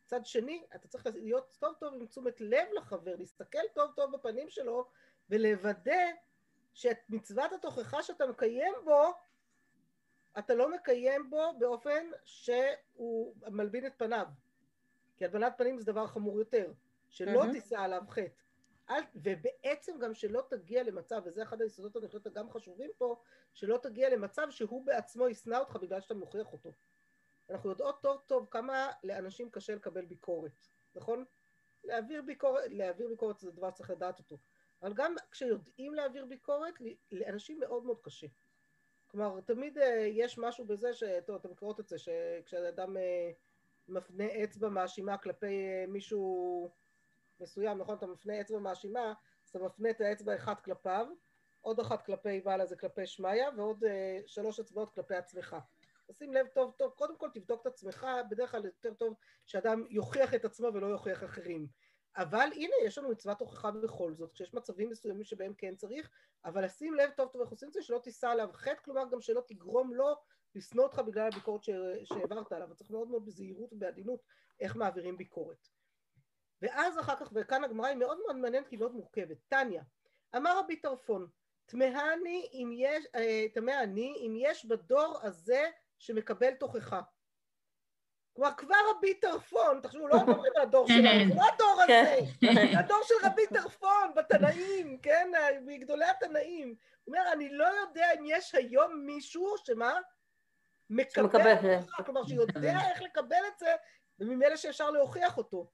מצד 0.04 0.26
שני, 0.26 0.66
אתה 0.74 0.88
צריך 0.88 1.06
להיות 1.06 1.56
טוב 1.60 1.74
טוב 1.80 1.94
עם 1.94 2.06
תשומת 2.06 2.40
לב 2.40 2.68
לחבר, 2.76 3.16
להסתכל 3.16 3.68
טוב 3.74 3.90
טוב 3.96 4.16
בפנים 4.16 4.48
שלו 4.48 4.88
ולוודא 5.30 6.04
שאת 6.74 6.98
מצוות 7.08 7.52
התוכחה 7.52 8.02
שאתה 8.02 8.26
מקיים 8.26 8.74
בו, 8.84 9.02
אתה 10.38 10.54
לא 10.54 10.74
מקיים 10.74 11.30
בו 11.30 11.58
באופן 11.58 12.10
שהוא 12.24 13.34
מלבין 13.46 13.86
את 13.86 13.92
פניו. 13.96 14.26
כי 15.16 15.24
הלבנת 15.24 15.52
פנים 15.58 15.78
זה 15.78 15.84
דבר 15.84 16.06
חמור 16.06 16.38
יותר, 16.38 16.72
שלא 17.08 17.40
מהמם. 17.40 17.52
תישא 17.52 17.76
עליו 17.76 18.02
חטא. 18.08 18.42
אל, 18.90 19.02
ובעצם 19.14 19.98
גם 19.98 20.14
שלא 20.14 20.42
תגיע 20.50 20.82
למצב, 20.82 21.22
וזה 21.24 21.42
אחד 21.42 21.62
היסודות 21.62 21.96
אני 21.96 22.06
חושבת 22.06 22.26
הגם 22.26 22.50
חשובים 22.50 22.90
פה, 22.98 23.22
שלא 23.54 23.78
תגיע 23.82 24.10
למצב 24.10 24.50
שהוא 24.50 24.86
בעצמו 24.86 25.28
ישנא 25.28 25.56
אותך 25.56 25.76
בגלל 25.76 26.00
שאתה 26.00 26.14
מוכיח 26.14 26.52
אותו. 26.52 26.72
אנחנו 27.50 27.70
יודעות 27.70 28.02
טוב 28.02 28.20
טוב 28.26 28.48
כמה 28.50 28.90
לאנשים 29.04 29.50
קשה 29.50 29.74
לקבל 29.74 30.04
ביקורת, 30.04 30.66
נכון? 30.94 31.24
להעביר 31.84 32.22
ביקורת, 32.22 32.64
להעביר 32.70 33.08
ביקורת 33.08 33.38
זה 33.38 33.50
דבר 33.50 33.70
שצריך 33.70 33.90
לדעת 33.90 34.18
אותו. 34.18 34.38
אבל 34.82 34.92
גם 34.94 35.14
כשיודעים 35.30 35.94
להעביר 35.94 36.24
ביקורת, 36.24 36.74
לאנשים 37.12 37.60
מאוד 37.60 37.84
מאוד 37.84 38.00
קשה. 38.02 38.26
כלומר, 39.06 39.40
תמיד 39.40 39.78
אה, 39.78 40.06
יש 40.10 40.38
משהו 40.38 40.64
בזה, 40.64 40.94
ש... 40.94 41.02
טוב, 41.26 41.36
אתם 41.36 41.50
מכירות 41.50 41.80
את 41.80 41.88
זה, 41.88 41.98
שכשאדם 41.98 42.96
אה, 42.96 43.30
מפנה 43.88 44.44
אצבע 44.44 44.68
מאשימה 44.68 45.18
כלפי 45.18 45.46
אה, 45.46 45.84
מישהו 45.88 46.70
מסוים, 47.40 47.78
נכון? 47.78 47.96
אתה 47.96 48.06
מפנה 48.06 48.40
אצבע 48.40 48.58
מאשימה, 48.58 49.12
אז 49.44 49.50
אתה 49.50 49.58
מפנה 49.58 49.90
את 49.90 50.00
האצבע 50.00 50.34
אחת 50.36 50.60
כלפיו, 50.60 51.06
עוד 51.60 51.80
אחת 51.80 52.06
כלפי 52.06 52.40
בעל 52.40 52.60
הזה 52.60 52.76
כלפי 52.76 53.06
שמיא, 53.06 53.44
ועוד 53.56 53.84
אה, 53.84 54.20
שלוש 54.26 54.60
אצבעות 54.60 54.94
כלפי 54.94 55.14
עצמך. 55.14 55.56
תשים 56.10 56.34
לב 56.34 56.46
טוב 56.46 56.74
טוב, 56.78 56.92
קודם 56.92 57.16
כל 57.16 57.28
תבדוק 57.34 57.60
את 57.60 57.66
עצמך, 57.66 58.06
בדרך 58.30 58.50
כלל 58.50 58.64
יותר 58.64 58.94
טוב 58.94 59.14
שאדם 59.46 59.84
יוכיח 59.90 60.34
את 60.34 60.44
עצמו 60.44 60.68
ולא 60.74 60.86
יוכיח 60.86 61.24
אחרים. 61.24 61.66
אבל 62.16 62.48
הנה, 62.54 62.74
יש 62.84 62.98
לנו 62.98 63.10
מצוות 63.10 63.40
הוכחה 63.40 63.70
בכל 63.70 64.14
זאת, 64.14 64.32
כשיש 64.32 64.54
מצבים 64.54 64.90
מסוימים 64.90 65.24
שבהם 65.24 65.54
כן 65.54 65.76
צריך, 65.76 66.10
אבל 66.44 66.64
לשים 66.64 66.94
לב 66.94 67.10
טוב 67.16 67.28
טוב 67.28 67.40
איך 67.40 67.50
עושים 67.50 67.68
את 67.68 67.72
זה, 67.72 67.82
שלא 67.82 67.98
תישא 67.98 68.26
עליו 68.26 68.48
חטא, 68.52 68.82
כלומר 68.84 69.04
גם 69.12 69.20
שלא 69.20 69.42
תגרום 69.46 69.94
לו 69.94 70.14
לשנוא 70.54 70.84
אותך 70.84 70.98
בגלל 70.98 71.26
הביקורת. 71.26 71.64
שהעברת 72.04 72.52
עליו, 72.52 72.74
צריך 72.74 72.90
מאוד 72.90 73.08
מאוד 73.08 73.24
בזהירות 73.24 73.72
ובעדינות 73.72 74.20
איך 74.60 74.76
מעבירים 74.76 75.16
ביקורת. 75.16 75.68
ואז 76.62 76.98
אחר 76.98 77.16
כך, 77.16 77.30
וכאן 77.34 77.64
הגמרא 77.64 77.86
היא 77.86 77.96
מאוד 77.96 78.18
מאוד 78.26 78.36
מעניינת 78.36 78.70
היא 78.70 78.78
מאוד 78.78 78.94
מורכבת. 78.94 79.36
טניה, 79.48 79.82
אמר 80.36 80.58
רבי 80.58 80.76
טרפון, 80.76 81.26
תמהני 81.66 82.48
אם 82.52 82.70
יש, 82.74 83.06
אה, 83.14 83.46
תמה 83.54 83.82
אני 83.82 84.14
אם 84.26 84.34
יש 84.36 84.64
בדור 84.64 85.18
הזה 85.22 85.70
שמקבל 85.98 86.54
תוכחה. 86.54 87.00
כלומר 88.32 88.50
כבר 88.56 88.76
רבי 88.90 89.14
טרפון, 89.14 89.80
תחשבו, 89.82 90.08
לא 90.08 90.16
מדברים 90.26 90.52
על 90.56 90.62
הדור 90.62 90.88
שלנו, 90.88 91.28
זה 91.28 91.34
לא 91.34 91.42
הדור 91.54 91.82
הזה, 91.82 92.18
כן. 92.40 92.78
הדור 92.78 92.98
של 93.04 93.14
רבי 93.26 93.46
טרפון 93.46 94.14
בתנאים, 94.16 94.98
כן, 94.98 95.30
מגדולי 95.66 96.04
התנאים. 96.04 96.68
הוא 97.04 97.14
אומר, 97.14 97.32
אני 97.32 97.48
לא 97.48 97.64
יודע 97.64 98.06
אם 98.18 98.24
יש 98.26 98.54
היום 98.54 99.02
מישהו 99.06 99.54
שמה? 99.64 99.98
מקבל, 100.90 101.54
כלומר 102.04 102.26
שיודע 102.26 102.78
איך 102.90 103.02
לקבל 103.02 103.42
את 103.54 103.58
זה, 103.58 103.74
וממילא 104.18 104.56
שאפשר 104.56 104.90
להוכיח 104.90 105.38
אותו. 105.38 105.70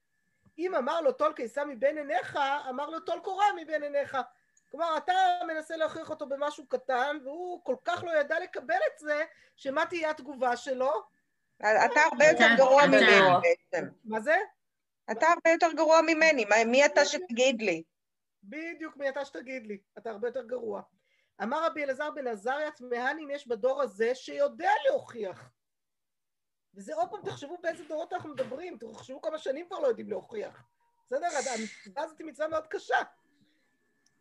אם 0.57 0.75
אמר 0.75 1.01
לו 1.01 1.11
טול 1.11 1.33
קיסם 1.33 1.69
מבין 1.69 1.97
עיניך, 1.97 2.39
אמר 2.69 2.89
לו 2.89 2.99
טול 2.99 3.19
קורה 3.19 3.45
מבין 3.55 3.83
עיניך. 3.83 4.17
כלומר, 4.71 4.97
אתה 4.97 5.13
מנסה 5.47 5.75
להוכיח 5.75 6.09
אותו 6.09 6.25
במשהו 6.25 6.65
קטן, 6.67 7.17
והוא 7.23 7.63
כל 7.63 7.75
כך 7.85 8.03
לא 8.03 8.11
ידע 8.19 8.39
לקבל 8.39 8.73
את 8.93 8.99
זה, 8.99 9.23
שמה 9.55 9.85
תהיה 9.85 10.09
התגובה 10.09 10.57
שלו? 10.57 10.91
אתה 11.59 11.69
הרבה 12.11 12.25
יותר 12.25 12.45
אתה- 12.45 12.55
גרוע 12.57 12.87
ממני 12.87 13.05
בעצם. 13.41 13.87
מה 14.05 14.19
זה? 14.19 14.35
אתה 15.11 15.27
הרבה 15.27 15.49
יותר 15.49 15.71
גרוע 15.75 16.01
ממני, 16.01 16.45
מי 16.65 16.85
אתה 16.85 17.05
שתגיד 17.05 17.61
לי? 17.61 17.83
בדיוק 18.43 18.97
מי 18.97 19.09
אתה 19.09 19.25
שתגיד 19.25 19.67
לי, 19.67 19.77
אתה 19.97 20.09
הרבה 20.09 20.27
יותר 20.27 20.43
גרוע. 20.43 20.81
אמר 21.43 21.65
רבי 21.65 21.83
אלעזר 21.83 22.11
בן 22.11 22.27
עזריה, 22.27 22.71
תמהני 22.71 23.23
אם 23.23 23.29
יש 23.31 23.47
בדור 23.47 23.81
הזה 23.81 24.15
שיודע 24.15 24.71
להוכיח. 24.87 25.49
וזה 26.75 26.95
עוד 26.95 27.09
פעם, 27.09 27.21
תחשבו 27.25 27.57
באיזה 27.63 27.83
דורות 27.87 28.13
אנחנו 28.13 28.29
מדברים, 28.29 28.77
תחשבו 28.77 29.21
כמה 29.21 29.37
שנים 29.37 29.65
כבר 29.67 29.79
לא 29.79 29.87
יודעים 29.87 30.09
להוכיח. 30.09 30.63
בסדר? 31.05 31.25
המצווה 31.25 32.03
הזאת 32.03 32.19
היא 32.19 32.27
מצווה 32.27 32.47
מאוד 32.47 32.67
קשה. 32.67 32.97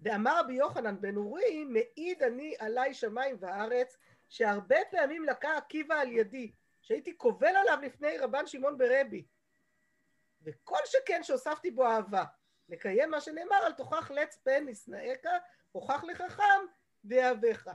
ואמר 0.00 0.40
רבי 0.40 0.54
יוחנן 0.54 1.00
בן 1.00 1.16
אורי, 1.16 1.64
מעיד 1.64 2.22
אני 2.22 2.54
עליי 2.58 2.94
שמיים 2.94 3.36
וארץ, 3.40 3.96
שהרבה 4.28 4.76
פעמים 4.90 5.24
לקה 5.24 5.56
עקיבא 5.56 5.94
על 5.94 6.12
ידי, 6.12 6.52
שהייתי 6.82 7.12
קובל 7.12 7.56
עליו 7.56 7.78
לפני 7.82 8.18
רבן 8.18 8.46
שמעון 8.46 8.78
ברבי. 8.78 9.24
וכל 10.42 10.78
שכן 10.84 11.22
שהוספתי 11.22 11.70
בו 11.70 11.86
אהבה. 11.86 12.24
לקיים 12.68 13.10
מה 13.10 13.20
שנאמר 13.20 13.56
על 13.56 13.72
תוכח 13.72 14.10
לץ 14.10 14.36
פן 14.36 14.64
נשנאיך, 14.66 15.20
הוכח 15.72 16.04
לחכם 16.04 16.60
ויאהבך. 17.04 17.68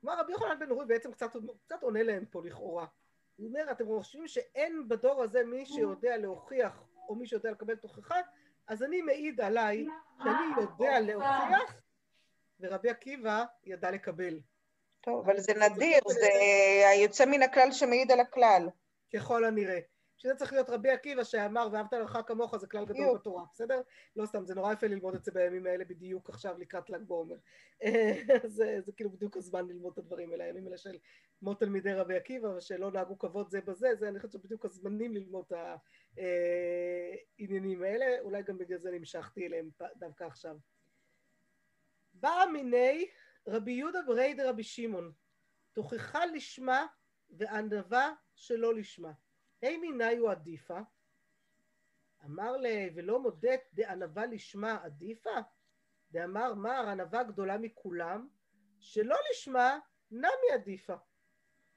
כלומר 0.00 0.20
רבי 0.20 0.32
יוחנן 0.32 0.58
בן 0.58 0.70
אורי 0.70 0.86
בעצם 0.86 1.12
קצת, 1.12 1.30
קצת 1.64 1.82
עונה 1.82 2.02
להם 2.02 2.24
פה 2.26 2.42
לכאורה. 2.44 2.86
הוא 3.38 3.48
אומר, 3.48 3.70
אתם 3.70 3.86
חושבים 3.86 4.28
שאין 4.28 4.88
בדור 4.88 5.22
הזה 5.22 5.44
מי 5.44 5.66
שיודע 5.66 6.16
להוכיח 6.16 6.82
או 7.08 7.14
מי 7.14 7.26
שיודע 7.26 7.50
לקבל 7.50 7.76
תוכחה, 7.76 8.20
אז 8.66 8.82
אני 8.82 9.02
מעיד 9.02 9.40
עליי 9.40 9.86
שאני 10.22 10.62
יודע 10.62 11.00
להוכיח, 11.00 11.74
ורבי 12.60 12.90
עקיבא 12.90 13.44
ידע 13.64 13.90
לקבל. 13.90 14.40
טוב, 15.00 15.24
אבל 15.24 15.40
זה 15.40 15.52
נדיר, 15.54 15.98
זה 16.08 16.28
היוצא 16.88 17.26
מן 17.26 17.42
הכלל 17.42 17.72
שמעיד 17.72 18.12
על 18.12 18.20
הכלל. 18.20 18.68
ככל 19.14 19.44
הנראה. 19.44 19.78
שזה 20.18 20.34
צריך 20.34 20.52
להיות 20.52 20.70
רבי 20.70 20.90
עקיבא 20.90 21.24
שאמר 21.24 21.68
ואהבת 21.72 21.92
לך 21.92 22.18
כמוך 22.26 22.56
זה 22.56 22.66
כלל 22.66 22.84
גדול. 22.84 23.18
בתורה, 23.18 23.44
בסדר? 23.52 23.80
לא 24.16 24.26
סתם, 24.26 24.44
זה 24.44 24.54
נורא 24.54 24.72
יפה 24.72 24.86
ללמוד 24.86 25.14
את 25.14 25.24
זה 25.24 25.32
בימים 25.32 25.66
האלה 25.66 25.84
בדיוק 25.84 26.30
עכשיו 26.30 26.58
לקראת 26.58 26.90
ל"ג 26.90 27.02
בעומר. 27.06 27.36
זה, 28.46 28.80
זה 28.80 28.92
כאילו 28.92 29.10
בדיוק 29.10 29.36
הזמן 29.36 29.68
ללמוד 29.68 29.92
את 29.92 29.98
הדברים 29.98 30.32
האלה, 30.32 30.44
הימים 30.44 30.66
האלה 30.66 30.78
של 30.78 30.98
מות 31.42 31.60
תלמידי 31.60 31.94
רבי 31.94 32.16
עקיבא 32.16 32.46
ושלא 32.46 32.90
נהגו 32.90 33.18
כבוד 33.18 33.50
זה 33.50 33.60
בזה, 33.60 33.88
זה 33.94 34.08
אני 34.08 34.18
חושבת 34.18 34.32
שבדיוק 34.32 34.64
הזמנים 34.64 35.14
ללמוד 35.14 35.44
את 35.48 35.52
העניינים 37.38 37.82
האלה, 37.82 38.20
אולי 38.20 38.42
גם 38.42 38.58
בגלל 38.58 38.78
זה 38.78 38.90
נמשכתי 38.90 39.46
אליהם 39.46 39.70
דווקא 39.96 40.24
עכשיו. 40.24 40.56
באה 42.12 42.46
מיני 42.46 43.08
רבי 43.48 43.72
יהודה 43.72 43.98
ברי 44.06 44.34
דרבי 44.34 44.62
שמעון, 44.62 45.12
תוכחה 45.72 46.26
לשמה 46.26 46.86
וענווה 47.30 48.12
שלא 48.34 48.74
לשמה. 48.74 49.12
היי 49.62 49.76
מיניו 49.76 50.30
עדיפה? 50.30 50.78
אמר 52.24 52.56
ל... 52.56 52.66
ולא 52.94 53.20
מודד 53.20 53.58
דענווה 53.72 54.26
לשמה 54.26 54.78
עדיפה? 54.82 55.38
דאמר 56.10 56.54
מר 56.54 56.88
ענווה 56.88 57.22
גדולה 57.22 57.58
מכולם, 57.58 58.28
שלא 58.80 59.16
לשמה 59.30 59.78
נמי 60.10 60.52
עדיפה. 60.54 60.96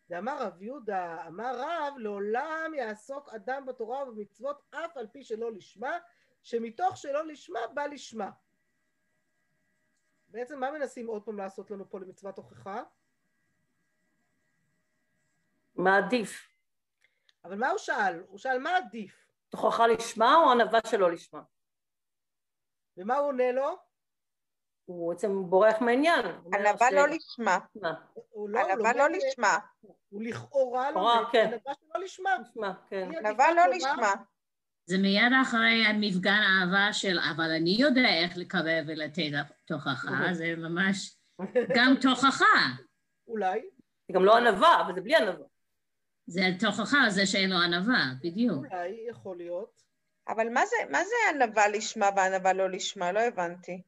דאמר 0.09 0.43
רב 0.43 0.61
יהודה, 0.61 1.27
אמר 1.27 1.59
רב, 1.59 1.97
לעולם 1.97 2.71
יעסוק 2.77 3.29
אדם 3.29 3.65
בתורה 3.65 4.09
ובמצוות 4.09 4.61
אף 4.71 4.97
על 4.97 5.07
פי 5.07 5.23
שלא 5.23 5.51
לשמה, 5.51 5.97
שמתוך 6.43 6.97
שלא 6.97 7.27
לשמה 7.27 7.59
בא 7.73 7.85
לשמה. 7.85 8.31
בעצם 10.27 10.59
מה 10.59 10.71
מנסים 10.71 11.07
עוד 11.07 11.25
פעם 11.25 11.37
לעשות 11.37 11.71
לנו 11.71 11.89
פה 11.89 11.99
למצוות 11.99 12.37
הוכחה? 12.37 12.83
מה 15.75 15.97
עדיף? 15.97 16.50
אבל 17.45 17.55
מה 17.55 17.69
הוא 17.69 17.77
שאל? 17.77 18.23
הוא 18.27 18.37
שאל 18.37 18.59
מה 18.59 18.77
עדיף? 18.77 19.25
תוכחה 19.49 19.87
לשמה 19.87 20.35
או 20.35 20.51
ענווה 20.51 20.79
שלא 20.87 21.11
לשמה? 21.11 21.41
ומה 22.97 23.15
הוא 23.15 23.27
עונה 23.27 23.51
לו? 23.51 23.77
הוא 24.85 25.13
בעצם 25.13 25.49
בורח 25.49 25.81
מהעניין. 25.81 26.25
ענווה 26.53 26.91
לא 26.91 27.07
לשמה. 27.07 27.57
לא, 28.49 28.59
ענווה 28.59 28.93
לא 28.93 29.09
לשמה. 29.09 29.57
הוא 30.09 30.23
לכאורה 30.23 30.91
לומד 30.91 31.23
כן. 31.31 31.47
ענווה 31.47 31.73
שלא 31.73 32.03
לשמה. 32.03 32.73
כן. 32.89 33.09
ענווה 33.17 33.53
לא 33.53 33.67
לשמה. 33.67 34.13
זה 34.85 34.97
מיד 34.97 35.31
אחרי 35.41 35.85
המפגן 35.85 36.31
האהבה 36.31 36.93
של 36.93 37.19
אבל 37.19 37.51
אני 37.51 37.75
יודע 37.79 38.07
איך 38.23 38.37
לקרב 38.37 38.85
ולתת 38.87 39.31
תוכחה, 39.65 40.33
זה 40.33 40.55
ממש 40.57 41.17
גם 41.75 41.93
תוכחה. 42.01 42.45
אולי, 43.27 43.61
זה 44.07 44.13
גם 44.13 44.25
לא 44.25 44.37
ענווה, 44.37 44.81
אבל 44.81 44.95
זה 44.95 45.01
בלי 45.01 45.15
ענווה. 45.15 45.45
זה 46.27 46.41
תוכחה, 46.59 47.09
זה 47.09 47.25
שאין 47.25 47.49
לו 47.49 47.55
ענווה, 47.55 48.03
בדיוק. 48.23 48.57
אולי, 48.57 49.05
יכול 49.09 49.37
להיות. 49.37 49.81
אבל 50.27 50.49
מה 50.49 50.65
זה, 50.65 50.75
מה 50.89 50.99
זה 51.03 51.15
ענווה 51.29 51.67
לשמה 51.67 52.09
וענווה 52.15 52.53
לא 52.53 52.69
לשמה? 52.69 53.11
לא 53.11 53.19
הבנתי. 53.19 53.81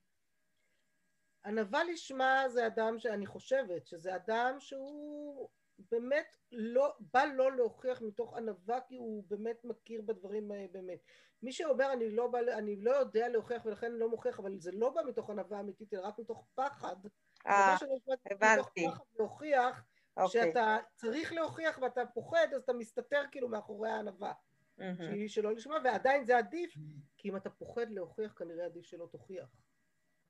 ענווה 1.45 1.83
לשמה 1.83 2.43
זה 2.49 2.67
אדם 2.67 2.99
שאני 2.99 3.25
חושבת 3.25 3.87
שזה 3.87 4.15
אדם 4.15 4.55
שהוא 4.59 5.49
באמת 5.91 6.37
לא, 6.51 6.93
בא 7.13 7.25
לא 7.25 7.55
להוכיח 7.55 8.01
מתוך 8.01 8.37
ענווה 8.37 8.81
כי 8.87 8.95
הוא 8.95 9.23
באמת 9.27 9.63
מכיר 9.63 10.01
בדברים 10.01 10.51
האלה 10.51 10.67
באמת. 10.71 10.99
מי 11.43 11.51
שאומר 11.51 11.93
אני 11.93 12.11
לא, 12.15 12.27
בא, 12.27 12.39
אני 12.39 12.75
לא 12.81 12.91
יודע 12.91 13.29
להוכיח 13.29 13.65
ולכן 13.65 13.87
אני 13.91 13.99
לא 13.99 14.09
מוכיח 14.09 14.39
אבל 14.39 14.59
זה 14.59 14.71
לא 14.73 14.89
בא 14.89 15.01
מתוך 15.07 15.29
ענווה 15.29 15.59
אמיתית 15.59 15.93
אלא 15.93 16.01
רק 16.01 16.19
מתוך 16.19 16.45
פחד. 16.55 16.95
אה, 17.47 17.63
ענווה 17.63 17.77
שלא 17.77 17.95
מתוך 17.95 18.31
הבנתי. 18.31 18.87
פחד 18.87 19.03
להוכיח 19.19 19.83
אוקיי. 20.17 20.49
שאתה 20.49 20.77
צריך 20.95 21.33
להוכיח 21.33 21.79
ואתה 21.81 22.05
פוחד 22.05 22.47
אז 22.55 22.61
אתה 22.61 22.73
מסתתר 22.73 23.21
כאילו 23.31 23.47
מאחורי 23.47 23.89
הענווה 23.89 24.33
מהמם. 24.77 24.95
שהיא 24.97 25.29
שלא 25.29 25.53
לשמה 25.53 25.75
ועדיין 25.83 26.25
זה 26.25 26.37
עדיף 26.37 26.73
כי 27.17 27.29
אם 27.29 27.35
אתה 27.35 27.49
פוחד 27.49 27.89
להוכיח 27.89 28.33
כנראה 28.33 28.65
עדיף 28.65 28.85
שלא 28.85 29.07
תוכיח. 29.11 29.49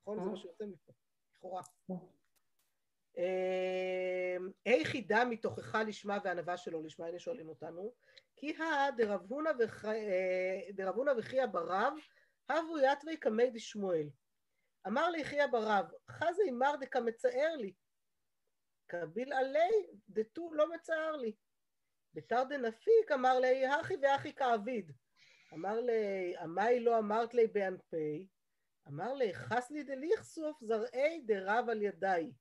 נכון? 0.02 0.24
זה 0.24 0.30
מה 0.30 0.36
שיוצא 0.36 0.64
מפה, 0.64 0.92
לכאורה. 1.36 1.62
אמ, 3.18 4.50
היחידה 4.64 5.24
מתוכחה 5.24 5.82
לשמה 5.82 6.18
וענווה 6.24 6.56
שלא 6.56 6.82
לשמה, 6.82 7.06
הנה 7.06 7.18
שואלים 7.18 7.48
אותנו, 7.48 7.92
כי 8.36 8.56
הא 8.56 8.90
דרב 8.90 9.26
הונא 9.28 9.50
אה, 11.10 11.14
וחייא 11.18 11.46
ברב, 11.46 11.92
הבו 12.48 12.78
יתווי 12.78 13.16
קמי 13.16 13.50
דשמואל. 13.50 14.08
אמר 14.86 15.10
לי 15.10 15.24
חייא 15.24 15.46
ברב, 15.46 15.86
חזי 16.10 16.50
מר 16.50 16.76
דקא 16.80 16.98
מצער 16.98 17.56
לי. 17.56 17.72
קביל 18.86 19.32
עלי 19.32 19.86
דתו 20.08 20.54
לא 20.54 20.74
מצער 20.74 21.16
לי. 21.16 21.32
בתר 22.14 22.44
דנפיק 22.44 23.12
אמר 23.14 23.40
לי, 23.40 23.66
הכי 23.66 23.94
ואחי 24.02 24.32
כאביד. 24.32 24.92
אמר 25.54 25.80
לי, 25.80 26.36
עמי 26.40 26.80
לא 26.80 26.98
אמרת 26.98 27.34
לי 27.34 27.46
באנפי, 27.46 28.26
אמר 28.88 29.14
לי, 29.14 29.34
חס 29.34 29.70
לי 29.70 29.82
דליכסוף 29.82 30.60
זרעי 30.60 31.20
דרב 31.26 31.68
על 31.68 31.82
ידיי. 31.82 32.32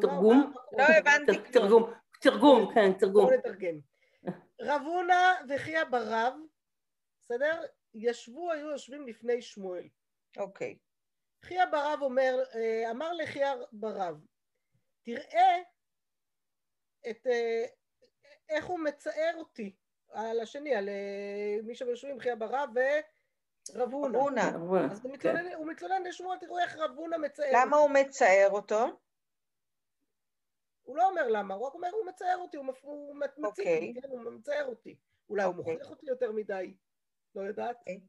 תרגום? 0.00 0.52
לא 0.78 0.82
הבנתי 0.82 1.50
תרגום, 1.52 1.92
תרגום, 2.20 2.74
כן, 2.74 2.92
תרגום. 2.98 3.24
בואו 3.24 3.36
נתרגם. 3.38 3.78
רב 4.60 4.82
הונא 4.84 5.34
וחייא 5.48 5.84
ברב, 5.84 6.34
בסדר? 7.20 7.62
ישבו, 7.94 8.52
היו 8.52 8.70
יושבים 8.70 9.06
לפני 9.06 9.42
שמואל. 9.42 9.88
אוקיי. 10.36 10.78
חייא 11.44 11.64
ברב 11.64 11.98
אומר, 12.02 12.42
אה, 12.54 12.90
אמר 12.90 13.12
לחייא 13.12 13.52
ברב, 13.72 14.20
תראה 15.02 15.58
את, 17.10 17.26
אה, 17.26 17.64
איך 18.48 18.64
הוא 18.66 18.78
מצער 18.78 19.34
אותי 19.36 19.76
על 20.10 20.40
השני, 20.40 20.74
על 20.74 20.88
אה, 20.88 21.56
מי 21.62 21.74
שיושבים 21.74 22.20
חייא 22.20 22.34
ברב 22.34 22.70
ורב 22.74 23.92
הונא. 23.92 24.18
הונא. 24.18 24.40
אז 24.92 25.00
הוא 25.04 25.12
מתלונן, 25.12 25.52
הוא 25.54 25.66
מתלונן 25.66 26.02
לשמואל, 26.02 26.38
תראו 26.38 26.58
איך 26.58 26.76
רב 26.76 26.90
הונא 26.96 27.16
מצער. 27.16 27.46
למה 27.54 27.76
הוא 27.76 27.90
מצער 27.90 28.48
אותו? 28.50 28.78
הוא 30.82 30.96
לא 30.96 31.08
אומר 31.08 31.28
למה, 31.28 31.54
הוא 31.54 31.66
רק 31.66 31.74
אומר 31.74 31.88
הוא 31.92 32.06
מצער 32.06 32.36
אותי, 32.38 32.56
הוא. 32.56 32.66
הוא 32.82 33.14
מצ- 33.16 33.38
מציק 33.38 33.44
אוקיי. 33.44 33.80
לי, 33.80 34.00
כן, 34.02 34.08
הוא 34.08 34.30
מצער 34.32 34.64
אותי. 34.66 34.96
אולי 35.30 35.42
הוא 35.44 35.54
אוקיי. 35.58 35.72
מוכיח 35.74 35.90
אותי 35.90 36.06
יותר 36.06 36.32
מדי, 36.32 36.74
לא 37.34 37.40
יודעת. 37.42 37.76
אוקיי. 37.78 38.00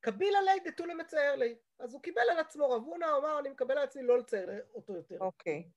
קביל 0.00 0.34
עלי 0.36 0.60
דתו 0.64 0.86
למצער 0.86 1.36
לי. 1.36 1.56
אז 1.82 1.94
הוא 1.94 2.02
קיבל 2.02 2.22
על 2.30 2.38
עצמו, 2.38 2.70
רב 2.70 2.82
הונא 2.82 3.04
הוא 3.04 3.18
אמר, 3.18 3.38
אני 3.38 3.48
מקבל 3.48 3.78
על 3.78 3.84
עצמי 3.84 4.02
לא 4.02 4.18
לצייר 4.18 4.50
אותו 4.74 4.92
יותר. 4.92 5.18
אוקיי. 5.20 5.70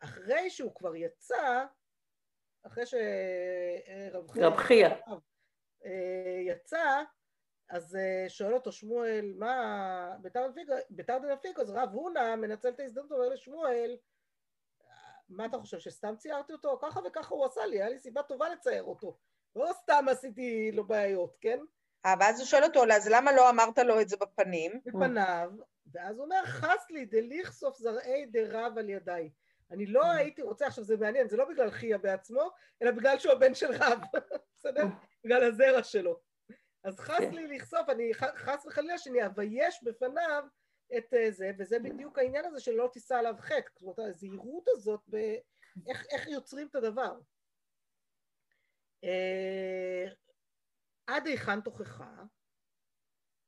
אחרי 0.00 0.50
שהוא 0.50 0.74
כבר 0.74 0.96
יצא, 0.96 1.66
אחרי 2.62 2.86
שרב 2.86 4.30
רב 4.36 4.56
חייא. 4.56 4.88
אה, 5.84 6.40
יצא, 6.46 7.02
אז 7.70 7.96
אה, 7.96 8.24
שואל 8.28 8.54
אותו 8.54 8.72
שמואל, 8.72 9.34
מה, 9.38 10.16
בתר 10.90 11.18
דנפיגו, 11.18 11.62
אז 11.62 11.70
רב 11.70 11.88
הונא 11.92 12.36
מנצל 12.36 12.68
את 12.68 12.80
ההזדמנות, 12.80 13.12
אומר 13.12 13.28
לשמואל, 13.28 13.96
מה 15.28 15.46
אתה 15.46 15.58
חושב, 15.58 15.78
שסתם 15.78 16.16
ציירתי 16.16 16.52
אותו? 16.52 16.78
ככה 16.82 17.00
וככה 17.06 17.34
הוא 17.34 17.44
עשה 17.44 17.66
לי, 17.66 17.76
היה 17.76 17.88
לי 17.88 17.98
סיבה 17.98 18.22
טובה 18.22 18.48
לצייר 18.48 18.82
אותו. 18.82 19.18
לא 19.56 19.70
סתם 19.72 20.04
עשיתי 20.10 20.72
לו 20.72 20.86
בעיות, 20.86 21.36
כן? 21.40 21.58
אה, 22.06 22.14
ואז 22.20 22.38
הוא 22.38 22.46
שואל 22.46 22.64
אותו, 22.64 22.84
אז 22.92 23.08
למה 23.08 23.32
לא 23.32 23.50
אמרת 23.50 23.78
לו 23.78 24.00
את 24.00 24.08
זה 24.08 24.16
בפנים? 24.16 24.80
בפניו, 24.86 25.50
ואז 25.92 26.16
הוא 26.16 26.24
אומר, 26.24 26.44
חס 26.44 26.90
לי 26.90 27.04
דליכסוף 27.04 27.78
זרעי 27.78 28.26
דרב 28.26 28.78
על 28.78 28.90
ידיי. 28.90 29.30
אני 29.70 29.86
לא 29.86 30.06
הייתי 30.06 30.42
רוצה, 30.42 30.66
עכשיו 30.66 30.84
זה 30.84 30.96
מעניין, 30.96 31.28
זה 31.28 31.36
לא 31.36 31.44
בגלל 31.44 31.70
חייא 31.70 31.96
בעצמו, 31.96 32.50
אלא 32.82 32.90
בגלל 32.90 33.18
שהוא 33.18 33.32
הבן 33.32 33.54
של 33.54 33.72
רב, 33.72 33.98
בסדר? 34.56 34.84
בגלל 35.24 35.44
הזרע 35.44 35.82
שלו. 35.82 36.20
אז 36.84 37.00
חס 37.00 37.18
כן. 37.18 37.34
לי 37.34 37.46
לכסוף, 37.46 37.88
אני 37.88 38.14
חס 38.14 38.66
וחלילה 38.66 38.98
שאני 38.98 39.26
אבייש 39.26 39.82
בפניו 39.82 40.44
את 40.96 41.14
אה, 41.14 41.30
זה, 41.30 41.50
וזה 41.58 41.78
בדיוק 41.78 42.18
העניין 42.18 42.44
הזה 42.44 42.60
שלא 42.60 42.90
תישא 42.92 43.14
עליו 43.14 43.34
חטא. 43.38 43.70
זאת 43.74 43.98
אומרת, 43.98 43.98
הזהירות 43.98 44.68
הזאת, 44.68 45.00
באיך 45.06 46.06
איך 46.10 46.26
יוצרים 46.26 46.66
את 46.66 46.74
הדבר. 46.74 47.18
עד 51.06 51.26
היכן 51.26 51.60
תוכחה? 51.60 52.22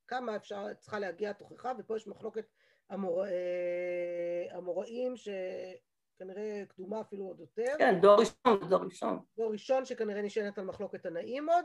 כמה 0.09 0.37
אפשר, 0.37 0.75
צריכה 0.75 0.99
להגיע 0.99 1.31
התוכחה, 1.31 1.73
ופה 1.79 1.97
יש 1.97 2.07
מחלוקת 2.07 2.47
המור... 2.91 3.27
אה, 3.27 4.57
המוראים 4.57 5.15
שכנראה 5.17 6.63
קדומה 6.69 7.01
אפילו 7.01 7.25
עוד 7.25 7.41
יותר. 7.41 7.75
כן, 7.79 8.01
דור 8.01 8.21
ראשון, 8.21 8.69
דור 8.69 8.85
ראשון. 8.85 9.25
דור 9.37 9.53
ראשון 9.53 9.85
שכנראה 9.85 10.23
נשענת 10.23 10.59
על 10.59 10.65
מחלוקת 10.65 11.03
תנאים 11.03 11.49
עוד, 11.49 11.65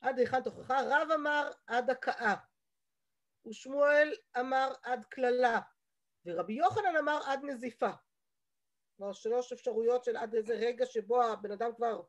עד 0.00 0.18
היכן 0.18 0.42
תוכחה, 0.42 0.80
רב 0.82 1.10
אמר 1.14 1.50
עד 1.66 1.90
הכאה, 1.90 2.34
ושמואל 3.48 4.14
אמר 4.40 4.72
עד 4.82 5.04
קללה, 5.04 5.60
ורבי 6.26 6.52
יוחנן 6.52 6.96
אמר 6.98 7.20
עד 7.26 7.40
נזיפה. 7.44 7.90
כלומר 8.96 9.12
שלוש 9.12 9.52
אפשרויות 9.52 10.04
של 10.04 10.16
עד 10.16 10.34
איזה 10.34 10.54
רגע 10.54 10.86
שבו 10.86 11.22
הבן 11.22 11.52
אדם 11.52 11.74
כבר 11.76 12.02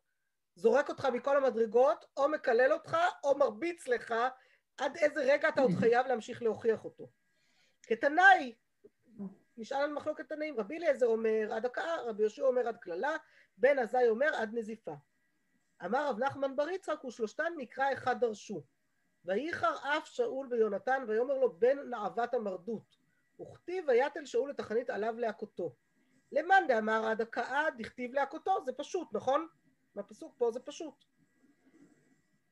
זורק 0.60 0.90
אותך 0.90 1.06
מכל 1.06 1.38
המדרגות, 1.38 2.06
או 2.18 2.30
מקלל 2.30 2.74
אותך, 2.74 2.98
או 3.24 3.38
מרביץ 3.38 3.88
לך, 3.88 4.14
עד 4.78 4.98
איזה 4.98 5.22
רגע 5.22 5.50
אתה 5.50 5.62
עוד 5.62 5.72
חייב 5.80 6.08
להמשיך 6.08 6.44
להוכיח 6.44 6.86
אותו. 6.86 7.10
כתנאי, 7.84 8.56
נשאל 9.58 9.78
על 9.78 9.94
מחלוקת 9.94 10.30
תנאים, 10.30 10.60
רבי 10.60 10.78
אליעזר 10.78 11.06
אומר 11.06 11.54
עד 11.54 11.66
הכאה, 11.66 12.02
רבי 12.02 12.22
יהושע 12.24 12.44
אומר 12.44 12.68
עד 12.68 12.78
קללה, 12.78 13.16
בן 13.58 13.80
עזאי 13.80 14.10
אומר 14.10 14.36
עד 14.36 14.50
נזיפה. 14.54 14.94
אמר 15.86 16.10
רב 16.10 16.20
נחמן 16.20 16.56
בר 16.56 16.70
יצחק, 16.70 17.06
ושלושתן 17.06 17.54
מקרא 17.58 17.94
אחד 17.94 18.20
דרשו. 18.20 18.64
וייחר 19.26 19.76
אף 19.98 20.08
שאול 20.08 20.48
ויונתן, 20.52 21.06
ויאמר 21.08 21.38
לו 21.38 21.60
בן 21.60 21.90
נעבת 21.90 22.34
המרדות. 22.34 22.98
וכתיב 23.42 23.86
ויתל 23.88 24.26
שאול 24.26 24.52
את 24.52 24.60
החנית 24.60 24.90
עליו 24.90 25.20
להכותו. 25.20 25.76
למאן 26.32 26.64
דאמר 26.68 27.06
עד 27.06 27.22
הכאה, 27.22 27.66
דכתיב 27.78 28.14
להכותו, 28.14 28.66
זה 28.66 28.72
פשוט, 28.74 29.08
נכון? 29.14 29.48
מהפסוק 29.96 30.36
פה 30.38 30.52
זה 30.52 30.60
פשוט. 30.60 31.06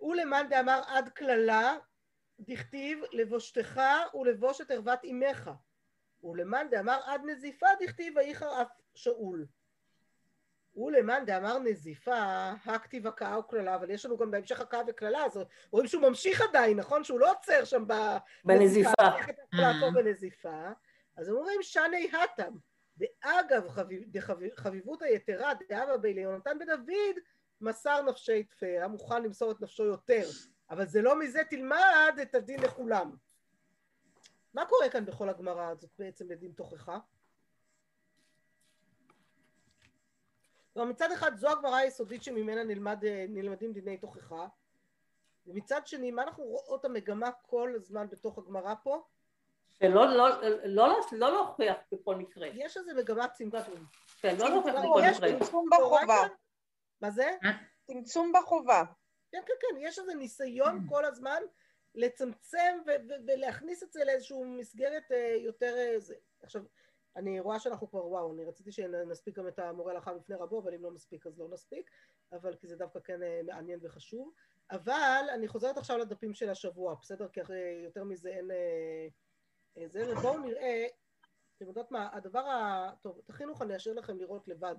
ולמאן 0.02 0.48
דאמר 0.50 0.82
עד 0.88 1.10
קללה, 1.10 1.78
דכתיב 2.40 3.00
לבושתך 3.12 3.82
ולבוש 4.14 4.62
את 4.62 4.72
ערוות 4.72 5.00
אמך. 5.06 5.52
ולמאן 6.24 6.68
דאמר 6.72 7.00
עד 7.06 7.22
נזיפה, 7.26 7.68
דכתיב 7.80 8.18
וייחר 8.18 8.62
אף 8.62 8.72
שאול. 8.96 9.46
ולמאן 10.76 11.24
דאמר 11.26 11.60
נזיפה, 11.60 12.50
הכתיב 12.66 13.08
הכאה 13.08 13.40
וקללה, 13.40 13.76
אבל 13.76 13.90
יש 13.90 14.06
לנו 14.06 14.18
גם 14.18 14.32
בהמשך 14.32 14.60
הכאה 14.60 14.82
וקללה, 14.88 15.26
אז 15.26 15.40
רואים 15.72 15.88
שהוא 15.88 16.02
ממשיך 16.02 16.42
עדיין, 16.42 16.78
נכון? 16.80 17.04
שהוא 17.04 17.20
לא 17.20 17.32
עוצר 17.32 17.66
שם 17.66 17.86
בנזיפה. 18.46 18.92
יכול 19.20 19.60
לעצור 19.60 19.92
בנזיפה. 19.92 20.70
אז 21.18 21.30
אומרים 21.30 21.60
שני 21.62 22.10
התם, 22.24 22.54
דאגב 22.98 23.70
חביב, 23.70 24.20
חביבות 24.56 25.02
היתרה, 25.02 25.52
דאבא 25.70 25.98
בי 25.98 26.14
ליונתן 26.14 26.60
בדוד, 26.60 27.16
מסר 27.62 28.02
נפשי 28.02 28.44
תפה, 28.44 28.66
היה 28.66 28.88
מוכן 28.88 29.24
למסור 29.24 29.52
את 29.52 29.62
נפשו 29.62 29.84
יותר, 29.84 30.30
אבל 30.70 30.86
זה 30.86 31.02
לא 31.02 31.20
מזה 31.20 31.42
תלמד 31.50 32.18
את 32.22 32.36
הדין 32.36 32.60
לכולם. 32.60 33.16
מה 34.54 34.66
קורה 34.66 34.90
כאן 34.90 35.06
בכל 35.06 35.30
הגמרא 35.30 35.70
הזאת 35.70 35.92
בעצם 36.00 36.32
לדין 36.32 36.52
תוכחה? 36.52 37.00
כלומר 40.74 40.92
מצד 40.92 41.12
אחד 41.12 41.36
זו 41.36 41.50
הגמרא 41.50 41.76
היסודית 41.76 42.24
שממנה 42.24 42.64
נלמד, 42.64 43.06
נלמדים 43.30 43.74
דיני 43.74 43.98
תוכחה 43.98 44.48
ומצד 45.48 45.88
שני 45.88 46.12
מה 46.12 46.24
אנחנו 46.24 46.44
רואות 46.44 46.86
המגמה 46.86 47.32
כל 47.32 47.74
הזמן 47.76 48.08
בתוך 48.10 48.38
הגמרא 48.38 48.74
פה? 48.84 49.04
שלא 49.84 50.18
לא, 50.18 50.30
לא, 50.66 51.00
לא 51.12 51.32
להוכיח 51.32 51.78
בכל 51.92 52.16
מקרה. 52.16 52.48
יש 52.48 52.78
איזה 52.78 52.94
מגמת 52.94 53.34
צמצום. 53.34 53.86
כן, 54.22 54.36
לא 54.40 54.50
להוכיח 54.50 54.76
בכל 54.76 55.02
יש 55.04 55.18
מקרה. 55.18 55.40
צמצום 55.40 55.70
בחובה. 55.72 56.28
מה 57.02 57.12
זה? 57.12 57.32
צמצום 57.88 58.32
בחובה. 58.34 58.84
כן, 59.32 59.42
כן, 59.46 59.54
כן, 59.62 59.78
יש 59.80 60.00
איזה 60.00 60.14
ניסיון 60.16 60.86
כל 60.90 61.06
הזמן 61.06 61.42
לצמצם 61.96 62.78
ו- 62.88 63.10
ו- 63.10 63.28
ולהכניס 63.28 63.84
את 63.84 63.92
זה 63.92 64.04
לאיזושהי 64.06 64.44
מסגרת 64.44 65.12
אה, 65.12 65.36
יותר... 65.40 65.76
אה, 65.78 66.00
זה. 66.00 66.16
עכשיו, 66.42 66.64
אני 67.16 67.40
רואה 67.40 67.60
שאנחנו 67.60 67.90
כבר, 67.90 68.08
וואו, 68.08 68.34
אני 68.34 68.46
רציתי 68.46 68.72
שנספיק 68.72 69.38
גם 69.38 69.48
את 69.48 69.60
המורה 69.60 69.94
הלכה 69.94 70.14
בפני 70.14 70.36
רבו, 70.36 70.60
אבל 70.60 70.74
אם 70.74 70.84
לא 70.84 70.92
נספיק 70.92 71.28
אז 71.28 71.40
לא 71.40 71.50
נספיק, 71.50 71.90
אבל 72.32 72.56
כי 72.56 72.68
זה 72.68 72.76
דווקא 72.76 73.00
כן 73.00 73.24
אה, 73.24 73.42
מעניין 73.46 73.80
וחשוב. 73.84 74.34
אבל 74.72 75.26
אני 75.34 75.48
חוזרת 75.48 75.78
עכשיו 75.78 75.98
לדפים 75.98 76.34
של 76.34 76.50
השבוע, 76.50 76.96
בסדר? 77.02 77.28
כי 77.28 77.42
אחרי 77.42 77.82
יותר 77.84 78.04
מזה 78.04 78.30
אין... 78.30 78.52
אה, 79.78 79.82
אה, 79.82 79.88
זה, 79.88 80.12
ובואו 80.12 80.40
נראה, 80.40 80.88
אתם 81.58 81.66
יודעות 81.66 81.92
מה, 81.92 82.10
הדבר 82.14 82.40
ה... 82.40 82.92
טוב, 83.02 83.20
את 83.20 83.30
החינוך 83.30 83.62
אני 83.62 83.76
אשאיר 83.76 83.96
לכם 83.96 84.18
לראות 84.18 84.48
לבד, 84.48 84.76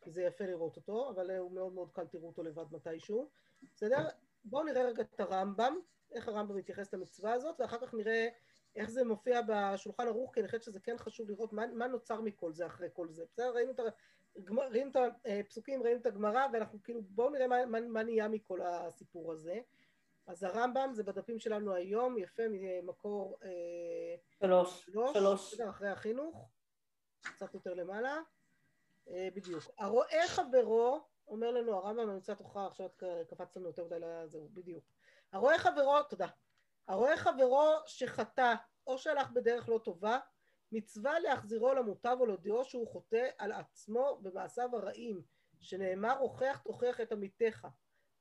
כי 0.00 0.10
זה 0.10 0.22
יפה 0.22 0.44
לראות 0.44 0.76
אותו, 0.76 1.10
אבל 1.10 1.30
אה, 1.30 1.38
הוא 1.38 1.52
מאוד 1.52 1.72
מאוד 1.72 1.92
קל, 1.92 2.06
תראו 2.06 2.26
אותו 2.26 2.42
לבד 2.42 2.64
מתישהו, 2.72 3.30
בסדר? 3.74 4.08
בואו 4.44 4.64
נראה 4.64 4.82
רגע 4.82 5.02
את 5.02 5.20
הרמב"ם, 5.20 5.76
איך 6.12 6.28
הרמב"ם 6.28 6.56
מתייחס 6.56 6.94
למצווה 6.94 7.32
הזאת, 7.32 7.60
ואחר 7.60 7.78
כך 7.80 7.94
נראה 7.94 8.28
איך 8.76 8.90
זה 8.90 9.04
מופיע 9.04 9.40
בשולחן 9.48 10.06
ערוך, 10.08 10.34
כי 10.34 10.40
אני 10.40 10.48
חושבת 10.48 10.62
שזה 10.62 10.80
כן 10.80 10.98
חשוב 10.98 11.30
לראות 11.30 11.52
מה, 11.52 11.66
מה 11.66 11.86
נוצר 11.86 12.20
מכל 12.20 12.52
זה 12.52 12.66
אחרי 12.66 12.88
כל 12.92 13.08
זה, 13.10 13.24
בסדר? 13.32 13.54
ראינו 13.54 13.72
את, 13.72 13.80
הגמר, 14.36 14.68
ראינו 14.68 14.90
את 14.90 14.96
הפסוקים, 15.24 15.82
ראינו 15.82 16.00
את 16.00 16.06
הגמרא, 16.06 16.46
ואנחנו 16.52 16.82
כאילו, 16.82 17.02
בואו 17.02 17.30
נראה 17.30 17.46
מה, 17.46 17.66
מה, 17.66 17.80
מה 17.80 18.02
נהיה 18.02 18.28
מכל 18.28 18.62
הסיפור 18.62 19.32
הזה. 19.32 19.60
אז 20.28 20.42
הרמב"ם 20.42 20.90
זה 20.92 21.02
בדפים 21.02 21.38
שלנו 21.38 21.74
היום, 21.74 22.18
יפה 22.18 22.42
ממקור 22.50 23.38
אה, 23.42 24.16
שלוש. 24.38 24.84
שלוש, 24.84 25.12
שלוש. 25.12 25.54
בסדר, 25.54 25.70
אחרי 25.70 25.88
החינוך, 25.88 26.48
קצת 27.20 27.54
יותר 27.54 27.74
למעלה, 27.74 28.18
אה, 29.08 29.28
בדיוק. 29.34 29.64
הרואה 29.78 30.22
חברו, 30.26 31.00
אומר 31.28 31.50
לנו 31.50 31.76
הרמב"ם 31.76 32.06
במצוות 32.06 32.38
תוכה, 32.38 32.66
עכשיו 32.66 32.86
את 32.86 33.02
קפצת 33.28 33.56
לנו 33.56 33.66
יותר 33.66 33.84
מדי 33.84 33.96
לזהו, 34.00 34.48
בדיוק. 34.54 34.84
הרואה 35.32 35.58
חברו, 35.58 36.02
תודה. 36.02 36.28
הרואה 36.88 37.16
חברו 37.16 37.70
שחטא 37.86 38.54
או 38.86 38.98
שהלך 38.98 39.30
בדרך 39.30 39.68
לא 39.68 39.80
טובה, 39.84 40.18
מצווה 40.72 41.20
להחזירו 41.20 41.74
למוטב 41.74 42.16
או 42.20 42.26
להודיעו 42.26 42.64
שהוא 42.64 42.88
חוטא 42.88 43.28
על 43.38 43.52
עצמו 43.52 44.18
במעשיו 44.22 44.76
הרעים, 44.76 45.22
שנאמר 45.60 46.18
הוכח 46.18 46.60
תוכיח 46.64 47.00
את 47.00 47.12
עמיתך. 47.12 47.66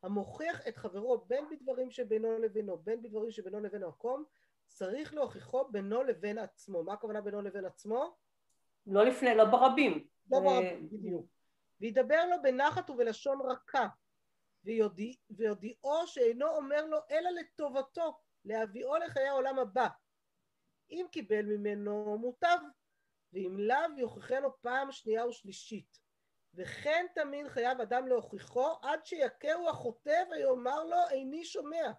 המוכיח 0.04 0.68
את 0.68 0.78
חברו 0.78 1.18
בין 1.28 1.46
בדברים 1.50 1.92
שבינו 1.92 2.38
לבינו, 2.40 2.78
בין 2.78 3.02
בדברים 3.02 3.32
שבינו 3.32 3.60
לבין 3.60 3.84
המקום, 3.84 4.24
צריך 4.68 5.14
להוכיחו 5.14 5.68
בינו 5.72 6.04
לבין 6.04 6.38
עצמו. 6.38 6.84
מה 6.84 6.94
הכוונה 6.94 7.22
בינו 7.22 7.42
לבין 7.42 7.66
עצמו? 7.66 8.16
לא 8.88 9.06
לפני, 9.06 9.36
לא 9.36 9.46
ברבים. 9.46 10.08
לא 10.32 10.38
זה- 10.40 10.44
ברבים, 10.46 10.90
בדיוק. 10.90 11.26
וידבר 11.82 12.26
לו 12.30 12.36
בנחת 12.44 12.90
ובלשון 12.90 13.40
רכה, 13.42 13.88
ויודיע, 14.64 15.14
ויודיעו 15.30 16.08
שאינו 16.08 16.48
אומר 16.48 16.86
לו 16.86 16.98
אלא 17.12 17.30
לטובתו, 17.30 18.18
להביאו 18.46 18.98
לחיי 18.98 19.28
העולם 19.28 19.60
הבא. 19.60 19.88
אם 20.90 21.06
קיבל 21.12 21.46
ממנו 21.46 22.18
מוטב, 22.20 22.58
ואם 23.34 23.56
לאו 23.60 23.98
יוכיחנו 23.98 24.50
פעם 24.62 24.92
שנייה 24.92 25.28
ושלישית. 25.28 26.00
וכן 26.58 27.06
תמיד 27.16 27.48
חייב 27.48 27.82
אדם 27.82 28.08
להוכיחו 28.08 28.68
עד 28.82 29.06
שיכהו 29.06 29.70
החוטא 29.70 30.24
ויאמר 30.32 30.84
לו 30.84 30.98
איני 31.12 31.46
שומע. 31.46 31.92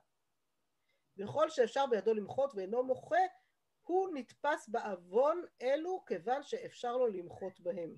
וכל 1.19 1.51
שאפשר 1.51 1.87
בידו 1.87 2.15
למחות 2.15 2.55
ואינו 2.55 2.83
מוחה, 2.83 3.17
הוא 3.83 4.09
נתפס 4.15 4.69
בעוון 4.69 5.43
אלו 5.63 6.05
כיוון 6.07 6.43
שאפשר 6.43 6.97
לו 6.97 7.07
למחות 7.07 7.61
בהם. 7.61 7.95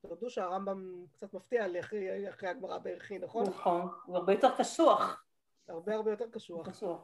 תודו 0.00 0.30
שהרמב"ם 0.30 1.04
קצת 1.12 1.34
מפתיע 1.34 1.68
לי 1.68 1.80
אחרי, 1.80 2.30
אחרי 2.30 2.48
הגמרא 2.48 2.78
בערכי, 2.78 3.18
נכון? 3.18 3.46
נכון, 3.46 3.88
הוא 4.04 4.16
הרבה 4.16 4.32
יותר 4.32 4.56
קשוח. 4.58 5.24
הרבה 5.68 5.94
הרבה 5.94 6.10
יותר 6.10 6.30
קשוח. 6.30 6.68
קשוח. 6.68 7.00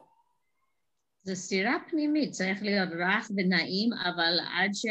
זה 1.23 1.35
סתירה 1.35 1.77
פנימית, 1.89 2.31
צריך 2.31 2.63
להיות 2.63 2.89
רך 2.89 3.31
ונעים, 3.37 3.89
אבל 3.93 4.39
עד, 4.53 4.69
ש... 4.73 4.85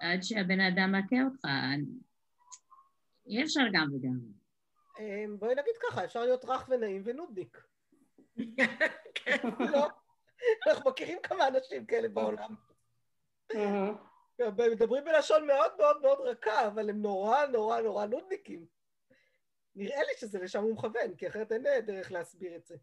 עד 0.00 0.22
שהבן 0.22 0.60
אדם 0.60 0.92
מכה 0.92 1.16
אותך, 1.24 1.48
אי 3.26 3.42
אפשר 3.42 3.60
גם 3.72 3.88
וגם. 3.94 4.18
אמ, 4.98 5.38
בואי 5.38 5.54
נגיד 5.54 5.74
ככה, 5.82 6.04
אפשר 6.04 6.20
להיות 6.20 6.44
רך 6.44 6.68
ונעים 6.68 7.02
ונודניק. 7.04 7.62
לא? 9.72 9.88
אנחנו 10.66 10.90
מכירים 10.90 11.18
כמה 11.22 11.48
אנשים 11.48 11.86
כאלה 11.86 12.08
בעולם. 12.08 12.54
מדברים 14.72 15.04
בלשון 15.04 15.46
מאוד 15.46 15.72
מאוד 15.78 16.02
מאוד 16.02 16.18
רכה, 16.20 16.66
אבל 16.66 16.90
הם 16.90 17.02
נורא 17.02 17.46
נורא 17.46 17.80
נורא 17.80 18.06
נודניקים. 18.06 18.66
נראה 19.76 20.02
לי 20.02 20.12
שזה 20.18 20.38
לשם 20.38 20.62
הוא 20.62 20.72
מכוון, 20.72 21.14
כי 21.16 21.28
אחרת 21.28 21.52
אין 21.52 21.62
דרך 21.86 22.12
להסביר 22.12 22.56
את 22.56 22.66
זה. 22.66 22.76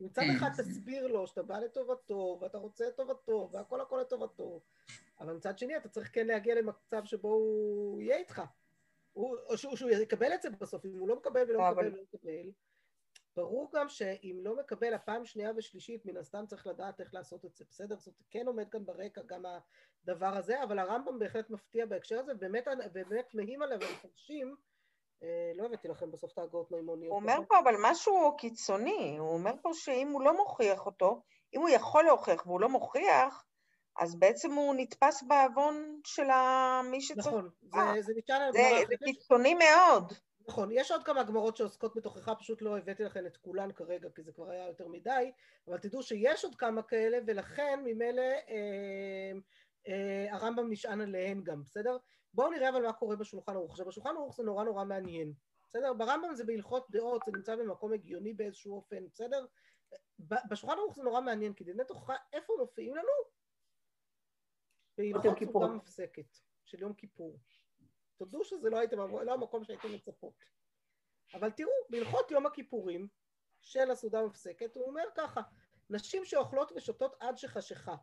מצד 0.00 0.22
כן. 0.22 0.36
אחד 0.36 0.50
תסביר 0.56 1.06
לו 1.06 1.26
שאתה 1.26 1.42
בא 1.42 1.58
לטובתו, 1.58 2.38
ואתה 2.40 2.58
רוצה 2.58 2.88
את 2.88 2.96
טובתו, 2.96 3.48
והכל 3.52 3.80
הכל 3.80 3.98
לטובתו, 4.00 4.60
אבל 5.20 5.32
מצד 5.32 5.58
שני 5.58 5.76
אתה 5.76 5.88
צריך 5.88 6.14
כן 6.14 6.26
להגיע 6.26 6.54
למצב 6.54 7.04
שבו 7.04 7.28
הוא 7.28 8.00
יהיה 8.00 8.16
איתך. 8.16 8.42
הוא, 9.12 9.36
או 9.48 9.58
שהוא, 9.58 9.76
שהוא 9.76 9.90
יקבל 9.90 10.34
את 10.34 10.42
זה 10.42 10.50
בסוף, 10.50 10.84
אם 10.84 10.98
הוא 10.98 11.08
לא 11.08 11.16
מקבל 11.16 11.42
ולא 11.48 11.68
אבל- 11.68 11.86
מקבל 11.86 11.94
ולא 11.94 12.02
מקבל. 12.12 12.50
ברור 13.36 13.70
גם 13.74 13.88
שאם 13.88 14.38
לא 14.42 14.56
מקבל 14.56 14.94
הפעם 14.94 15.24
שנייה 15.24 15.52
ושלישית, 15.56 16.06
מן 16.06 16.16
הסתם 16.16 16.44
צריך 16.46 16.66
לדעת 16.66 17.00
איך 17.00 17.14
לעשות 17.14 17.44
את 17.44 17.56
זה, 17.56 17.64
בסדר? 17.70 17.98
זאת 17.98 18.14
כן 18.30 18.46
עומד 18.46 18.68
כאן 18.68 18.84
ברקע 18.84 19.22
גם 19.26 19.42
הדבר 20.04 20.36
הזה, 20.36 20.62
אבל 20.62 20.78
הרמב"ם 20.78 21.18
בהחלט 21.18 21.50
מפתיע 21.50 21.86
בהקשר 21.86 22.18
הזה, 22.18 22.34
באמת, 22.34 22.68
באמת 22.92 23.26
תמהים 23.30 23.62
עליו 23.62 23.78
המפרשים, 23.82 24.48
אה, 24.48 24.54
לא 25.54 25.66
הבאתי 25.66 25.88
לכם 25.88 26.10
בסוף 26.10 26.32
את 26.32 26.38
ההגות 26.38 26.70
מימוניות. 26.70 27.10
הוא 27.10 27.20
אומר 27.20 27.38
פה 27.48 27.58
אבל 27.58 27.74
משהו 27.82 28.36
קיצוני, 28.38 29.16
הוא 29.18 29.32
אומר 29.32 29.52
פה 29.62 29.70
שאם 29.72 30.08
הוא 30.12 30.22
לא 30.22 30.36
מוכיח 30.36 30.86
אותו, 30.86 31.22
אם 31.54 31.60
הוא 31.60 31.68
יכול 31.68 32.04
להוכיח 32.04 32.46
והוא 32.46 32.60
לא 32.60 32.68
מוכיח, 32.68 33.44
אז 34.00 34.18
בעצם 34.18 34.52
הוא 34.52 34.74
נתפס 34.74 35.22
בעוון 35.22 36.00
של 36.04 36.26
מי 36.90 37.00
שצריך. 37.00 37.26
נכון, 37.26 37.50
אה, 37.74 38.02
זה, 38.02 38.12
זה 38.26 38.36
על 38.36 38.52
זה, 38.52 38.58
גמרא 38.58 38.84
זה. 38.88 38.94
קיצוני 39.04 39.54
מאוד. 39.54 40.12
נכון, 40.48 40.68
יש 40.72 40.90
עוד 40.90 41.04
כמה 41.04 41.22
גמרות 41.22 41.56
שעוסקות 41.56 41.96
בתוכחה, 41.96 42.34
פשוט 42.34 42.62
לא 42.62 42.78
הבאתי 42.78 43.04
לכם 43.04 43.26
את 43.26 43.36
כולן 43.36 43.72
כרגע, 43.72 44.08
כי 44.14 44.22
זה 44.22 44.32
כבר 44.32 44.50
היה 44.50 44.66
יותר 44.66 44.88
מדי, 44.88 45.32
אבל 45.68 45.78
תדעו 45.78 46.02
שיש 46.02 46.44
עוד 46.44 46.54
כמה 46.54 46.82
כאלה, 46.82 47.18
ולכן 47.26 47.80
ממילא 47.84 48.22
אה, 48.22 49.32
אה, 49.88 50.34
הרמב"ם 50.34 50.70
נשען 50.70 51.00
עליהן 51.00 51.42
גם, 51.42 51.62
בסדר? 51.62 51.96
בואו 52.34 52.50
נראה 52.50 52.68
אבל 52.68 52.82
מה 52.82 52.92
קורה 52.92 53.16
בשולחן 53.16 53.52
ערוך. 53.52 53.70
עכשיו, 53.70 53.86
בשולחן 53.86 54.16
ערוך 54.16 54.36
זה 54.36 54.42
נורא 54.42 54.64
נורא 54.64 54.84
מעניין, 54.84 55.32
בסדר? 55.68 55.92
ברמב"ם 55.92 56.34
זה 56.34 56.44
בהלכות 56.44 56.86
דעות, 56.90 57.22
זה 57.26 57.32
נמצא 57.32 57.56
במקום 57.56 57.92
הגיוני 57.92 58.34
באיזשהו 58.34 58.76
אופן, 58.76 59.08
בסדר? 59.08 59.46
בשולחן 60.50 60.78
ערוך 60.78 60.94
זה 60.96 61.02
נורא 61.02 61.20
מעניין, 61.20 61.54
כי 61.54 61.64
דיני 61.64 61.84
תוכחה, 61.84 62.14
איפה 62.32 62.52
מופיעים 62.58 62.94
לנו? 62.94 63.08
בהלכות. 64.98 65.22
סעודה 65.52 65.74
מפסקת, 65.74 66.36
של 66.64 66.80
יום 66.80 66.94
כיפור. 66.94 67.38
תודו 68.16 68.44
שזה 68.44 68.70
לא 68.70 68.78
הייתם, 68.78 68.98
לא 68.98 69.34
המקום 69.34 69.64
שהייתם 69.64 69.92
מצפות. 69.92 70.34
אבל 71.34 71.50
תראו, 71.50 71.70
בהלכות 71.90 72.30
יום 72.30 72.46
הכיפורים 72.46 73.08
של 73.62 73.90
הסעודה 73.90 74.20
המפסקת, 74.20 74.74
הוא 74.74 74.86
אומר 74.86 75.04
ככה, 75.16 75.40
נשים 75.90 76.24
שאוכלות 76.24 76.72
ושותות 76.76 77.16
עד 77.20 77.38
שחשיכה, 77.38 77.94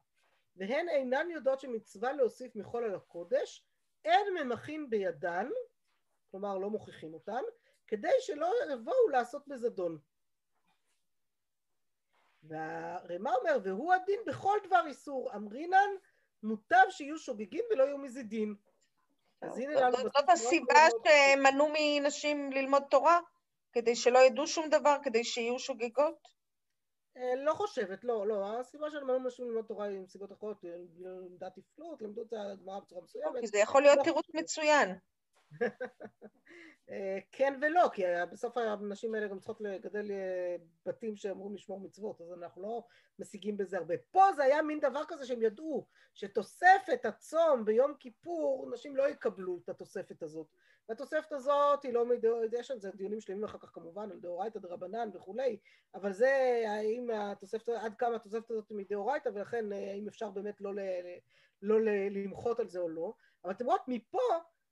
והן 0.56 0.90
אינן 0.90 1.32
יודעות 1.32 1.60
שמצווה 1.60 2.14
להוסיף 2.14 2.56
מחול 2.56 2.84
על 2.84 2.96
הקודש, 2.96 3.68
אין 4.08 4.34
ממחים 4.34 4.90
בידן, 4.90 5.50
כלומר 6.32 6.58
לא 6.58 6.70
מוכיחים 6.70 7.14
אותן, 7.14 7.42
כדי 7.88 8.12
שלא 8.20 8.54
יבואו 8.74 9.10
לעשות 9.10 9.48
בזדון. 9.48 9.98
והרמ"א 12.44 13.30
אומר, 13.36 13.58
והוא 13.64 13.94
הדין 13.94 14.20
בכל 14.28 14.58
דבר 14.66 14.88
איסור, 14.88 15.36
אמרינן 15.36 15.90
מוטב 16.44 16.86
שיהיו 16.90 17.18
שוגגים 17.18 17.66
ולא 17.72 17.84
יהיו 17.84 17.98
מזידים. 17.98 18.56
אז 19.42 19.58
הנה 19.58 19.82
לנו... 19.82 19.98
זאת 19.98 20.30
הסיבה 20.30 20.88
שמנעו 21.08 21.72
מנשים 21.74 22.52
ללמוד 22.52 22.84
תורה? 22.90 23.20
כדי 23.74 23.96
שלא 23.96 24.20
ידעו 24.20 24.48
שום 24.48 24.70
דבר, 24.70 24.98
כדי 25.04 25.24
שיהיו 25.24 25.60
שוגגות? 25.60 26.37
אה, 27.18 27.36
לא 27.36 27.54
חושבת, 27.54 28.04
לא, 28.04 28.28
לא. 28.28 28.60
הסיבה 28.60 28.90
שאני 28.92 29.04
מנעו 29.04 29.20
נשים 29.20 29.48
ללמוד 29.48 29.66
תורה 29.66 29.88
עם 29.88 30.08
סיבות 30.08 30.32
אחרות, 30.32 30.66
אה, 30.66 30.76
לימדה 30.98 31.50
תפלות, 31.50 32.02
למדו 32.02 32.22
את 32.22 32.34
הגמרא 32.34 32.80
בצורה 32.80 33.02
מסוימת. 33.02 33.42
כי 33.42 33.48
זה 33.48 33.58
יכול 33.58 33.82
להיות 33.82 33.98
לא 33.98 34.04
תירוץ. 34.04 34.26
מצוין. 34.34 34.96
אה, 36.90 37.18
כן 37.32 37.60
ולא, 37.62 37.90
כי 37.94 38.04
בסוף 38.32 38.58
הנשים 38.58 39.16
האלה 39.16 39.28
גם 39.28 39.40
צריכות 39.40 39.62
לגדל 39.62 40.12
אה, 40.12 40.56
בתים 40.86 41.16
שאמורים 41.16 41.56
לשמור 41.56 41.80
מצוות, 41.80 42.22
אז 42.22 42.34
אנחנו 42.34 42.62
לא 42.62 42.84
משיגים 43.20 43.58
בזה 43.58 43.78
הרבה. 43.78 43.96
פה 44.12 44.24
זה 44.36 44.44
היה 44.44 44.62
מין 44.62 44.80
דבר 44.80 45.02
כזה 45.08 45.26
שהם 45.26 45.42
ידעו 45.42 45.88
שתוספת 46.14 47.06
הצום 47.06 47.66
ביום 47.66 47.94
כיפור, 48.00 48.70
נשים 48.74 48.96
לא 48.96 49.10
יקבלו 49.10 49.60
את 49.64 49.70
התוספת 49.70 50.24
הזאת. 50.24 50.48
והתוספת 50.90 51.32
הזאת 51.32 51.84
היא 51.84 51.94
לא 51.94 52.06
מדאורייתא, 52.06 52.56
יש 52.56 52.72
על 52.72 52.80
זה 52.80 52.92
דיונים 52.92 53.22
שלמים 53.22 53.44
אחר 53.44 53.58
כך 53.58 53.70
כמובן, 53.74 54.12
על 54.12 54.20
דאורייתא 54.20 54.60
דרבנן 54.60 55.10
וכולי, 55.14 55.58
אבל 55.96 56.14
זה 56.14 56.64
האם 56.68 57.10
התוספת, 57.10 57.70
עד 57.70 57.96
כמה 57.96 58.16
התוספת 58.16 58.52
הזאת 58.52 58.70
היא 58.70 58.78
מדאורייתא, 58.78 59.30
ולכן 59.34 59.74
אה, 59.74 59.92
האם 59.92 60.08
אפשר 60.08 60.30
באמת 60.30 60.62
לא, 60.62 60.76
ל, 60.76 60.80
לא 61.62 61.82
ל, 61.82 61.90
למחות 62.10 62.60
על 62.60 62.68
זה 62.68 62.80
או 62.80 62.90
לא. 62.90 63.14
אבל 63.44 63.52
אתם 63.52 63.66
רואות, 63.66 63.82
מפה 63.88 64.20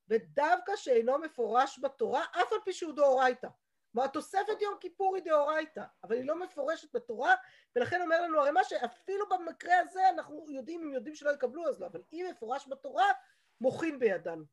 ודווקא 0.09 0.75
שאינו 0.75 1.17
מפורש 1.17 1.79
בתורה, 1.83 2.23
אף 2.31 2.53
על 2.53 2.59
פי 2.65 2.73
שהוא 2.73 2.93
דאורייתא. 2.93 3.47
כלומר, 3.91 4.09
התוספת 4.09 4.61
יום 4.61 4.73
כיפור 4.79 5.15
היא 5.15 5.23
דאורייתא, 5.23 5.83
אבל 6.03 6.15
היא 6.15 6.25
לא 6.25 6.39
מפורשת 6.39 6.95
בתורה, 6.95 7.35
ולכן 7.75 8.01
אומר 8.01 8.21
לנו 8.21 8.39
הרי 8.39 8.51
מה 8.51 8.63
שאפילו 8.63 9.25
במקרה 9.29 9.79
הזה 9.79 10.09
אנחנו 10.09 10.45
יודעים, 10.49 10.81
אם 10.81 10.93
יודעים 10.93 11.15
שלא 11.15 11.31
יקבלו 11.31 11.67
אז 11.67 11.81
לא, 11.81 11.85
אבל 11.85 12.01
אם 12.13 12.25
מפורש 12.31 12.67
בתורה, 12.67 13.05
מוחין 13.61 13.99
בידן. 13.99 14.43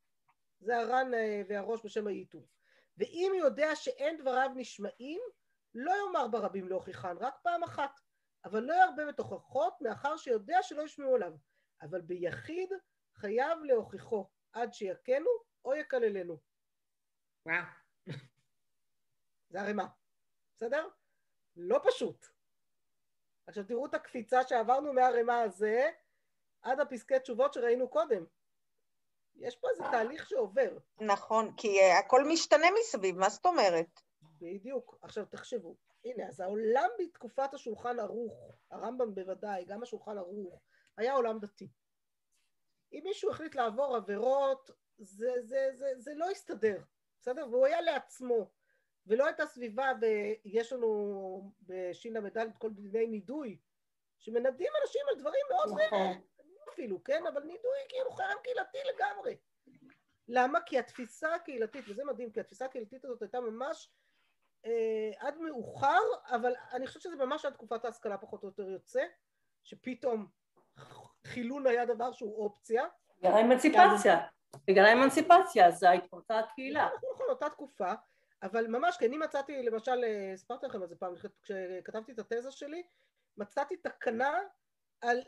זה 0.63 0.77
הר"ן 0.77 1.15
אה, 1.15 1.43
והראש 1.49 1.81
בשם 1.85 2.07
הייתור. 2.07 2.49
ואם 2.97 3.33
יודע 3.39 3.77
שאין 3.77 4.17
דבריו 4.17 4.51
נשמעים, 4.57 5.21
לא 5.75 5.93
יאמר 5.93 6.29
ברבים 6.29 6.69
להוכיחן, 6.69 7.17
רק 7.21 7.35
פעם 7.43 7.63
אחת. 7.63 8.01
אבל 8.45 8.63
לא 8.63 8.75
ירבה 8.75 9.07
בתוכחות, 9.07 9.75
מאחר 9.81 10.17
שיודע 10.17 10.63
שלא 10.63 10.83
ישמעו 10.83 11.15
עליו. 11.15 11.33
אבל 11.83 12.01
ביחיד 12.01 12.71
חייב 13.15 13.59
להוכיחו. 13.65 14.29
עד 14.53 14.75
שיכנו 14.75 15.31
או 15.65 15.75
יקללנו. 15.75 16.41
וואו. 17.47 17.65
זה 19.51 19.61
הרימה. 19.61 19.87
בסדר? 20.57 20.89
לא 21.57 21.81
פשוט. 21.85 22.27
עכשיו 23.47 23.65
תראו 23.67 23.87
את 23.87 23.95
הקפיצה 23.95 24.43
שעברנו 24.49 24.93
מהרימה 24.93 25.41
הזה 25.41 25.91
עד 26.63 26.81
הפסקי 26.81 27.21
תשובות 27.21 27.55
שראינו 27.55 27.89
קודם. 27.89 28.25
יש 29.43 29.57
פה 29.57 29.69
איזה 29.71 29.83
תהליך 29.91 30.29
שעובר. 30.29 30.79
נכון, 31.01 31.53
כי 31.57 31.81
אה, 31.81 31.99
הכל 31.99 32.25
משתנה 32.25 32.67
מסביב, 32.81 33.19
מה 33.19 33.29
זאת 33.29 33.47
אומרת? 33.47 34.01
בדיוק. 34.41 34.99
עכשיו 35.03 35.27
תחשבו, 35.27 35.77
הנה, 36.05 36.29
אז 36.29 36.41
העולם 36.41 36.89
בתקופת 36.99 37.55
השולחן 37.55 38.01
ערוך, 38.01 38.51
הרמב"ם 38.71 39.15
בוודאי, 39.15 39.65
גם 39.65 39.83
השולחן 39.83 40.19
ערוך, 40.19 40.63
היה 40.97 41.15
עולם 41.15 41.39
דתי. 41.39 41.69
אם 42.93 43.01
מישהו 43.05 43.31
החליט 43.31 43.55
לעבור 43.55 43.97
עבירות, 43.97 44.71
זה, 44.99 45.33
זה, 45.43 45.71
זה, 45.75 45.87
זה 45.97 46.13
לא 46.15 46.31
הסתדר, 46.31 46.83
בסדר? 47.21 47.47
והוא 47.51 47.67
היה 47.67 47.81
לעצמו, 47.81 48.51
ולא 49.07 49.27
הייתה 49.27 49.47
סביבה, 49.47 49.93
ויש 50.01 50.73
לנו 50.73 51.53
בשל"ד 51.63 52.39
את 52.39 52.57
כל 52.59 52.71
דיני 52.71 53.07
נידוי, 53.07 53.59
שמנדים 54.19 54.73
אנשים 54.83 55.01
על 55.11 55.21
דברים 55.21 55.45
מאוד 55.51 55.81
נכון. 55.87 56.21
אפילו, 56.73 57.05
כן? 57.05 57.27
אבל 57.27 57.43
נידוי 57.43 57.79
כאילו 57.89 58.11
חרם 58.11 58.37
קהילתי 58.43 58.79
לגמרי. 58.95 59.37
למה? 60.29 60.61
כי 60.67 60.79
התפיסה 60.79 61.35
הקהילתית, 61.35 61.85
וזה 61.89 62.05
מדהים, 62.05 62.33
כי 62.33 62.41
התפיסה 62.41 62.65
הקהילתית 62.65 63.05
הזאת 63.05 63.23
הייתה 63.23 63.41
ממש 63.41 63.91
אה, 64.67 65.11
עד 65.19 65.39
מאוחר, 65.39 66.01
אבל 66.27 66.53
אני 66.73 66.87
חושבת 66.87 67.03
שזה 67.03 67.17
ממש 67.17 67.45
עד 67.45 67.53
תקופת 67.53 67.85
ההשכלה 67.85 68.19
פחות 68.19 68.43
או 68.43 68.49
יותר 68.49 68.69
יוצא, 68.71 69.03
שפתאום 69.65 70.27
חילון 71.27 71.67
היה 71.67 71.85
דבר 71.85 72.13
שהוא 72.13 72.45
אופציה. 72.45 72.85
בגלל 73.19 73.33
האמנציפציה. 73.33 74.27
בגלל 74.67 74.85
האמנציפציה, 74.85 75.67
אז 75.67 75.83
התפרצה 75.83 76.39
הקהילה. 76.39 76.87
נכון, 76.97 77.11
נכון, 77.15 77.27
אותה 77.29 77.51
תקופה, 77.51 77.93
אבל 78.43 78.67
ממש, 78.67 78.97
כי 78.97 79.07
אני 79.07 79.19
מצאתי, 79.19 79.63
למשל, 79.63 80.05
אה, 80.05 80.33
הסברתי 80.33 80.67
לכם 80.67 80.83
על 80.83 80.89
זה 80.89 80.97
פעם, 80.97 81.15
כשכתבתי 81.43 82.13
את 82.13 82.19
התזה 82.19 82.51
שלי, 82.51 82.83
מצאתי 83.37 83.77
תקנה 83.77 84.39
על, 85.01 85.21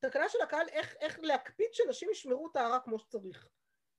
תקנה 0.00 0.28
של 0.28 0.38
הקהל 0.42 0.68
איך, 0.68 0.94
איך 1.00 1.18
להקפיד 1.22 1.68
שנשים 1.72 2.10
ישמרו 2.10 2.48
טהרה 2.48 2.80
כמו 2.80 2.98
שצריך. 2.98 3.48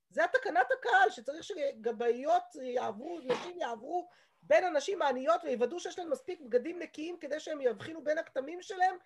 זה 0.10 0.24
התקנת 0.24 0.68
הקהל, 0.72 1.10
שצריך 1.10 1.44
שגבאיות 1.44 2.44
יעברו, 2.62 3.20
נשים 3.20 3.60
יעברו 3.60 4.10
בין 4.42 4.64
הנשים 4.64 5.02
העניות 5.02 5.44
ויוודאו 5.44 5.80
שיש 5.80 6.00
להן 6.00 6.10
מספיק 6.10 6.42
בגדים 6.42 6.80
נקיים 6.80 7.20
כדי 7.20 7.40
שהם 7.40 7.62
יבחינו 7.62 8.04
בין 8.04 8.18
הכתמים 8.18 8.62
שלהם 8.62 8.98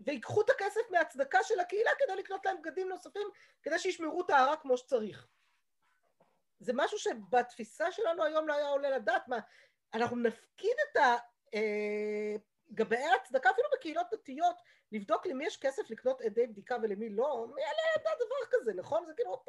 ויקחו 0.00 0.42
את 0.42 0.50
הכסף 0.50 0.80
מהצדקה 0.90 1.38
של 1.42 1.60
הקהילה 1.60 1.90
כדי 1.98 2.16
לקנות 2.16 2.46
להם 2.46 2.56
בגדים 2.62 2.88
נוספים 2.88 3.28
כדי 3.62 3.78
שישמרו 3.78 4.22
טהרה 4.22 4.56
כמו 4.56 4.76
שצריך. 4.76 5.26
זה 6.60 6.72
משהו 6.74 6.98
שבתפיסה 6.98 7.92
שלנו 7.92 8.24
היום 8.24 8.48
לא 8.48 8.54
היה 8.54 8.68
עולה 8.68 8.90
לדעת 8.90 9.28
מה, 9.28 9.38
אנחנו 9.94 10.16
נפקיד 10.16 10.76
את 10.90 10.96
גבאי 12.72 13.04
הצדקה 13.20 13.50
אפילו 13.50 13.68
בקהילות 13.72 14.06
דתיות 14.12 14.56
לבדוק 14.92 15.26
למי 15.26 15.46
יש 15.46 15.56
כסף 15.56 15.90
לקנות 15.90 16.20
עדי 16.20 16.46
בדיקה 16.46 16.76
ולמי 16.82 17.08
לא, 17.08 17.46
מי 17.54 17.60
יעלה 17.62 17.82
לדעת 17.96 18.18
דבר 18.26 18.58
כזה, 18.58 18.72
נכון? 18.74 19.06
זה 19.06 19.12
כאילו, 19.14 19.44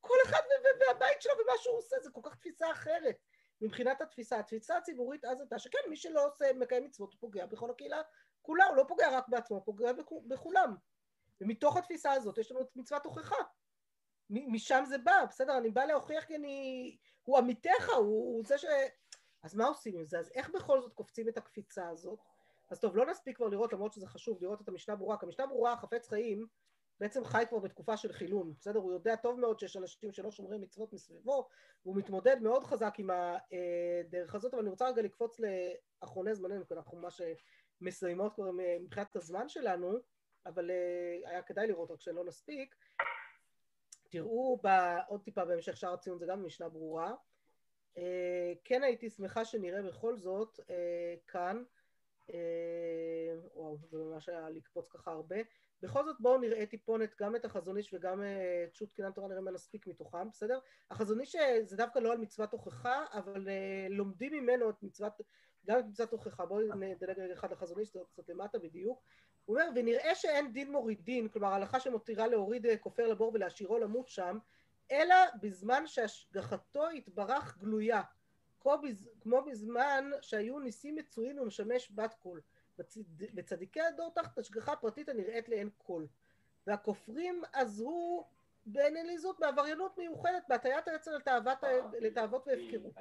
כל 0.00 0.16
אחד 0.26 0.40
והבית 0.80 1.22
שלו 1.22 1.32
ומה 1.34 1.52
שהוא 1.58 1.78
עושה, 1.78 1.96
זה 2.02 2.10
כל 2.10 2.20
כך 2.24 2.36
תפיסה 2.36 2.70
אחרת. 2.70 3.16
מבחינת 3.60 4.00
התפיסה, 4.00 4.38
התפיסה 4.38 4.76
הציבורית 4.76 5.24
אז 5.24 5.40
הייתה 5.40 5.58
שכן, 5.58 5.78
מי 5.88 5.96
שלא 5.96 6.26
עושה, 6.26 6.52
מקיים 6.52 6.84
מצוות, 6.84 7.12
הוא 7.12 7.20
פוגע 7.20 7.46
בכל 7.46 7.70
הקהילה 7.70 8.02
כולה, 8.42 8.66
הוא 8.66 8.76
לא 8.76 8.84
פוגע 8.88 9.18
רק 9.18 9.28
בעצמו, 9.28 9.56
הוא 9.56 9.64
פוגע 9.64 9.92
בכולם. 10.26 10.76
ומתוך 11.40 11.76
התפיסה 11.76 12.12
הזאת 12.12 12.38
יש 12.38 12.52
לנו 12.52 12.60
את 12.60 12.76
מצוות 12.76 13.04
הוכחה. 13.04 13.36
משם 14.30 14.84
זה 14.88 14.98
בא, 14.98 15.24
בסדר, 15.28 15.58
אני 15.58 15.70
בא 15.70 15.84
להוכיח 15.84 16.24
כי 16.24 16.36
אני... 16.36 16.96
הוא 17.22 17.38
עמיתך, 17.38 17.88
הוא, 17.88 18.04
הוא 18.04 18.42
זה 18.46 18.58
ש... 18.58 18.64
אז 19.46 19.54
מה 19.54 19.66
עושים 19.66 19.98
עם 19.98 20.06
זה? 20.06 20.18
אז 20.18 20.30
איך 20.34 20.50
בכל 20.50 20.80
זאת 20.80 20.92
קופצים 20.92 21.28
את 21.28 21.36
הקפיצה 21.36 21.88
הזאת? 21.88 22.18
אז 22.70 22.80
טוב, 22.80 22.96
לא 22.96 23.06
נספיק 23.06 23.36
כבר 23.36 23.48
לראות, 23.48 23.72
למרות 23.72 23.92
שזה 23.92 24.06
חשוב, 24.06 24.42
לראות 24.42 24.60
את 24.60 24.68
המשנה 24.68 24.96
ברורה, 24.96 25.18
כי 25.18 25.26
המשנה 25.26 25.46
ברורה, 25.46 25.76
חפץ 25.76 26.08
חיים, 26.08 26.46
בעצם 27.00 27.24
חי 27.24 27.44
כבר 27.48 27.58
בתקופה 27.58 27.96
של 27.96 28.12
חילון, 28.12 28.54
בסדר? 28.58 28.78
הוא 28.78 28.92
יודע 28.92 29.16
טוב 29.16 29.40
מאוד 29.40 29.58
שיש 29.58 29.76
אנשים 29.76 30.12
שלא 30.12 30.30
שומרים 30.30 30.60
מצוות 30.60 30.92
מסביבו, 30.92 31.48
והוא 31.84 31.96
מתמודד 31.96 32.42
מאוד 32.42 32.64
חזק 32.64 32.94
עם 32.98 33.10
הדרך 33.10 34.34
הזאת, 34.34 34.54
אבל 34.54 34.62
אני 34.62 34.70
רוצה 34.70 34.88
רגע 34.88 35.02
לקפוץ 35.02 35.40
לאחרוני 36.02 36.34
זמננו, 36.34 36.66
כי 36.66 36.74
אנחנו 36.74 36.98
ממש 36.98 37.20
מסיימות 37.80 38.34
כבר 38.34 38.50
מבחינת 38.80 39.16
הזמן 39.16 39.48
שלנו, 39.48 39.98
אבל 40.46 40.70
היה 41.24 41.42
כדאי 41.42 41.66
לראות 41.66 41.90
רק 41.90 42.00
שלא 42.00 42.24
נספיק. 42.24 42.76
תראו 44.10 44.60
עוד 45.08 45.22
טיפה 45.22 45.44
בהמשך 45.44 45.76
שער 45.76 45.92
הציון, 45.92 46.18
זה 46.18 46.26
גם 46.26 46.46
משנה 46.46 46.68
ברורה. 46.68 47.14
כן 48.64 48.82
הייתי 48.82 49.10
שמחה 49.10 49.44
שנראה 49.44 49.82
בכל 49.82 50.16
זאת 50.16 50.60
כאן, 51.28 51.62
וואו, 53.54 53.76
זה 53.90 53.98
ממש 53.98 54.28
היה 54.28 54.50
לקפוץ 54.50 54.88
ככה 54.88 55.10
הרבה. 55.10 55.36
בכל 55.82 56.04
זאת 56.04 56.16
בואו 56.20 56.38
נראה 56.38 56.66
טיפונת 56.66 57.14
גם 57.20 57.36
את 57.36 57.44
החזון 57.44 57.76
איש 57.76 57.94
וגם 57.94 58.22
את 58.68 58.74
שו"ת 58.74 58.92
קינן 58.92 59.12
תורה 59.12 59.28
נראה 59.28 59.40
מה 59.40 59.50
נספיק 59.50 59.86
מתוכם, 59.86 60.30
בסדר? 60.30 60.58
החזון 60.90 61.20
איש 61.20 61.36
זה 61.62 61.76
דווקא 61.76 61.98
לא 61.98 62.12
על 62.12 62.18
מצוות 62.18 62.52
הוכחה, 62.52 63.04
אבל 63.12 63.48
לומדים 63.90 64.32
ממנו 64.32 64.70
את 64.70 64.82
מצוות, 64.82 65.12
גם 65.66 65.78
את 65.78 65.84
מצוות 65.84 66.12
הוכחה. 66.12 66.46
בואו 66.46 66.74
נדלג 66.74 67.20
רגע 67.20 67.32
אחד 67.32 67.52
לחזון 67.52 67.78
איש, 67.78 67.92
זה 67.92 68.00
קצת 68.12 68.28
למטה 68.28 68.58
בדיוק. 68.58 69.02
הוא 69.44 69.56
אומר, 69.56 69.68
ונראה 69.74 70.14
שאין 70.14 70.52
דין 70.52 70.72
מורידין, 70.72 71.28
כלומר 71.28 71.48
הלכה 71.48 71.80
שמותירה 71.80 72.26
להוריד 72.26 72.66
כופר 72.80 73.06
לבור 73.06 73.30
ולהשאירו 73.34 73.78
למות 73.78 74.08
שם, 74.08 74.38
אלא 74.90 75.16
בזמן 75.40 75.86
שהשגחתו 75.86 76.88
התברך 76.88 77.58
גלויה, 77.58 78.02
כמו 79.20 79.42
בזמן 79.46 80.10
שהיו 80.20 80.58
ניסים 80.58 80.94
מצויים 80.96 81.38
ומשמש 81.38 81.90
בת 81.94 82.14
קול. 82.14 82.40
בצדיקי 83.34 83.80
הדור 83.80 84.10
תחת 84.14 84.38
השגחה 84.38 84.76
פרטית 84.76 85.08
הנראית 85.08 85.48
לעין 85.48 85.70
כל. 85.78 86.04
והכופרים 86.66 87.42
עזרו 87.52 88.26
בנליזות, 88.66 89.40
בעבריינות 89.40 89.98
מיוחדת, 89.98 90.42
בהטיית 90.48 90.88
היצר 90.88 91.16
לתאוות, 91.16 91.58
לתאוות 92.00 92.46
והפקרות. 92.48 92.92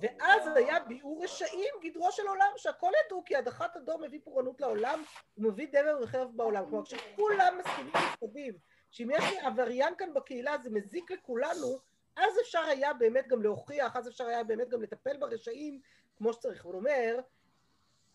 ואז 0.00 0.56
היה 0.56 0.80
ביאור 0.80 1.24
רשעים 1.24 1.74
גדרו 1.82 2.12
של 2.12 2.26
עולם, 2.26 2.52
שהכל 2.56 2.90
ידעו 3.06 3.24
כי 3.24 3.36
הדחת 3.36 3.76
הדור 3.76 3.98
מביא 4.00 4.20
פורענות 4.24 4.60
לעולם 4.60 5.02
ומביא 5.38 5.68
דבר 5.68 5.98
וחרב 6.02 6.30
בעולם. 6.36 6.64
כלומר, 6.70 6.84
כשכולם 6.84 7.58
מסכימים 7.58 7.92
מסביב, 8.22 8.54
שאם 8.94 9.10
יש 9.10 9.24
לי 9.30 9.40
עבריין 9.40 9.94
כאן 9.98 10.14
בקהילה 10.14 10.58
זה 10.62 10.70
מזיק 10.70 11.10
לכולנו, 11.10 11.78
אז 12.16 12.40
אפשר 12.42 12.60
היה 12.60 12.94
באמת 12.94 13.28
גם 13.28 13.42
להוכיח, 13.42 13.96
אז 13.96 14.08
אפשר 14.08 14.26
היה 14.26 14.44
באמת 14.44 14.68
גם 14.68 14.82
לטפל 14.82 15.16
ברשעים 15.16 15.80
כמו 16.16 16.32
שצריך. 16.32 16.64
הוא 16.64 16.74
אומר, 16.74 17.20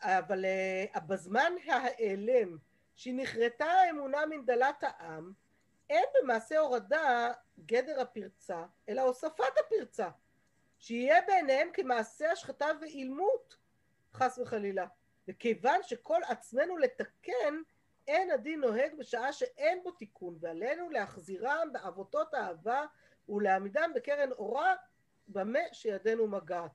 אבל 0.02 0.46
uh, 0.96 1.00
בזמן 1.00 1.54
ההיעלם 1.68 2.58
שנכרתה 2.96 3.66
האמונה 3.66 4.26
מן 4.26 4.46
דלת 4.46 4.84
העם, 4.84 5.34
אין 5.90 6.06
במעשה 6.22 6.60
הורדה 6.60 7.32
גדר 7.66 8.02
הפרצה, 8.02 8.66
אלא 8.90 9.02
הוספת 9.02 9.58
הפרצה, 9.60 10.10
שיהיה 10.78 11.22
בעיניהם 11.28 11.70
כמעשה 11.74 12.32
השחתה 12.32 12.68
ואילמות, 12.82 13.58
חס 14.14 14.38
וחלילה. 14.38 14.86
וכיוון 15.28 15.84
שכל 15.84 16.22
עצמנו 16.28 16.78
לתקן, 16.78 17.62
אין 18.10 18.32
הדין 18.32 18.62
נוהג 18.62 18.96
בשעה 18.98 19.34
שאין 19.34 19.84
בו 19.84 19.92
תיקון, 19.92 20.38
ועלינו 20.40 20.90
להחזירם 20.90 21.70
בעבותות 21.74 22.34
אהבה 22.34 22.86
ולהעמידם 23.30 23.92
בקרן 23.96 24.32
אורה, 24.32 24.76
במה 25.28 25.60
שידנו 25.72 26.28
מגעת. 26.28 26.72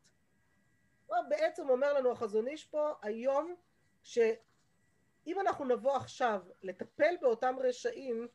בעצם 1.29 1.69
אומר 1.69 1.93
לנו 1.93 2.13
החזון 2.13 2.49
איש 2.49 2.65
פה 2.65 2.93
היום, 3.03 3.55
שאם 4.03 5.41
אנחנו 5.41 5.65
נבוא 5.65 5.97
עכשיו 5.97 6.43
לטפל 6.63 7.15
באותם 7.21 7.55
רשעים, 7.59 8.29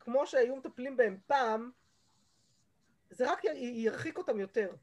כמו 0.00 0.26
שהיו 0.26 0.56
מטפלים 0.56 0.96
בהם 0.96 1.18
פעם, 1.26 1.70
זה 3.10 3.32
רק 3.32 3.44
ירחיק 3.54 4.18
אותם 4.18 4.40
יותר. 4.40 4.74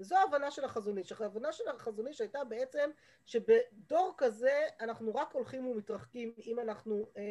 וזו 0.00 0.16
ההבנה 0.16 0.50
של 0.50 0.64
החזון 0.64 0.98
איש. 0.98 1.12
ההבנה 1.12 1.52
של 1.52 1.68
החזון 1.68 2.06
איש 2.06 2.20
הייתה 2.20 2.44
בעצם 2.44 2.90
שבדור 3.24 4.14
כזה 4.16 4.60
אנחנו 4.80 5.14
רק 5.14 5.32
הולכים 5.32 5.66
ומתרחקים 5.66 6.32
אם 6.46 6.60
אנחנו 6.60 7.06
אה, 7.16 7.22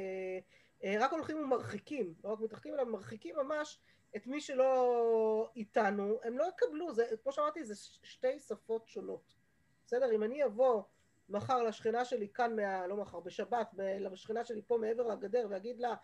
אה, 0.84 0.96
רק 1.00 1.12
הולכים 1.12 1.38
ומרחיקים, 1.38 2.14
לא 2.24 2.30
רק 2.30 2.40
מתרחקים 2.40 2.74
אלא 2.74 2.84
מרחיקים 2.84 3.36
ממש 3.36 3.80
את 4.16 4.28
מי 4.28 4.42
שלא 4.42 5.52
איתנו, 5.56 6.20
הם 6.24 6.38
לא 6.38 6.46
יקבלו, 6.50 6.94
זה, 6.94 7.06
כמו 7.24 7.32
שאמרתי 7.32 7.64
זה 7.64 7.76
שתי 8.04 8.40
שפות 8.40 8.88
שונות. 8.88 9.34
בסדר? 9.86 10.12
אם 10.12 10.24
אני 10.24 10.46
אבוא 10.46 10.84
מחר 11.30 11.64
לשכנה 11.64 12.06
שלי 12.06 12.28
כאן, 12.34 12.56
מה, 12.56 12.88
לא 12.88 12.98
מחר, 12.98 13.20
בשבת, 13.20 13.72
לשכנה 14.00 14.46
שלי 14.46 14.62
פה 14.68 14.78
מעבר 14.78 15.08
לגדר 15.08 15.48
ואגיד 15.50 15.80
לה 15.80 15.96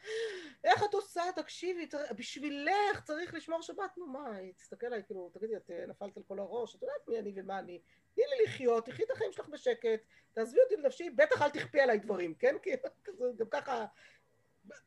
איך 0.63 0.83
את 0.83 0.93
עושה, 0.93 1.23
תקשיבי, 1.35 1.87
בשבילך 2.17 3.01
צריך 3.03 3.33
לשמור 3.33 3.61
שבת, 3.61 3.97
נו 3.97 4.07
מה, 4.07 4.35
היא 4.35 4.53
תסתכל 4.53 4.85
עליי, 4.85 5.03
כאילו, 5.05 5.29
תגידי, 5.33 5.55
את 5.55 5.71
אה, 5.71 5.85
נפלת 5.87 6.17
על 6.17 6.23
כל 6.27 6.39
הראש, 6.39 6.75
את 6.75 6.81
יודעת 6.81 7.07
מי 7.07 7.19
אני 7.19 7.33
ומה 7.35 7.59
אני, 7.59 7.81
תני 8.15 8.23
לי 8.29 8.45
לחיות, 8.45 8.85
תחי 8.85 9.03
את 9.03 9.11
החיים 9.11 9.31
שלך 9.31 9.49
בשקט, 9.49 9.99
תעזבי 10.33 10.59
אותי 10.61 10.75
לנפשי, 10.75 11.09
בטח 11.09 11.41
אל 11.41 11.49
תכפי 11.49 11.79
עליי 11.79 11.97
דברים, 11.97 12.33
כן? 12.35 12.55
כי 12.63 12.69
גם 13.37 13.47
ככה 13.51 13.85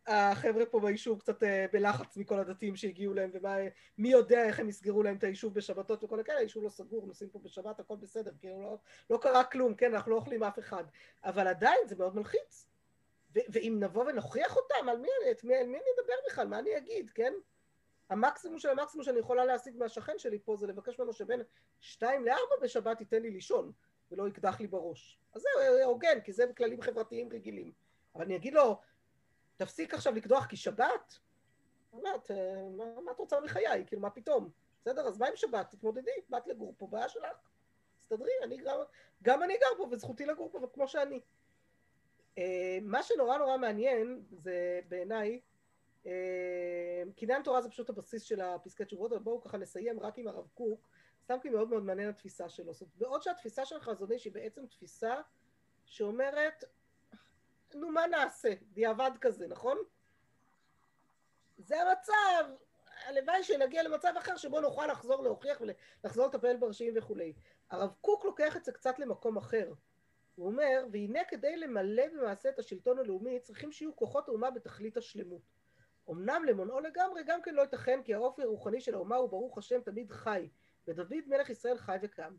החבר'ה 0.06 0.66
פה 0.66 0.80
ביישוב 0.80 1.20
קצת 1.20 1.42
אה, 1.42 1.66
בלחץ 1.72 2.16
מכל 2.16 2.38
הדתיים 2.38 2.76
שהגיעו 2.76 3.14
להם, 3.14 3.30
ומי 3.98 4.08
יודע 4.08 4.44
איך 4.44 4.60
הם 4.60 4.68
יסגרו 4.68 5.02
להם 5.02 5.16
את 5.16 5.24
היישוב 5.24 5.54
בשבתות 5.54 6.04
וכל 6.04 6.20
הכאלה, 6.20 6.38
היישוב 6.38 6.64
לא 6.64 6.68
סגור, 6.68 7.06
נוסעים 7.06 7.30
פה 7.30 7.38
בשבת, 7.38 7.80
הכל 7.80 7.96
בסדר, 7.96 8.32
כאילו 8.40 8.60
לא, 8.60 8.78
לא 9.10 9.18
קרה 9.22 9.44
כלום, 9.44 9.74
כן, 9.74 9.94
אנחנו 9.94 10.10
לא 10.10 10.16
אוכלים 10.16 10.42
אף 10.42 10.58
אחד, 10.58 10.84
אבל 11.24 11.48
עדיין 11.48 11.78
זה 11.86 11.96
מאוד 11.96 12.16
מלחיץ. 12.16 12.66
ו- 13.34 13.46
ואם 13.48 13.76
נבוא 13.80 14.04
ונוכיח 14.04 14.56
אותם, 14.56 14.88
על 14.88 14.98
מי, 14.98 15.08
את 15.30 15.44
מי, 15.44 15.54
מי 15.54 15.62
אני 15.62 15.84
אדבר 15.98 16.14
בכלל, 16.26 16.48
מה 16.48 16.58
אני 16.58 16.76
אגיד, 16.76 17.10
כן? 17.10 17.32
המקסימום 18.10 18.58
של 18.58 18.68
המקסימום 18.68 19.04
שאני 19.04 19.18
יכולה 19.18 19.44
להשיג 19.44 19.76
מהשכן 19.76 20.18
שלי 20.18 20.38
פה 20.44 20.56
זה 20.56 20.66
לבקש 20.66 20.98
ממנו 20.98 21.12
שבין 21.12 21.42
שתיים 21.80 22.24
לארבע 22.24 22.56
בשבת 22.62 23.00
ייתן 23.00 23.22
לי 23.22 23.30
לישון, 23.30 23.72
ולא 24.10 24.28
יקדח 24.28 24.60
לי 24.60 24.66
בראש. 24.66 25.18
אז 25.34 25.42
זה 25.42 25.84
הוגן, 25.84 26.20
כי 26.20 26.32
זה 26.32 26.44
כללים 26.56 26.82
חברתיים 26.82 27.28
רגילים. 27.32 27.72
אבל 28.14 28.24
אני 28.24 28.36
אגיד 28.36 28.54
לו, 28.54 28.80
תפסיק 29.56 29.94
עכשיו 29.94 30.14
לקדוח 30.14 30.46
כי 30.46 30.56
שבת? 30.56 31.18
אומרת, 31.92 32.30
אה, 32.30 32.68
מה, 32.76 33.00
מה 33.00 33.12
את 33.12 33.18
רוצה 33.18 33.40
מחיי? 33.40 33.84
כאילו, 33.86 34.02
מה 34.02 34.10
פתאום? 34.10 34.50
בסדר, 34.80 35.08
אז 35.08 35.18
מה 35.18 35.26
עם 35.26 35.36
שבת? 35.36 35.70
תתמודדי, 35.70 36.10
באת 36.28 36.46
לגור 36.46 36.74
פה, 36.78 36.86
בעיה 36.86 37.08
שלך. 37.08 37.36
תסתדרי, 38.00 38.30
אני 38.42 38.56
גר, 38.56 38.82
גם 39.22 39.42
אני 39.42 39.54
גר 39.54 39.76
פה 39.76 39.88
וזכותי 39.90 40.26
לגור 40.26 40.50
פה 40.52 40.58
כמו 40.72 40.88
שאני. 40.88 41.20
אה, 42.38 42.78
מה 42.82 43.02
שנורא 43.02 43.38
נורא 43.38 43.56
מעניין 43.56 44.22
זה 44.30 44.80
בעיניי, 44.88 45.40
אה, 46.06 47.02
קניין 47.16 47.42
תורה 47.42 47.62
זה 47.62 47.68
פשוט 47.68 47.90
הבסיס 47.90 48.22
של 48.22 48.40
הפסקי 48.40 48.84
תשובות, 48.84 49.12
אבל 49.12 49.22
בואו 49.22 49.40
ככה 49.40 49.58
נסיים 49.58 50.00
רק 50.00 50.18
עם 50.18 50.28
הרב 50.28 50.48
קוק, 50.54 50.88
סתם 51.24 51.36
כי 51.42 51.48
מאוד 51.48 51.68
מאוד 51.68 51.82
מעניין 51.82 52.08
התפיסה 52.08 52.48
שלו. 52.48 52.72
זאת 52.72 52.82
אומרת, 52.82 52.96
בעוד 52.96 53.22
שהתפיסה 53.22 53.64
של 53.64 53.80
חזון 53.80 54.12
איש 54.12 54.24
היא 54.24 54.32
בעצם 54.32 54.66
תפיסה 54.66 55.14
שאומרת 55.84 56.64
נו 57.74 57.90
מה 57.90 58.06
נעשה? 58.06 58.54
דיעבד 58.72 59.10
כזה, 59.20 59.48
נכון? 59.48 59.78
זה 61.58 61.82
המצב, 61.82 62.44
הלוואי 63.06 63.44
שנגיע 63.44 63.82
למצב 63.82 64.12
אחר 64.18 64.36
שבו 64.36 64.60
נוכל 64.60 64.86
לחזור 64.86 65.22
להוכיח 65.22 65.60
ולחזור 65.60 66.26
לטפל 66.26 66.56
ברשעים 66.56 66.94
וכולי. 66.96 67.32
הרב 67.70 67.94
קוק 68.00 68.24
לוקח 68.24 68.56
את 68.56 68.64
זה 68.64 68.72
קצת 68.72 68.98
למקום 68.98 69.36
אחר. 69.36 69.72
הוא 70.34 70.46
אומר, 70.46 70.86
והנה 70.92 71.20
כדי 71.28 71.56
למלא 71.56 72.02
במעשה 72.12 72.48
את 72.48 72.58
השלטון 72.58 72.98
הלאומי 72.98 73.40
צריכים 73.40 73.72
שיהיו 73.72 73.96
כוחות 73.96 74.28
האומה 74.28 74.50
בתכלית 74.50 74.96
השלמות. 74.96 75.42
אמנם 76.10 76.44
למונעו 76.44 76.80
לגמרי 76.80 77.22
גם 77.26 77.42
כן 77.42 77.54
לא 77.54 77.62
ייתכן 77.62 78.02
כי 78.04 78.14
האופי 78.14 78.42
הרוחני 78.42 78.80
של 78.80 78.94
האומה 78.94 79.16
הוא 79.16 79.30
ברוך 79.30 79.58
השם 79.58 79.80
תמיד 79.80 80.10
חי, 80.10 80.48
ודוד 80.88 81.26
מלך 81.26 81.50
ישראל 81.50 81.78
חי 81.78 81.96
וקם. 82.02 82.36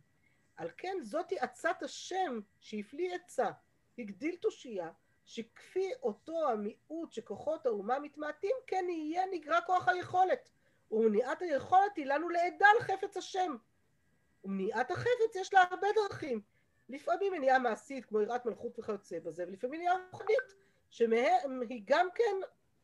על 0.56 0.70
כן 0.78 0.98
זאתי 1.02 1.40
עצת 1.40 1.84
השם 1.84 2.40
שהפליא 2.60 3.16
עצה, 3.16 3.50
הגדיל 3.98 4.36
תושייה, 4.36 4.90
שכפי 5.28 5.90
אותו 6.04 6.50
המיעוט 6.50 7.12
שכוחות 7.12 7.66
האומה 7.66 8.00
מתמעטים, 8.00 8.56
כן 8.68 8.86
יהיה 8.90 9.24
נגרע 9.32 9.62
כוח 9.62 9.88
היכולת. 9.88 10.50
ומניעת 10.92 11.42
היכולת 11.42 11.96
היא 11.96 12.06
לנו 12.06 12.30
לעדה 12.30 12.66
על 12.76 12.80
חפץ 12.82 13.18
השם. 13.18 13.56
ומניעת 14.44 14.92
החפץ 14.92 15.36
יש 15.36 15.54
לה 15.54 15.62
הרבה 15.62 15.88
דרכים. 15.96 16.42
לפעמים 16.90 17.34
מניעה 17.34 17.60
מעשית 17.60 18.06
כמו 18.06 18.22
יראת 18.22 18.46
מלכות 18.46 18.80
וכיוצא 18.80 19.20
בזה, 19.20 19.44
ולפעמים 19.48 19.80
מניעה 19.80 19.96
רוחנית, 20.12 20.56
שמהם 20.90 21.62
היא 21.70 21.82
גם 21.86 22.08
כן 22.16 22.36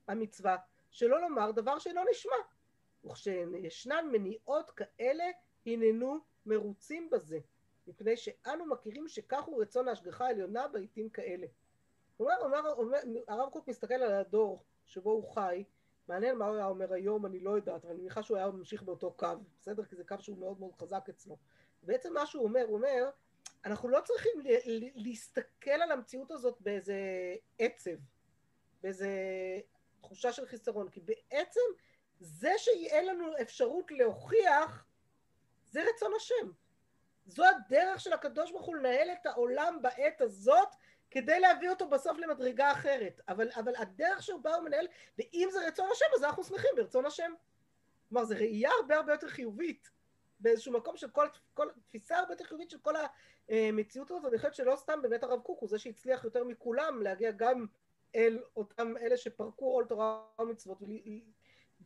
המצווה, 0.08 0.58
שלא 0.92 1.22
לומר 1.22 1.52
דבר 1.52 1.80
שאינו 1.80 2.02
נשמע. 2.12 2.36
וכשישנן 3.06 4.10
מניעות 4.12 4.72
כאלה, 4.72 5.26
הננו 5.66 6.20
מרוצים 6.46 7.10
בזה, 7.10 7.40
מפני 7.88 8.18
שאנו 8.18 8.66
מכירים 8.66 9.08
שכך 9.08 9.44
הוא 9.44 9.62
רצון 9.62 9.88
ההשגחה 9.88 10.26
העליונה 10.26 10.68
בעיתים 10.68 11.10
כאלה. 11.10 11.48
אומר, 12.78 13.00
הרב 13.28 13.50
קוק 13.50 13.68
מסתכל 13.68 13.94
על 13.94 14.14
הדור 14.14 14.64
שבו 14.86 15.12
הוא 15.12 15.34
חי, 15.34 15.64
מעניין 16.08 16.38
מה 16.38 16.46
הוא 16.46 16.56
היה 16.56 16.66
אומר 16.66 16.94
היום, 16.94 17.26
אני 17.26 17.40
לא 17.40 17.52
יודעת, 17.52 17.86
אבל 17.86 17.94
אני 17.94 18.02
מניחה 18.02 18.24
שהוא 18.24 18.38
היה 18.38 18.48
ממשיך 18.48 18.84
באותו 18.84 19.12
קו, 19.12 19.28
בסדר? 19.62 19.86
כי 19.86 19.96
זה 19.96 20.04
קו 20.04 20.16
שהוא 20.20 20.38
מאוד 20.38 20.60
מאוד 20.60 20.76
חזק 20.76 21.10
אצלו. 21.10 21.38
בעצם 21.84 22.14
מה 22.14 22.26
שהוא 22.26 22.44
אומר, 22.44 22.64
הוא 22.68 22.76
אומר, 22.76 23.10
אנחנו 23.66 23.90
לא 23.90 24.00
צריכים 24.04 24.32
להסתכל 24.96 25.72
על 25.72 25.92
המציאות 25.92 26.32
הזאת 26.32 26.62
באיזה 26.62 26.96
עצב, 27.60 27.96
באיזה 28.82 29.10
תחושה 30.02 30.32
של 30.32 30.46
חיסרון, 30.46 30.90
כי 30.90 31.00
בעצם 31.00 31.62
זה 32.20 32.52
שיהיה 32.58 33.02
לנו 33.02 33.26
אפשרות 33.42 33.92
להוכיח, 33.92 34.86
זה 35.66 35.84
רצון 35.90 36.12
השם. 36.18 36.52
זו 37.26 37.44
הדרך 37.46 38.00
של 38.00 38.14
הקדוש 38.14 38.52
ברוך 38.52 38.66
הוא 38.66 38.76
לנהל 38.76 39.10
את 39.12 39.26
העולם 39.26 39.80
בעת 39.82 40.22
הזאת, 40.22 40.68
כדי 41.14 41.40
להביא 41.40 41.70
אותו 41.70 41.90
בסוף 41.90 42.18
למדרגה 42.18 42.72
אחרת. 42.72 43.22
אבל, 43.28 43.50
אבל 43.56 43.74
הדרך 43.78 44.24
שהוא 44.24 44.42
בא 44.42 44.50
ומנהל, 44.50 44.88
ואם 45.18 45.48
זה 45.52 45.68
רצון 45.68 45.90
השם, 45.92 46.06
אז 46.16 46.24
אנחנו 46.24 46.44
שמחים 46.44 46.70
ברצון 46.76 47.06
השם. 47.06 47.34
כלומר, 48.10 48.26
זו 48.26 48.36
ראייה 48.36 48.70
הרבה 48.80 48.96
הרבה 48.96 49.14
יותר 49.14 49.28
חיובית, 49.28 49.90
באיזשהו 50.40 50.74
מקום 50.74 50.98
של 50.98 51.10
כל, 51.10 51.28
כל 51.54 51.68
תפיסה 51.88 52.18
הרבה 52.18 52.34
יותר 52.34 52.44
חיובית 52.44 52.70
של 52.70 52.78
כל 52.78 52.94
המציאות 53.50 54.12
הזאת, 54.12 54.24
ואני 54.24 54.38
חושבת 54.38 54.56
שלא 54.56 54.76
סתם 54.76 55.02
באמת 55.02 55.24
הרב 55.24 55.40
קוק 55.40 55.60
הוא 55.60 55.70
זה 55.70 55.80
שהצליח 55.80 56.24
יותר 56.24 56.44
מכולם 56.44 57.02
להגיע 57.02 57.32
גם 57.32 57.66
אל 58.16 58.44
אותם 58.56 58.98
אלה 58.98 59.18
שפרקו 59.18 59.66
עול 59.66 59.86
תורה 59.86 60.24
ומצוות, 60.40 60.78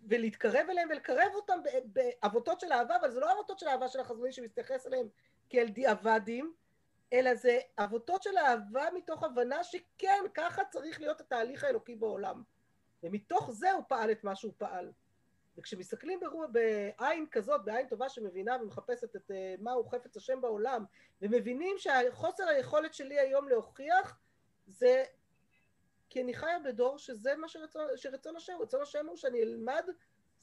ולהתקרב 0.08 0.70
אליהם 0.70 0.90
ולקרב 0.90 1.32
אותם 1.36 1.60
בעבותות 1.86 2.60
של 2.60 2.72
אהבה, 2.72 2.96
אבל 2.96 3.12
זה 3.12 3.20
לא 3.20 3.32
עבותות 3.32 3.60
של 3.60 3.68
אהבה 3.68 3.88
של 3.88 4.00
החזוני 4.00 4.32
שמתייחס 4.32 4.88
אליהם 4.88 5.08
כאל 5.50 5.68
דיעבדים, 5.68 6.54
אלא 7.14 7.36
זה 7.36 7.60
עבותות 7.78 8.24
של 8.24 8.38
אהבה 8.38 8.86
מתוך 8.96 9.24
הבנה 9.24 9.64
שכן, 9.64 10.24
ככה 10.34 10.66
צריך 10.66 11.02
להיות 11.02 11.22
התהליך 11.22 11.64
האלוקי 11.64 11.96
בעולם. 11.96 12.44
ומתוך 13.04 13.52
זה 13.52 13.72
הוא 13.72 13.84
פעל 13.88 14.12
את 14.12 14.24
מה 14.24 14.36
שהוא 14.36 14.54
פעל. 14.58 14.92
וכשמסתכלים 15.58 16.20
ברוע, 16.20 16.48
בעין 16.48 17.26
כזאת, 17.32 17.66
בעין 17.66 17.88
טובה 17.88 18.10
שמבינה 18.10 18.58
ומחפשת 18.62 19.16
את 19.16 19.32
uh, 19.32 19.62
מהו 19.62 19.86
חפץ 19.86 20.18
השם 20.18 20.42
בעולם, 20.42 20.86
ומבינים 21.22 21.78
שהחוסר 21.78 22.48
היכולת 22.48 22.94
שלי 22.94 23.20
היום 23.20 23.50
להוכיח 23.50 24.20
זה 24.68 25.04
כי 26.10 26.22
אני 26.22 26.34
חיה 26.34 26.60
בדור 26.60 26.98
שזה 26.98 27.36
מה 27.36 27.48
שרצון, 27.48 27.88
שרצון 27.96 28.36
השם, 28.36 28.54
רצון 28.62 28.82
השם 28.82 29.08
הוא 29.08 29.16
שאני 29.16 29.44
אלמד 29.44 29.84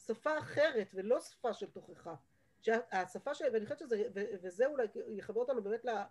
שפה 0.05 0.39
אחרת 0.39 0.91
ולא 0.93 1.19
שפה 1.21 1.53
של 1.53 1.69
תוכחה. 1.69 2.15
שהשפה 2.61 3.33
של, 3.33 3.45
ואני 3.53 3.65
חושבת 3.65 3.79
שזה, 3.79 4.03
וזה 4.13 4.65
אולי 4.65 4.87
יחבר 5.07 5.39
אותנו 5.39 5.63
באמת 5.63 5.85
ל... 5.85 5.89
אה, 5.89 6.05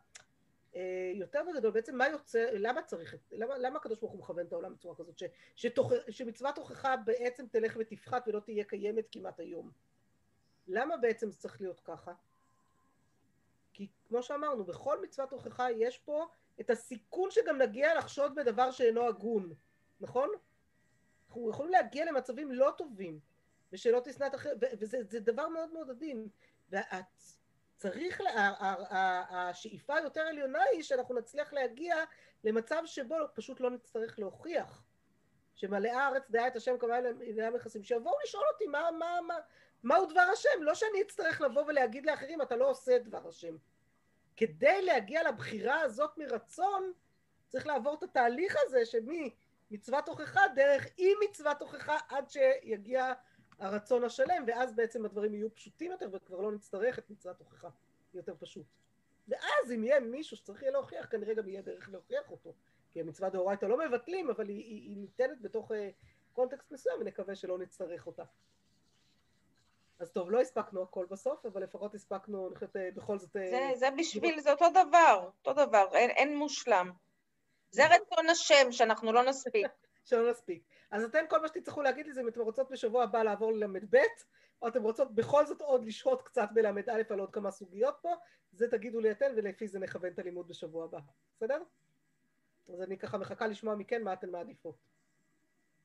יותר 1.14 1.40
בגדול, 1.50 1.70
בעצם 1.70 1.96
מה 1.96 2.08
יוצא, 2.08 2.50
למה 2.52 2.82
צריך, 2.82 3.14
למה, 3.32 3.58
למה 3.58 3.76
הקדוש 3.76 3.98
ברוך 3.98 4.12
הוא 4.12 4.20
מכוון 4.20 4.46
את 4.46 4.52
העולם 4.52 4.74
בצורה 4.74 4.94
כזאת, 4.94 5.18
ש, 5.18 5.24
שתוך, 5.56 5.92
שמצוות 6.10 6.58
הוכחה 6.58 6.96
בעצם 6.96 7.46
תלך 7.46 7.76
ותפחת 7.80 8.28
ולא 8.28 8.40
תהיה 8.40 8.64
קיימת 8.64 9.04
כמעט 9.10 9.40
היום? 9.40 9.70
למה 10.68 10.96
בעצם 10.96 11.30
זה 11.30 11.38
צריך 11.38 11.60
להיות 11.60 11.80
ככה? 11.80 12.12
כי 13.72 13.88
כמו 14.08 14.22
שאמרנו, 14.22 14.64
בכל 14.64 15.02
מצוות 15.02 15.32
הוכחה 15.32 15.70
יש 15.70 15.98
פה 15.98 16.26
את 16.60 16.70
הסיכון 16.70 17.30
שגם 17.30 17.58
נגיע 17.58 17.94
לחשוד 17.94 18.34
בדבר 18.34 18.70
שאינו 18.70 19.06
הגון, 19.06 19.54
נכון? 20.00 20.28
אנחנו 21.26 21.50
יכולים 21.50 21.72
להגיע 21.72 22.04
למצבים 22.04 22.52
לא 22.52 22.72
טובים, 22.78 23.20
ושלא 23.72 24.00
תשנא 24.04 24.26
את 24.26 24.34
אחר, 24.34 24.52
וזה 24.78 25.20
דבר 25.20 25.48
מאוד 25.48 25.72
מאוד 25.72 25.90
עדין. 25.90 26.28
צריך, 27.76 28.20
לה, 28.20 28.52
השאיפה 29.30 29.96
היותר 29.96 30.20
עליונה 30.20 30.62
היא 30.72 30.82
שאנחנו 30.82 31.14
נצליח 31.14 31.52
להגיע 31.52 31.96
למצב 32.44 32.82
שבו 32.86 33.16
פשוט 33.34 33.60
לא 33.60 33.70
נצטרך 33.70 34.18
להוכיח. 34.18 34.84
שמלאה 35.54 36.02
הארץ 36.02 36.30
דעה 36.30 36.46
את 36.46 36.56
השם 36.56 36.78
כמה 36.78 36.98
אלה 36.98 37.50
מכסים, 37.50 37.82
שיבואו 37.82 38.14
לשאול 38.24 38.44
אותי 38.52 38.66
מה, 38.66 38.90
מה, 38.98 39.18
מה, 39.26 39.34
מהו 39.82 40.06
דבר 40.06 40.26
השם, 40.32 40.62
לא 40.62 40.74
שאני 40.74 41.02
אצטרך 41.02 41.40
לבוא 41.40 41.62
ולהגיד 41.62 42.06
לאחרים 42.06 42.42
אתה 42.42 42.56
לא 42.56 42.70
עושה 42.70 42.96
את 42.96 43.04
דבר 43.04 43.28
השם. 43.28 43.56
כדי 44.36 44.82
להגיע 44.82 45.28
לבחירה 45.28 45.80
הזאת 45.80 46.18
מרצון, 46.18 46.92
צריך 47.48 47.66
לעבור 47.66 47.94
את 47.94 48.02
התהליך 48.02 48.56
הזה 48.58 48.82
שממצוות 48.86 50.08
הוכחה 50.08 50.40
דרך 50.54 50.86
אי 50.98 51.12
מצוות 51.24 51.62
הוכחה 51.62 51.96
עד 52.08 52.30
שיגיע 52.30 53.12
הרצון 53.58 54.04
השלם, 54.04 54.44
ואז 54.46 54.74
בעצם 54.76 55.04
הדברים 55.04 55.34
יהיו 55.34 55.54
פשוטים 55.54 55.90
יותר 55.90 56.08
וכבר 56.12 56.40
לא 56.40 56.52
נצטרך 56.52 56.98
את 56.98 57.10
מצוות 57.10 57.38
הוכחה, 57.38 57.68
יותר 58.14 58.34
פשוט. 58.38 58.66
ואז 59.28 59.72
אם 59.74 59.84
יהיה 59.84 60.00
מישהו 60.00 60.36
שצריך 60.36 60.62
יהיה 60.62 60.72
להוכיח, 60.72 61.06
כנראה 61.10 61.34
גם 61.34 61.48
יהיה 61.48 61.62
דרך 61.62 61.88
להוכיח 61.88 62.30
אותו. 62.30 62.52
כי 62.90 63.00
המצווה 63.00 63.30
דאורייתא 63.30 63.66
לא 63.66 63.78
מבטלים, 63.78 64.30
אבל 64.30 64.48
היא, 64.48 64.64
היא, 64.64 64.88
היא 64.88 64.96
ניתנת 64.96 65.40
בתוך 65.40 65.70
uh, 65.70 65.74
קונטקסט 66.32 66.72
מסוים, 66.72 66.96
ונקווה 67.00 67.34
שלא 67.34 67.58
נצטרך 67.58 68.06
אותה. 68.06 68.24
אז 69.98 70.10
טוב, 70.10 70.30
לא 70.30 70.40
הספקנו 70.40 70.82
הכל 70.82 71.06
בסוף, 71.10 71.46
אבל 71.46 71.62
לפחות 71.62 71.94
הספקנו, 71.94 72.46
אני 72.48 72.54
חושבת, 72.54 72.76
אה, 72.76 72.88
בכל 72.94 73.18
זאת... 73.18 73.36
אה, 73.36 73.50
זה, 73.50 73.70
זה 73.74 73.90
בשביל, 73.98 74.40
זה 74.40 74.52
אותו 74.52 74.70
דבר, 74.70 75.30
אותו 75.46 75.66
דבר, 75.66 75.88
אין, 75.94 76.10
אין 76.10 76.36
מושלם. 76.36 76.90
זה 77.70 77.82
רצון 77.86 78.28
השם, 78.30 78.72
שאנחנו 78.72 79.12
לא 79.12 79.24
נספיק. 79.24 79.66
שלא 80.04 80.30
נספיק. 80.30 80.64
אז 80.90 81.04
אתן 81.04 81.24
כל 81.28 81.40
מה 81.40 81.48
שתצטרכו 81.48 81.82
להגיד 81.82 82.06
לי 82.06 82.12
זה 82.12 82.20
אם 82.20 82.28
אתן 82.28 82.40
רוצות 82.40 82.70
בשבוע 82.70 83.02
הבא 83.02 83.22
לעבור 83.22 83.52
לל"ב, 83.52 83.98
או 84.62 84.68
אתן 84.68 84.82
רוצות 84.82 85.14
בכל 85.14 85.46
זאת 85.46 85.60
עוד 85.60 85.84
לשהות 85.84 86.22
קצת 86.22 86.48
בל"א 86.54 87.02
על 87.08 87.20
עוד 87.20 87.32
כמה 87.32 87.50
סוגיות 87.50 87.96
פה, 88.02 88.14
זה 88.52 88.70
תגידו 88.70 89.00
לי 89.00 89.10
אתן 89.10 89.32
ולפי 89.36 89.68
זה 89.68 89.78
נכוון 89.78 90.12
את 90.12 90.18
הלימוד 90.18 90.48
בשבוע 90.48 90.84
הבא, 90.84 90.98
בסדר? 91.36 91.62
אז 92.68 92.82
אני 92.82 92.98
ככה 92.98 93.18
מחכה 93.18 93.46
לשמוע 93.46 93.74
מכן 93.74 94.02
מה 94.02 94.12
אתן 94.12 94.30
מעדיפות. 94.30 94.76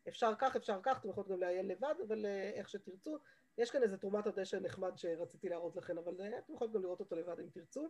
אפשר 0.08 0.36
כך, 0.40 0.56
אפשר 0.56 0.80
כך, 0.84 1.00
אתם 1.00 1.10
יכולות 1.10 1.30
גם 1.30 1.40
לעיין 1.40 1.68
לבד, 1.68 1.96
אבל 2.08 2.26
אה, 2.26 2.52
איך 2.54 2.70
שתרצו. 2.70 3.18
יש 3.60 3.72
כאן 3.72 3.84
איזה 3.84 3.97
תרומת 3.97 4.28
הדשא 4.28 4.57
נחמד 4.62 4.97
שרציתי 4.97 5.49
להראות 5.49 5.76
לכם, 5.76 5.97
אבל 5.97 6.22
אה, 6.22 6.38
אתם 6.38 6.53
יכולים 6.53 6.74
גם 6.74 6.82
לראות 6.82 6.99
אותו 6.99 7.16
לבד 7.16 7.39
אם 7.39 7.49
תרצו, 7.53 7.89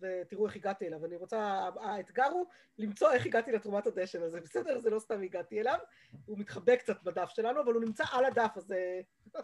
ותראו 0.00 0.46
איך 0.46 0.56
הגעתי 0.56 0.86
אליו. 0.86 1.04
אני 1.04 1.16
רוצה, 1.16 1.68
האתגר 1.80 2.26
הוא 2.26 2.46
למצוא 2.78 3.12
איך 3.12 3.26
הגעתי 3.26 3.52
לתרומת 3.52 3.86
הדשן 3.86 4.22
הזה, 4.22 4.40
בסדר? 4.44 4.78
זה 4.78 4.90
לא 4.90 4.98
סתם 4.98 5.22
הגעתי 5.22 5.60
אליו, 5.60 5.78
הוא 6.26 6.38
מתחבא 6.38 6.76
קצת 6.76 7.02
בדף 7.02 7.28
שלנו, 7.28 7.60
אבל 7.60 7.74
הוא 7.74 7.82
נמצא 7.82 8.04
על 8.12 8.24
הדף, 8.24 8.50
אז 8.56 8.72
אה, 8.72 9.00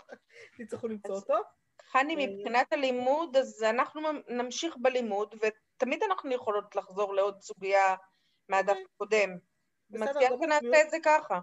תצטרכו 0.58 0.88
למצוא 0.88 1.14
אותו. 1.14 1.34
חני, 1.90 2.26
מבחינת 2.26 2.72
הלימוד, 2.72 3.36
אז 3.36 3.62
אנחנו 3.62 4.00
נמשיך 4.28 4.76
בלימוד, 4.82 5.34
ותמיד 5.34 6.02
אנחנו 6.02 6.32
יכולות 6.32 6.76
לחזור 6.76 7.14
לעוד 7.14 7.40
סוגיה 7.40 7.94
מהדף. 8.48 8.76
הקודם. 8.94 9.30
מציעה 9.90 10.30
שנעשה 10.42 10.82
את 10.84 10.90
זה 10.90 10.96
ככה. 11.04 11.40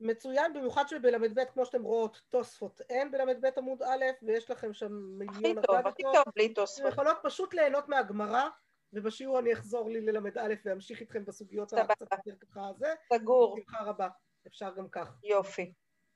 מצוין, 0.00 0.52
במיוחד 0.52 0.88
שבל"ב, 0.88 1.44
כמו 1.44 1.66
שאתם 1.66 1.82
רואות, 1.82 2.22
תוספות 2.28 2.80
אין 2.80 3.10
בל"ב 3.10 3.46
עמוד 3.56 3.82
א', 3.82 4.04
ויש 4.22 4.50
לכם 4.50 4.72
שם 4.72 4.92
מיליון 4.92 5.58
הכי 5.58 5.66
טוב, 5.66 5.86
הכי 5.86 6.02
טוב 6.02 6.24
בלי 6.36 6.54
תוספות. 6.54 6.86
אתם 6.86 6.92
יכולות 6.92 7.16
פשוט 7.22 7.54
ליהנות 7.54 7.88
מהגמרא, 7.88 8.48
ובשיעור 8.92 9.38
אני 9.38 9.52
אחזור 9.52 9.90
לי 9.90 10.00
ללמד 10.00 10.38
א' 10.38 10.54
ואמשיך 10.64 11.00
איתכם 11.00 11.24
בסוגיות 11.24 11.72
הקצת 11.72 12.26
יותר 12.26 12.46
ככה 12.46 12.68
הזה. 12.68 12.94
סגור. 13.12 13.56
בשמחה 13.56 13.84
רבה, 13.84 14.08
אפשר 14.46 14.74
גם 14.76 14.88
כך. 14.88 15.18
יופי. 15.24 15.72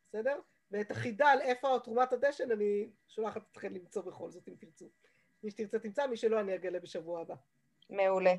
בסדר? 0.09 0.41
ואת 0.70 0.91
החידה 0.91 1.28
על 1.28 1.41
איפה 1.41 1.78
תרומת 1.85 2.12
הדשן 2.12 2.51
אני 2.53 2.91
שולחת 3.09 3.43
אתכם 3.53 3.74
למצוא 3.74 4.03
בכל 4.03 4.30
זאת 4.30 4.49
אם 4.49 4.55
תרצו. 4.59 4.91
מי 5.43 5.51
שתרצה 5.51 5.78
תמצא, 5.78 6.07
מי 6.07 6.16
שלא 6.16 6.41
אני 6.41 6.55
אגלה 6.55 6.80
בשבוע 6.80 7.20
הבא. 7.20 7.35
מעולה. 7.91 8.32